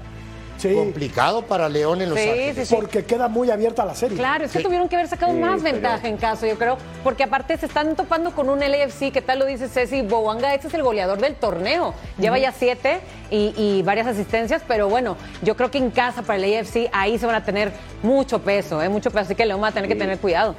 complicado 0.67 1.41
para 1.43 1.69
León 1.69 2.01
en 2.01 2.09
Los 2.09 2.19
Ángeles. 2.19 2.69
porque 2.69 3.03
queda 3.05 3.27
muy 3.27 3.49
abierta 3.51 3.85
la 3.85 3.95
serie. 3.95 4.17
Claro, 4.17 4.45
es 4.45 4.51
que 4.51 4.59
tuvieron 4.59 4.87
que 4.89 4.95
haber 4.95 5.07
sacado 5.07 5.33
más 5.33 5.61
ventaja 5.61 6.07
en 6.07 6.17
caso, 6.17 6.45
yo 6.45 6.57
creo, 6.57 6.77
porque 7.03 7.23
aparte 7.23 7.57
se 7.57 7.65
están 7.65 7.95
topando 7.95 8.31
con 8.31 8.49
un 8.49 8.59
LAFC, 8.59 9.11
que 9.11 9.21
tal 9.21 9.39
lo 9.39 9.45
dice 9.45 9.69
Ceci, 9.69 10.01
Bowanga, 10.01 10.53
este 10.53 10.67
es 10.67 10.73
el 10.73 10.83
goleador 10.83 11.19
del 11.19 11.35
torneo, 11.35 11.93
lleva 12.17 12.37
ya 12.37 12.51
siete 12.51 13.01
y, 13.31 13.81
varias 13.83 14.07
asistencias, 14.07 14.61
pero 14.67 14.89
bueno, 14.89 15.15
yo 15.41 15.55
creo 15.55 15.71
que 15.71 15.77
en 15.77 15.91
casa 15.91 16.21
para 16.21 16.37
el 16.37 16.57
AFC 16.57 16.89
ahí 16.91 17.17
se 17.17 17.25
van 17.25 17.35
a 17.35 17.43
tener 17.43 17.71
mucho 18.03 18.39
peso, 18.39 18.81
¿eh? 18.81 18.89
mucho 18.89 19.09
peso, 19.09 19.21
así 19.21 19.35
que 19.35 19.45
León 19.45 19.63
va 19.63 19.67
a 19.67 19.71
tener 19.71 19.87
que 19.87 19.95
tener 19.95 20.19
cuidado 20.19 20.55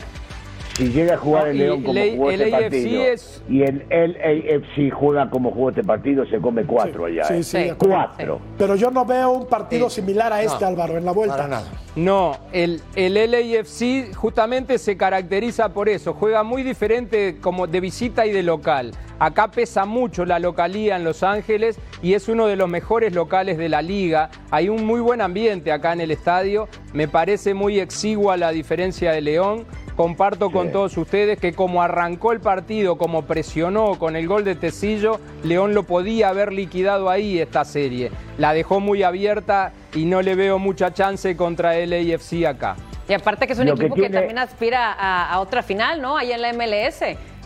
si 0.81 0.89
llega 0.93 1.15
a 1.15 1.19
jugar 1.19 1.49
el 1.49 1.59
León 1.59 1.83
como 1.83 2.01
jugó 2.01 2.31
este 2.31 2.51
partido 2.51 3.15
y 3.49 3.63
el, 3.63 3.83
AFC 3.91 4.93
juega 4.93 5.29
como 5.29 5.51
jugó 5.51 5.69
este 5.71 5.85
partido, 5.85 6.25
se 6.27 6.39
come 6.39 6.65
cuatro 6.65 7.05
allá. 7.05 7.25
Sí, 7.25 7.35
¿eh? 7.35 7.43
sí, 7.43 7.73
cuatro. 7.77 8.41
Pero 8.57 8.77
yo 8.77 8.91
no 8.91 9.05
veo 9.05 9.31
un 9.31 9.47
partido 9.47 9.91
similar 9.91 10.33
a 10.33 10.43
este, 10.43 10.65
Álvaro, 10.65 10.97
en 10.97 11.05
la 11.05 11.13
vuelta. 11.13 11.37
Para 11.37 11.49
nada. 11.49 11.67
No, 11.97 12.37
el, 12.53 12.81
el 12.95 13.15
LAFC 13.15 14.15
justamente 14.15 14.79
se 14.79 14.97
caracteriza 14.97 15.69
por 15.71 15.89
eso, 15.89 16.15
juega 16.15 16.43
muy 16.43 16.63
diferente 16.63 17.37
como 17.41 17.67
de 17.67 17.81
visita 17.81 18.25
y 18.27 18.33
de 18.33 18.43
local. 18.43 18.93
Acá 19.21 19.51
pesa 19.51 19.85
mucho 19.85 20.25
la 20.25 20.39
localía 20.39 20.97
en 20.97 21.05
Los 21.05 21.23
Ángeles 21.23 21.79
y 22.01 22.15
es 22.15 22.27
uno 22.31 22.47
de 22.47 22.57
los 22.57 22.71
mejores 22.71 23.13
locales 23.13 23.59
de 23.59 23.69
la 23.69 23.83
liga. 23.83 24.31
Hay 24.51 24.71
un 24.71 24.87
muy 24.87 25.01
buen 25.01 25.21
ambiente 25.21 25.73
acá 25.73 25.93
en 25.93 26.01
el 26.01 26.11
estadio. 26.11 26.69
Me 26.95 27.07
parece 27.07 27.53
muy 27.53 27.81
exigua 27.81 28.39
la 28.39 28.51
diferencia 28.51 29.13
de 29.13 29.21
León. 29.21 29.67
Comparto 30.01 30.51
con 30.51 30.73
todos 30.73 30.97
ustedes 30.97 31.39
que 31.39 31.53
como 31.53 31.83
arrancó 31.83 32.33
el 32.33 32.41
partido, 32.41 32.97
como 32.97 33.27
presionó 33.27 33.99
con 33.99 34.17
el 34.17 34.27
gol 34.27 34.45
de 34.45 34.55
Tecillo, 34.55 35.21
León 35.45 35.75
lo 35.75 35.83
podía 35.83 36.31
haber 36.31 36.55
liquidado 36.55 37.11
ahí 37.11 37.39
esta 37.39 37.67
serie. 37.67 38.11
La 38.39 38.55
dejó 38.55 38.81
muy 38.81 39.03
abierta 39.03 39.75
y 39.95 40.07
no 40.07 40.23
le 40.23 40.37
veo 40.37 40.59
mucha 40.59 40.95
chance 40.95 41.37
contra 41.37 41.77
el 41.77 41.93
AFC 41.93 42.47
acá. 42.47 42.77
Y 43.11 43.13
aparte 43.13 43.47
que 43.47 43.53
es 43.53 43.59
un 43.59 43.69
equipo 43.69 43.95
que, 43.95 44.09
también 44.09 44.39
aspira 44.39 44.91
a, 44.91 45.39
otra 45.39 45.63
final, 45.63 46.01
¿no? 46.01 46.17
Ahí 46.17 46.33
en 46.33 46.41
la 46.41 46.51
MLS. 46.55 47.03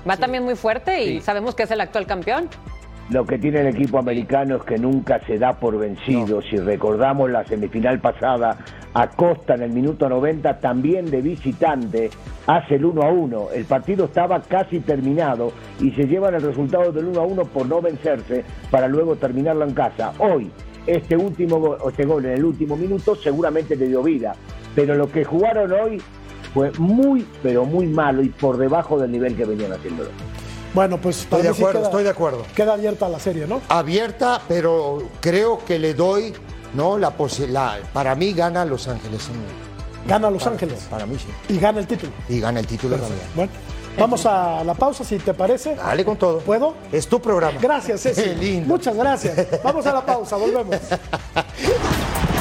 Va 0.08 0.16
también 0.16 0.44
muy 0.44 0.54
fuerte 0.54 1.02
y 1.02 1.20
sabemos 1.22 1.56
que 1.56 1.64
es 1.64 1.70
el 1.72 1.80
actual 1.80 2.06
campeón. 2.06 2.48
Lo 3.10 3.26
que 3.26 3.38
tiene 3.38 3.60
el 3.60 3.66
equipo 3.66 3.98
americano 3.98 4.56
es 4.56 4.62
que 4.62 4.78
nunca 4.78 5.20
se 5.26 5.38
da 5.38 5.52
por 5.52 5.78
vencido. 5.78 6.40
Si 6.40 6.56
recordamos 6.56 7.30
la 7.30 7.44
semifinal 7.44 8.00
pasada, 8.00 8.56
Acosta 8.94 9.54
en 9.54 9.62
el 9.62 9.72
minuto 9.72 10.08
90 10.08 10.60
también 10.60 11.10
de 11.10 11.20
visitante 11.20 12.10
hace 12.46 12.76
el 12.76 12.84
1 12.86 13.02
a 13.02 13.10
1. 13.10 13.48
El 13.54 13.64
partido 13.66 14.06
estaba 14.06 14.40
casi 14.40 14.80
terminado 14.80 15.52
y 15.80 15.90
se 15.90 16.06
llevan 16.06 16.34
el 16.34 16.42
resultado 16.42 16.92
del 16.92 17.06
1 17.06 17.20
a 17.20 17.26
1 17.26 17.44
por 17.46 17.66
no 17.66 17.82
vencerse 17.82 18.44
para 18.70 18.88
luego 18.88 19.16
terminarlo 19.16 19.64
en 19.64 19.74
casa. 19.74 20.12
Hoy, 20.18 20.50
este 20.86 21.16
último 21.16 21.58
gol, 21.58 21.78
este 21.88 22.06
gol 22.06 22.24
en 22.24 22.32
el 22.32 22.44
último 22.44 22.76
minuto 22.76 23.16
seguramente 23.16 23.76
le 23.76 23.88
dio 23.88 24.02
vida, 24.02 24.34
pero 24.74 24.94
lo 24.94 25.10
que 25.10 25.24
jugaron 25.24 25.72
hoy 25.72 26.00
fue 26.54 26.70
muy, 26.78 27.26
pero 27.42 27.64
muy 27.64 27.86
malo 27.86 28.22
y 28.22 28.28
por 28.28 28.56
debajo 28.56 28.98
del 28.98 29.10
nivel 29.10 29.36
que 29.36 29.44
venían 29.44 29.72
haciéndolo. 29.72 30.10
Bueno, 30.74 31.00
pues 31.00 31.20
estoy 31.20 31.42
de 31.42 31.50
acuerdo, 31.50 31.84
estoy 31.84 32.02
de 32.02 32.10
acuerdo. 32.10 32.42
Queda 32.54 32.74
abierta 32.74 33.08
la 33.08 33.20
serie, 33.20 33.46
¿no? 33.46 33.62
Abierta, 33.68 34.42
pero 34.48 35.08
creo 35.20 35.64
que 35.64 35.78
le 35.78 35.94
doy, 35.94 36.34
¿no? 36.74 36.98
La 36.98 37.10
posibilidad. 37.10 37.78
Para 37.92 38.16
mí 38.16 38.32
gana 38.32 38.64
Los 38.64 38.88
Ángeles. 38.88 39.28
Gana 40.06 40.30
Los 40.30 40.46
Ángeles. 40.46 40.86
Para 40.90 41.06
mí 41.06 41.16
sí. 41.16 41.54
Y 41.54 41.58
gana 41.58 41.78
el 41.78 41.86
título. 41.86 42.12
Y 42.28 42.40
gana 42.40 42.58
el 42.58 42.66
título 42.66 42.96
también. 42.96 43.20
Bueno, 43.36 43.52
Vamos 43.96 44.26
a 44.26 44.64
la 44.64 44.74
pausa, 44.74 45.04
si 45.04 45.18
te 45.18 45.34
parece. 45.34 45.76
Dale 45.76 46.04
con 46.04 46.16
todo. 46.16 46.40
¿Puedo? 46.40 46.74
Es 46.90 47.06
tu 47.06 47.20
programa. 47.20 47.58
Gracias, 47.60 48.02
Ceci. 48.02 48.22
Qué 48.24 48.34
lindo. 48.34 48.66
Muchas 48.66 48.96
gracias. 48.96 49.62
Vamos 49.62 49.86
a 49.86 49.92
la 49.92 50.04
pausa, 50.04 50.36
volvemos. 50.36 50.76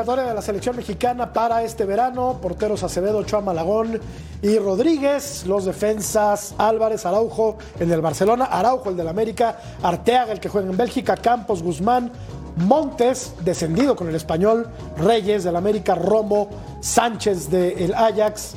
Convocatoria 0.00 0.30
de 0.30 0.34
la 0.34 0.40
selección 0.40 0.76
mexicana 0.76 1.30
para 1.30 1.62
este 1.62 1.84
verano. 1.84 2.38
Porteros 2.40 2.82
Acevedo, 2.82 3.18
Ochoa 3.18 3.42
Malagón 3.42 4.00
y 4.40 4.58
Rodríguez. 4.58 5.44
Los 5.44 5.66
defensas 5.66 6.54
Álvarez, 6.56 7.04
Araujo, 7.04 7.58
el 7.78 7.90
del 7.90 8.00
Barcelona, 8.00 8.46
Araujo, 8.46 8.88
el 8.88 8.96
del 8.96 9.08
América, 9.08 9.58
Arteaga, 9.82 10.32
el 10.32 10.40
que 10.40 10.48
juega 10.48 10.70
en 10.70 10.76
Bélgica, 10.78 11.18
Campos, 11.18 11.62
Guzmán, 11.62 12.10
Montes, 12.56 13.34
descendido 13.44 13.94
con 13.94 14.08
el 14.08 14.14
español, 14.14 14.70
Reyes 14.96 15.44
del 15.44 15.54
América, 15.54 15.94
Romo, 15.94 16.48
Sánchez 16.80 17.50
del 17.50 17.92
Ajax 17.92 18.54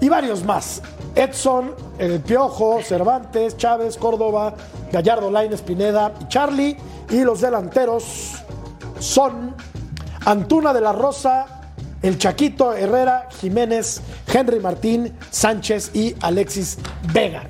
y 0.00 0.08
varios 0.08 0.42
más. 0.44 0.82
Edson, 1.14 1.72
el 1.98 2.18
Piojo, 2.18 2.82
Cervantes, 2.82 3.56
Chávez, 3.56 3.96
Córdoba, 3.96 4.54
Gallardo, 4.90 5.30
Lainez, 5.30 5.62
Pineda 5.62 6.12
y 6.20 6.26
Charlie. 6.26 6.76
Y 7.10 7.22
los 7.22 7.42
delanteros 7.42 8.42
son 8.98 9.54
Antuna 10.24 10.72
de 10.72 10.80
la 10.80 10.92
Rosa, 10.92 11.46
el 12.02 12.18
Chaquito, 12.18 12.72
Herrera, 12.72 13.28
Jiménez, 13.40 14.00
Henry 14.32 14.58
Martín, 14.60 15.12
Sánchez 15.30 15.90
y 15.94 16.14
Alexis 16.20 16.78
Vega. 17.12 17.44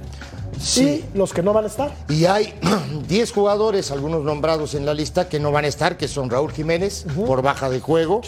Sí. 0.61 1.05
Y 1.15 1.19
los 1.19 1.33
que 1.33 1.43
no 1.43 1.53
van 1.53 1.65
a 1.65 1.67
estar. 1.69 1.95
Y 2.09 2.25
hay 2.25 2.55
10 3.09 3.33
jugadores, 3.33 3.91
algunos 3.91 4.25
nombrados 4.25 4.75
en 4.75 4.87
la 4.87 4.95
lista, 4.95 5.29
que 5.29 5.39
no 5.39 5.53
van 5.53 5.67
a 5.67 5.69
estar, 5.69 5.97
que 5.97 6.09
son 6.09 6.31
Raúl 6.31 6.53
Jiménez, 6.53 7.07
por 7.27 7.43
baja 7.43 7.69
de 7.69 7.81
juego, 7.81 8.23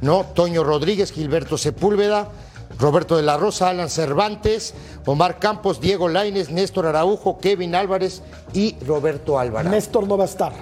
¿no? 0.00 0.24
Toño 0.34 0.64
Rodríguez, 0.64 1.12
Gilberto 1.12 1.56
Sepúlveda, 1.58 2.28
Roberto 2.78 3.16
de 3.16 3.22
la 3.22 3.36
Rosa, 3.36 3.70
Alan 3.70 3.88
Cervantes, 3.88 4.74
Omar 5.04 5.38
Campos, 5.38 5.80
Diego 5.80 6.08
Laines, 6.08 6.50
Néstor 6.50 6.86
Araujo, 6.86 7.38
Kevin 7.38 7.74
Álvarez 7.74 8.22
y 8.52 8.76
Roberto 8.86 9.38
Álvarez. 9.38 9.70
Néstor 9.70 10.06
no 10.06 10.16
va 10.16 10.24
a 10.24 10.26
estar. 10.26 10.52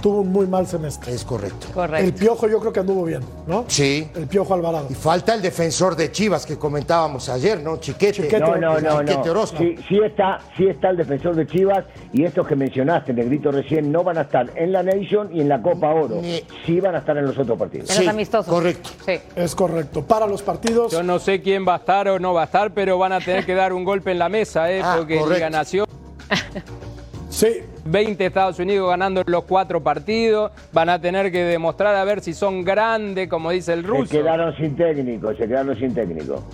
Tuvo 0.00 0.20
un 0.20 0.32
muy 0.32 0.46
mal 0.46 0.66
semestre. 0.66 1.12
Es 1.14 1.24
correcto. 1.24 1.68
El 1.96 2.12
Piojo 2.12 2.48
yo 2.48 2.60
creo 2.60 2.72
que 2.72 2.80
anduvo 2.80 3.04
bien, 3.04 3.20
¿no? 3.46 3.64
Sí. 3.68 4.08
El 4.14 4.26
Piojo 4.26 4.54
Alvarado. 4.54 4.86
Y 4.90 4.94
falta 4.94 5.34
el 5.34 5.40
defensor 5.40 5.96
de 5.96 6.12
Chivas 6.12 6.44
que 6.44 6.58
comentábamos 6.58 7.28
ayer, 7.28 7.60
¿no? 7.60 7.78
Chiquete. 7.78 8.22
Chiquete. 8.22 8.40
No, 8.40 8.56
no, 8.56 8.80
no, 8.80 9.00
Chiquete 9.00 9.26
no. 9.26 9.30
Orozco. 9.30 9.58
Sí, 9.58 9.76
sí 9.88 9.98
está, 10.04 10.40
sí 10.56 10.66
está 10.66 10.90
el 10.90 10.98
defensor 10.98 11.34
de 11.34 11.46
Chivas 11.46 11.84
y 12.12 12.24
estos 12.24 12.46
que 12.46 12.56
mencionaste, 12.56 13.12
Negrito 13.12 13.50
recién, 13.50 13.90
no 13.90 14.04
van 14.04 14.18
a 14.18 14.22
estar 14.22 14.50
en 14.56 14.72
la 14.72 14.82
Nation 14.82 15.34
y 15.34 15.40
en 15.40 15.48
la 15.48 15.62
Copa 15.62 15.90
Oro. 15.90 16.20
Sí 16.66 16.80
van 16.80 16.96
a 16.96 16.98
estar 16.98 17.16
en 17.16 17.24
los 17.24 17.38
otros 17.38 17.58
partidos. 17.58 17.90
En 17.90 18.04
los 18.04 18.08
amistosos. 18.08 18.52
Correcto. 18.52 18.90
Sí. 19.06 19.14
Es 19.36 19.54
correcto. 19.54 20.02
Para 20.02 20.26
los 20.26 20.42
partidos. 20.42 20.92
Yo 20.92 21.02
no 21.02 21.18
sé 21.18 21.40
quién 21.40 21.61
va 21.66 21.74
a 21.74 21.78
estar 21.78 22.08
o 22.08 22.18
no 22.18 22.34
va 22.34 22.42
a 22.42 22.44
estar, 22.44 22.72
pero 22.72 22.98
van 22.98 23.12
a 23.12 23.20
tener 23.20 23.44
que 23.46 23.54
dar 23.54 23.72
un 23.72 23.84
golpe 23.84 24.10
en 24.12 24.18
la 24.18 24.28
mesa, 24.28 24.70
¿eh? 24.72 24.80
Ah, 24.82 24.94
porque 24.98 25.16
correcto. 25.16 25.34
Liga 25.34 25.50
Nación. 25.50 25.86
Sí. 27.28 27.62
20 27.86 28.26
Estados 28.26 28.58
Unidos 28.58 28.90
ganando 28.90 29.22
los 29.24 29.44
cuatro 29.44 29.82
partidos. 29.82 30.52
Van 30.70 30.90
a 30.90 31.00
tener 31.00 31.32
que 31.32 31.42
demostrar 31.44 31.94
a 31.96 32.04
ver 32.04 32.20
si 32.20 32.34
son 32.34 32.62
grandes, 32.62 33.26
como 33.28 33.50
dice 33.50 33.72
el 33.72 33.80
Se 33.80 33.86
ruso. 33.88 34.10
quedaron 34.10 34.54
sin 34.56 34.76
técnico, 34.76 35.30
se 35.34 35.48
quedaron 35.48 35.74
sin 35.78 35.94
técnico. 35.94 36.44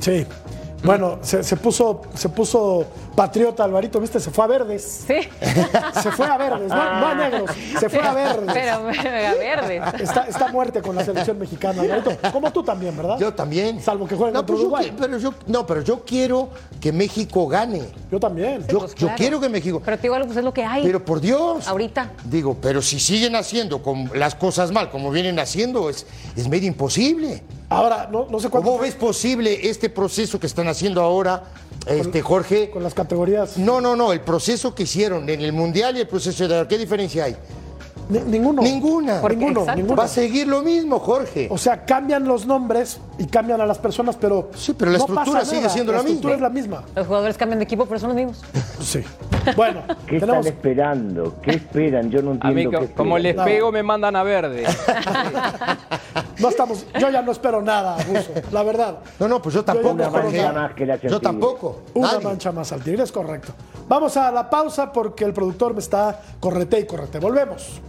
Sí. 0.00 0.26
Bueno, 0.84 1.18
se, 1.22 1.42
se 1.42 1.56
puso, 1.56 2.02
se 2.14 2.28
puso 2.28 2.86
patriota 3.16 3.64
Alvarito, 3.64 4.00
¿viste? 4.00 4.20
Se 4.20 4.30
fue 4.30 4.44
a 4.44 4.46
verdes. 4.46 5.04
Sí. 5.06 5.14
Se 6.02 6.12
fue 6.12 6.26
a 6.26 6.36
verdes, 6.38 6.68
no, 6.68 6.76
no 7.00 7.06
a 7.08 7.14
negros. 7.14 7.50
Se 7.80 7.88
fue 7.88 8.00
a 8.00 8.14
verdes. 8.14 8.50
Pero 8.54 8.82
mega 8.82 9.34
verdes. 9.34 10.00
Está, 10.00 10.22
está 10.28 10.48
muerte 10.48 10.80
con 10.80 10.94
la 10.94 11.04
selección 11.04 11.38
mexicana, 11.38 11.82
Alvarito. 11.82 12.12
Como 12.32 12.52
tú 12.52 12.62
también, 12.62 12.96
¿verdad? 12.96 13.18
Yo 13.18 13.34
también. 13.34 13.80
Salvo 13.82 14.06
que 14.06 14.14
jueguen 14.14 14.34
no, 14.34 14.40
contra 14.40 14.54
pues 14.54 14.60
yo 14.62 14.66
Uruguay. 14.68 14.90
qui- 14.90 14.94
pero 14.98 15.18
yo, 15.18 15.34
no, 15.48 15.66
pero 15.66 15.82
yo 15.82 16.04
quiero 16.04 16.48
que 16.80 16.92
México 16.92 17.48
gane. 17.48 17.82
Yo 18.10 18.20
también. 18.20 18.64
Yo, 18.68 18.78
Pues 18.80 18.94
yo 18.94 19.08
quiero 19.16 19.40
que 19.40 19.48
México. 19.48 19.82
Pero 19.84 19.98
te 19.98 20.06
igual 20.06 20.24
pues 20.26 20.36
es 20.36 20.44
lo 20.44 20.54
que 20.54 20.64
hay. 20.64 20.84
Pero 20.84 21.04
por 21.04 21.20
Dios. 21.20 21.66
Ahorita. 21.66 22.12
Digo, 22.24 22.56
pero 22.60 22.80
si 22.82 23.00
siguen 23.00 23.34
haciendo 23.34 23.82
con 23.82 24.10
las 24.14 24.36
cosas 24.36 24.70
mal, 24.70 24.90
como 24.90 25.10
vienen 25.10 25.38
haciendo, 25.40 25.90
es, 25.90 26.06
es 26.36 26.48
medio 26.48 26.68
imposible. 26.68 27.42
Ahora, 27.70 28.08
no, 28.10 28.26
no 28.30 28.40
sé 28.40 28.48
cuánto. 28.48 28.70
¿Cómo 28.70 28.80
ves 28.82 28.94
posible 28.94 29.68
este 29.68 29.90
proceso 29.90 30.40
que 30.40 30.46
están 30.46 30.68
haciendo 30.68 31.02
ahora, 31.02 31.42
este 31.86 32.22
Jorge? 32.22 32.70
Con 32.70 32.82
las 32.82 32.94
categorías. 32.94 33.58
No, 33.58 33.80
no, 33.80 33.94
no, 33.94 34.12
el 34.12 34.20
proceso 34.20 34.74
que 34.74 34.84
hicieron 34.84 35.28
en 35.28 35.40
el 35.42 35.52
Mundial 35.52 35.96
y 35.96 36.00
el 36.00 36.08
proceso 36.08 36.48
de 36.48 36.54
ahora, 36.56 36.68
¿qué 36.68 36.78
diferencia 36.78 37.24
hay? 37.24 37.36
Ni- 38.08 38.20
ninguno. 38.20 38.62
Ninguna. 38.62 39.20
Porque- 39.20 39.36
Ninguno, 39.36 39.66
ninguno. 39.74 39.96
Va 39.96 40.04
a 40.04 40.08
seguir 40.08 40.48
lo 40.48 40.62
mismo, 40.62 40.98
Jorge. 40.98 41.46
O 41.50 41.58
sea, 41.58 41.84
cambian 41.84 42.24
los 42.26 42.46
nombres 42.46 43.00
y 43.18 43.26
cambian 43.26 43.60
a 43.60 43.66
las 43.66 43.76
personas, 43.76 44.16
pero. 44.16 44.48
Sí, 44.56 44.72
pero 44.72 44.90
la 44.90 44.96
no 44.96 45.04
estructura 45.04 45.40
pasa 45.40 45.44
sigue 45.50 45.60
nada. 45.60 45.72
siendo 45.74 45.92
la 45.92 45.98
estructura 45.98 46.34
misma. 46.34 46.46
es 46.48 46.54
la 46.54 46.60
misma. 46.78 46.84
Los 46.96 47.06
jugadores 47.06 47.36
cambian 47.36 47.58
de 47.58 47.64
equipo, 47.66 47.84
pero 47.84 48.00
son 48.00 48.08
los 48.08 48.16
mismos. 48.16 48.40
Sí. 48.80 49.00
Bueno, 49.56 49.82
¿Qué 50.06 50.20
tenemos. 50.20 50.46
están 50.46 50.46
esperando? 50.46 51.34
¿Qué 51.42 51.50
esperan? 51.50 52.10
Yo 52.10 52.22
no 52.22 52.30
A 52.30 52.34
entiendo 52.48 52.70
mí, 52.80 52.86
qué 52.86 52.92
co- 52.92 52.96
como 52.96 53.18
les 53.18 53.34
pego, 53.36 53.70
me 53.72 53.82
mandan 53.82 54.16
a 54.16 54.22
verde. 54.22 54.64
No 56.38 56.48
estamos. 56.48 56.86
Yo 56.98 57.10
ya 57.10 57.22
no 57.22 57.32
espero 57.32 57.60
nada, 57.62 57.96
Ruso, 58.04 58.30
la 58.52 58.62
verdad. 58.62 58.98
No, 59.18 59.28
no, 59.28 59.42
pues 59.42 59.54
yo 59.54 59.64
tampoco, 59.64 59.94
no 59.94 60.04
espero 60.04 60.30
nada. 60.30 60.52
más 60.52 60.70
Yo 60.76 60.98
Tigre. 60.98 61.20
tampoco. 61.20 61.82
Una 61.94 62.12
Nadie. 62.12 62.24
mancha 62.24 62.52
más 62.52 62.70
al 62.72 62.82
tigre, 62.82 63.02
es 63.02 63.12
correcto. 63.12 63.52
Vamos 63.88 64.16
a 64.16 64.30
la 64.30 64.48
pausa 64.48 64.92
porque 64.92 65.24
el 65.24 65.32
productor 65.32 65.72
me 65.74 65.80
está 65.80 66.20
correte 66.40 66.78
y 66.80 66.86
correte. 66.86 67.18
Volvemos. 67.18 67.80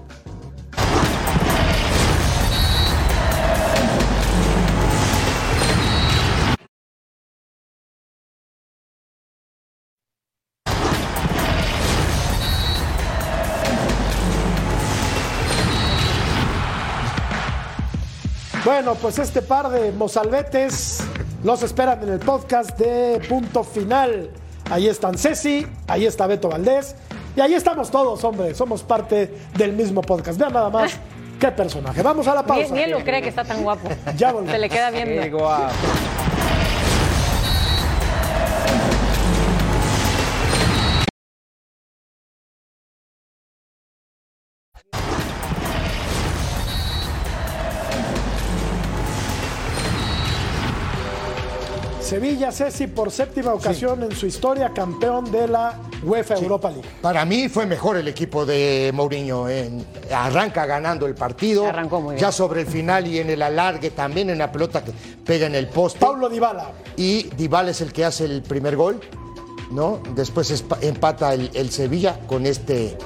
Bueno, 18.82 18.96
pues 18.96 19.20
este 19.20 19.42
par 19.42 19.68
de 19.72 19.92
mozalbetes 19.92 21.02
los 21.44 21.62
esperan 21.64 22.02
en 22.02 22.14
el 22.14 22.20
podcast 22.20 22.80
de 22.80 23.20
Punto 23.28 23.62
Final. 23.62 24.30
Ahí 24.72 24.88
están 24.88 25.18
Ceci, 25.18 25.68
ahí 25.88 26.06
está 26.06 26.28
Beto 26.28 26.48
Valdés 26.48 26.96
y 27.36 27.42
ahí 27.42 27.56
estamos 27.56 27.92
todos, 27.92 28.24
hombre. 28.24 28.56
Somos 28.56 28.82
parte 28.84 29.34
del 29.58 29.74
mismo 29.74 30.02
podcast. 30.02 30.40
Vean 30.40 30.54
nada 30.54 30.70
más 30.70 30.94
qué 31.42 31.52
personaje. 31.52 32.02
Vamos 32.02 32.26
a 32.30 32.36
la 32.36 32.42
Ni, 32.44 32.48
pausa. 32.48 32.74
ni 32.74 32.84
él 32.84 32.92
lo 32.92 33.00
cree 33.04 33.22
que 33.22 33.28
está 33.28 33.44
tan 33.44 33.64
guapo. 33.64 33.90
Ya 34.16 34.32
volvemos. 34.32 34.54
Se 34.54 34.60
le 34.60 34.70
queda 34.70 34.92
viendo. 34.92 35.24
Qué 35.24 35.30
guapo. 35.30 35.74
Sevilla, 52.10 52.51
Ceci, 52.51 52.88
por 52.88 53.12
séptima 53.12 53.53
ocasión 53.53 54.01
en 54.01 54.12
su 54.16 54.26
historia, 54.26 54.72
campeón 54.74 55.32
de 55.32 55.47
la 55.47 55.80
UEFA 56.03 56.36
Europa 56.38 56.72
League. 56.72 56.88
Para 57.03 57.24
mí 57.24 57.47
fue 57.49 57.68
mejor 57.68 57.97
el 57.97 58.07
equipo 58.07 58.45
de 58.47 58.89
Mourinho. 58.95 59.47
en- 59.47 59.86
arranca 60.12 60.66
ganando 60.66 61.05
el 61.05 61.14
partido. 61.14 61.68
Arrancó 61.68 62.01
muy 62.01 62.16
bien. 62.16 62.22
Ya 62.26 62.32
sobre 62.32 62.62
el 62.62 62.68
final 62.68 63.05
y 63.05 63.20
en 63.20 63.30
el 63.30 63.41
alargue 63.43 63.91
también 63.91 64.32
en 64.32 64.39
la 64.39 64.51
pelota 64.51 64.84
que 64.84 64.91
pega 65.24 65.45
en 65.45 65.53
el 65.53 65.68
poste. 65.68 65.99
Paulo 65.99 66.30
Dybala. 66.30 66.72
Y 66.97 67.24
Dybala 67.38 67.70
es 67.72 67.82
el 67.82 67.93
que 67.93 68.05
hace 68.05 68.26
el 68.26 68.41
primer 68.41 68.76
gol, 68.76 68.99
¿no? 69.72 69.99
Después 70.16 70.64
empata 70.82 71.34
el, 71.36 71.51
el 71.53 71.70
Sevilla 71.70 72.20
con 72.26 72.47
este. 72.47 72.97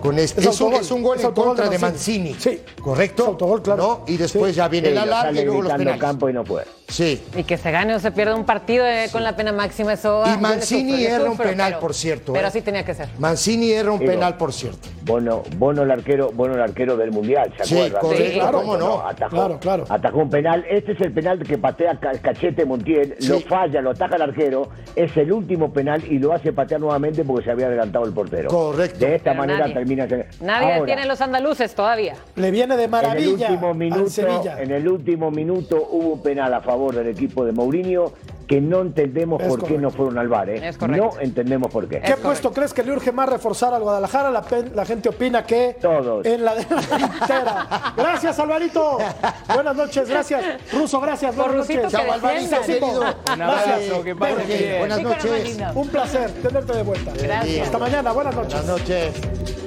Con 0.00 0.18
este. 0.20 0.40
Es 0.42 0.46
Es, 0.46 0.60
un, 0.60 0.66
autogol, 0.68 0.84
es 0.84 0.90
un 0.92 1.02
gol 1.02 1.16
es 1.18 1.24
en 1.24 1.34
de 1.34 1.34
contra 1.42 1.68
de 1.68 1.78
Mancini. 1.80 2.34
Sí. 2.38 2.60
¿Correcto? 2.80 3.22
Es 3.24 3.28
autogol, 3.30 3.60
claro. 3.62 3.82
¿No? 4.06 4.12
Y 4.12 4.16
después 4.16 4.52
Sí. 4.52 4.58
ya 4.58 4.68
viene 4.68 4.88
Sí, 4.88 4.92
el 4.92 4.98
alargue 4.98 5.40
y 5.40 5.44
luego 5.46 5.62
los 5.62 5.72
penales. 5.72 6.00
campo 6.00 6.28
y 6.28 6.32
no 6.32 6.44
puede. 6.44 6.66
Sí. 6.88 7.20
Y 7.36 7.42
que 7.44 7.56
se 7.58 7.70
gane 7.72 7.94
o 7.94 7.98
se 8.00 8.12
pierda 8.12 8.34
un 8.36 8.44
partido 8.44 8.86
eh, 8.86 9.08
con 9.10 9.24
la 9.24 9.34
pena 9.36 9.52
máxima, 9.52 9.94
eso. 9.94 10.22
Y 10.26 10.38
Mancini 10.40 10.92
sufro, 10.92 11.14
erra 11.14 11.24
un 11.24 11.30
sufro, 11.32 11.44
penal, 11.50 11.68
pero- 11.72 11.80
por 11.80 11.94
cierto, 11.94 12.32
Pero 12.32 12.44
eh. 12.44 12.48
así 12.48 12.62
tenía 12.62 12.84
que 12.84 12.94
ser. 12.94 13.08
Mancini 13.18 13.72
erra 13.72 13.90
un 13.92 13.98
Digo, 13.98 14.12
penal, 14.12 14.36
por 14.36 14.52
cierto. 14.52 14.88
Bono, 15.02 15.42
Bono 15.56 15.82
el 15.82 15.90
arquero, 15.90 16.30
Bono 16.32 16.54
el 16.54 16.60
arquero 16.60 16.96
del 16.96 17.10
mundial, 17.12 17.52
¿se 17.58 17.64
Sí, 17.64 17.74
acuerdan? 17.76 18.00
correcto, 18.00 18.24
Sí, 18.26 18.38
claro, 18.38 18.58
cómo 18.58 18.76
no. 18.76 19.00
Atajó, 19.06 19.30
Claro, 19.36 19.58
claro. 19.60 19.84
atajó 19.88 20.18
un 20.18 20.30
penal. 20.30 20.64
Este 20.70 20.92
es 20.92 21.00
el 21.00 21.12
penal 21.12 21.38
que 21.42 21.58
patea 21.58 21.98
Ca- 21.98 22.18
Cachete 22.20 22.64
Montiel, 22.64 23.16
Sí. 23.18 23.28
lo 23.28 23.40
falla, 23.40 23.80
lo 23.80 23.90
ataja 23.90 24.16
el 24.16 24.22
arquero. 24.22 24.68
Es 24.94 25.16
el 25.16 25.32
último 25.32 25.72
penal 25.72 26.02
y 26.08 26.18
lo 26.18 26.32
hace 26.32 26.52
patear 26.52 26.80
nuevamente 26.80 27.24
porque 27.24 27.44
se 27.44 27.50
había 27.50 27.66
adelantado 27.66 28.04
el 28.04 28.12
portero. 28.12 28.48
Correcto. 28.48 28.98
De 29.04 29.16
esta 29.16 29.30
Pero 29.30 29.40
manera 29.42 29.58
nadie- 29.66 29.74
termina. 29.74 30.06
Nadie 30.40 30.72
Ahora, 30.74 30.86
tiene 30.86 31.04
los 31.06 31.20
andaluces 31.20 31.74
todavía. 31.74 32.14
Le 32.36 32.50
viene 32.52 32.76
de 32.76 32.84
En 32.84 32.86
el 32.86 32.90
maravilla 32.90 33.48
último 33.50 33.74
minuto, 33.74 34.22
en 34.58 34.70
el 34.70 34.88
último 34.88 35.30
minuto 35.32 35.88
hubo 35.90 36.12
un 36.14 36.22
penal 36.22 36.54
a 36.54 36.60
favor 36.60 36.75
del 36.94 37.08
equipo 37.08 37.44
de 37.44 37.52
Mourinho 37.52 38.12
que 38.46 38.60
no 38.60 38.82
entendemos 38.82 39.42
por 39.42 39.64
qué 39.64 39.76
no 39.76 39.90
fueron 39.90 40.18
al 40.18 40.28
bar. 40.28 40.48
¿eh? 40.50 40.70
No 40.88 41.10
entendemos 41.20 41.70
por 41.70 41.88
qué. 41.88 42.00
¿Qué 42.00 42.16
puesto 42.16 42.52
crees 42.52 42.72
que 42.72 42.82
le 42.84 42.92
urge 42.92 43.12
más 43.12 43.28
reforzar 43.28 43.74
al 43.74 43.82
Guadalajara? 43.82 44.30
La, 44.30 44.84
gente 44.84 45.08
opina 45.08 45.44
que 45.44 45.76
Todos. 45.80 46.24
en 46.24 46.44
la 46.44 46.54
delantera. 46.54 47.94
Gracias, 47.96 48.38
Alvarito. 48.38 48.98
Buenas 49.52 49.76
noches, 49.76 50.08
gracias. 50.08 50.44
Ruso, 50.72 51.00
gracias. 51.00 51.34
Buenas 51.34 51.56
noches. 51.56 51.90
Chao, 51.90 52.12
Alvarito, 52.12 52.60
querido. 52.62 53.00
Un 53.34 53.42
abrazo, 53.42 54.02
que 54.04 54.14
pase 54.14 54.44
bien. 54.44 54.78
Buenas 54.78 55.02
noches. 55.02 55.58
Un 55.74 55.88
placer 55.88 56.30
tenerte 56.42 56.72
de 56.72 56.82
vuelta. 56.82 57.12
Gracias. 57.20 57.66
Hasta 57.66 57.78
mañana, 57.78 58.12
buenas 58.12 58.34
noches. 58.34 58.66
Buenas 58.66 58.80
noches. 58.80 59.65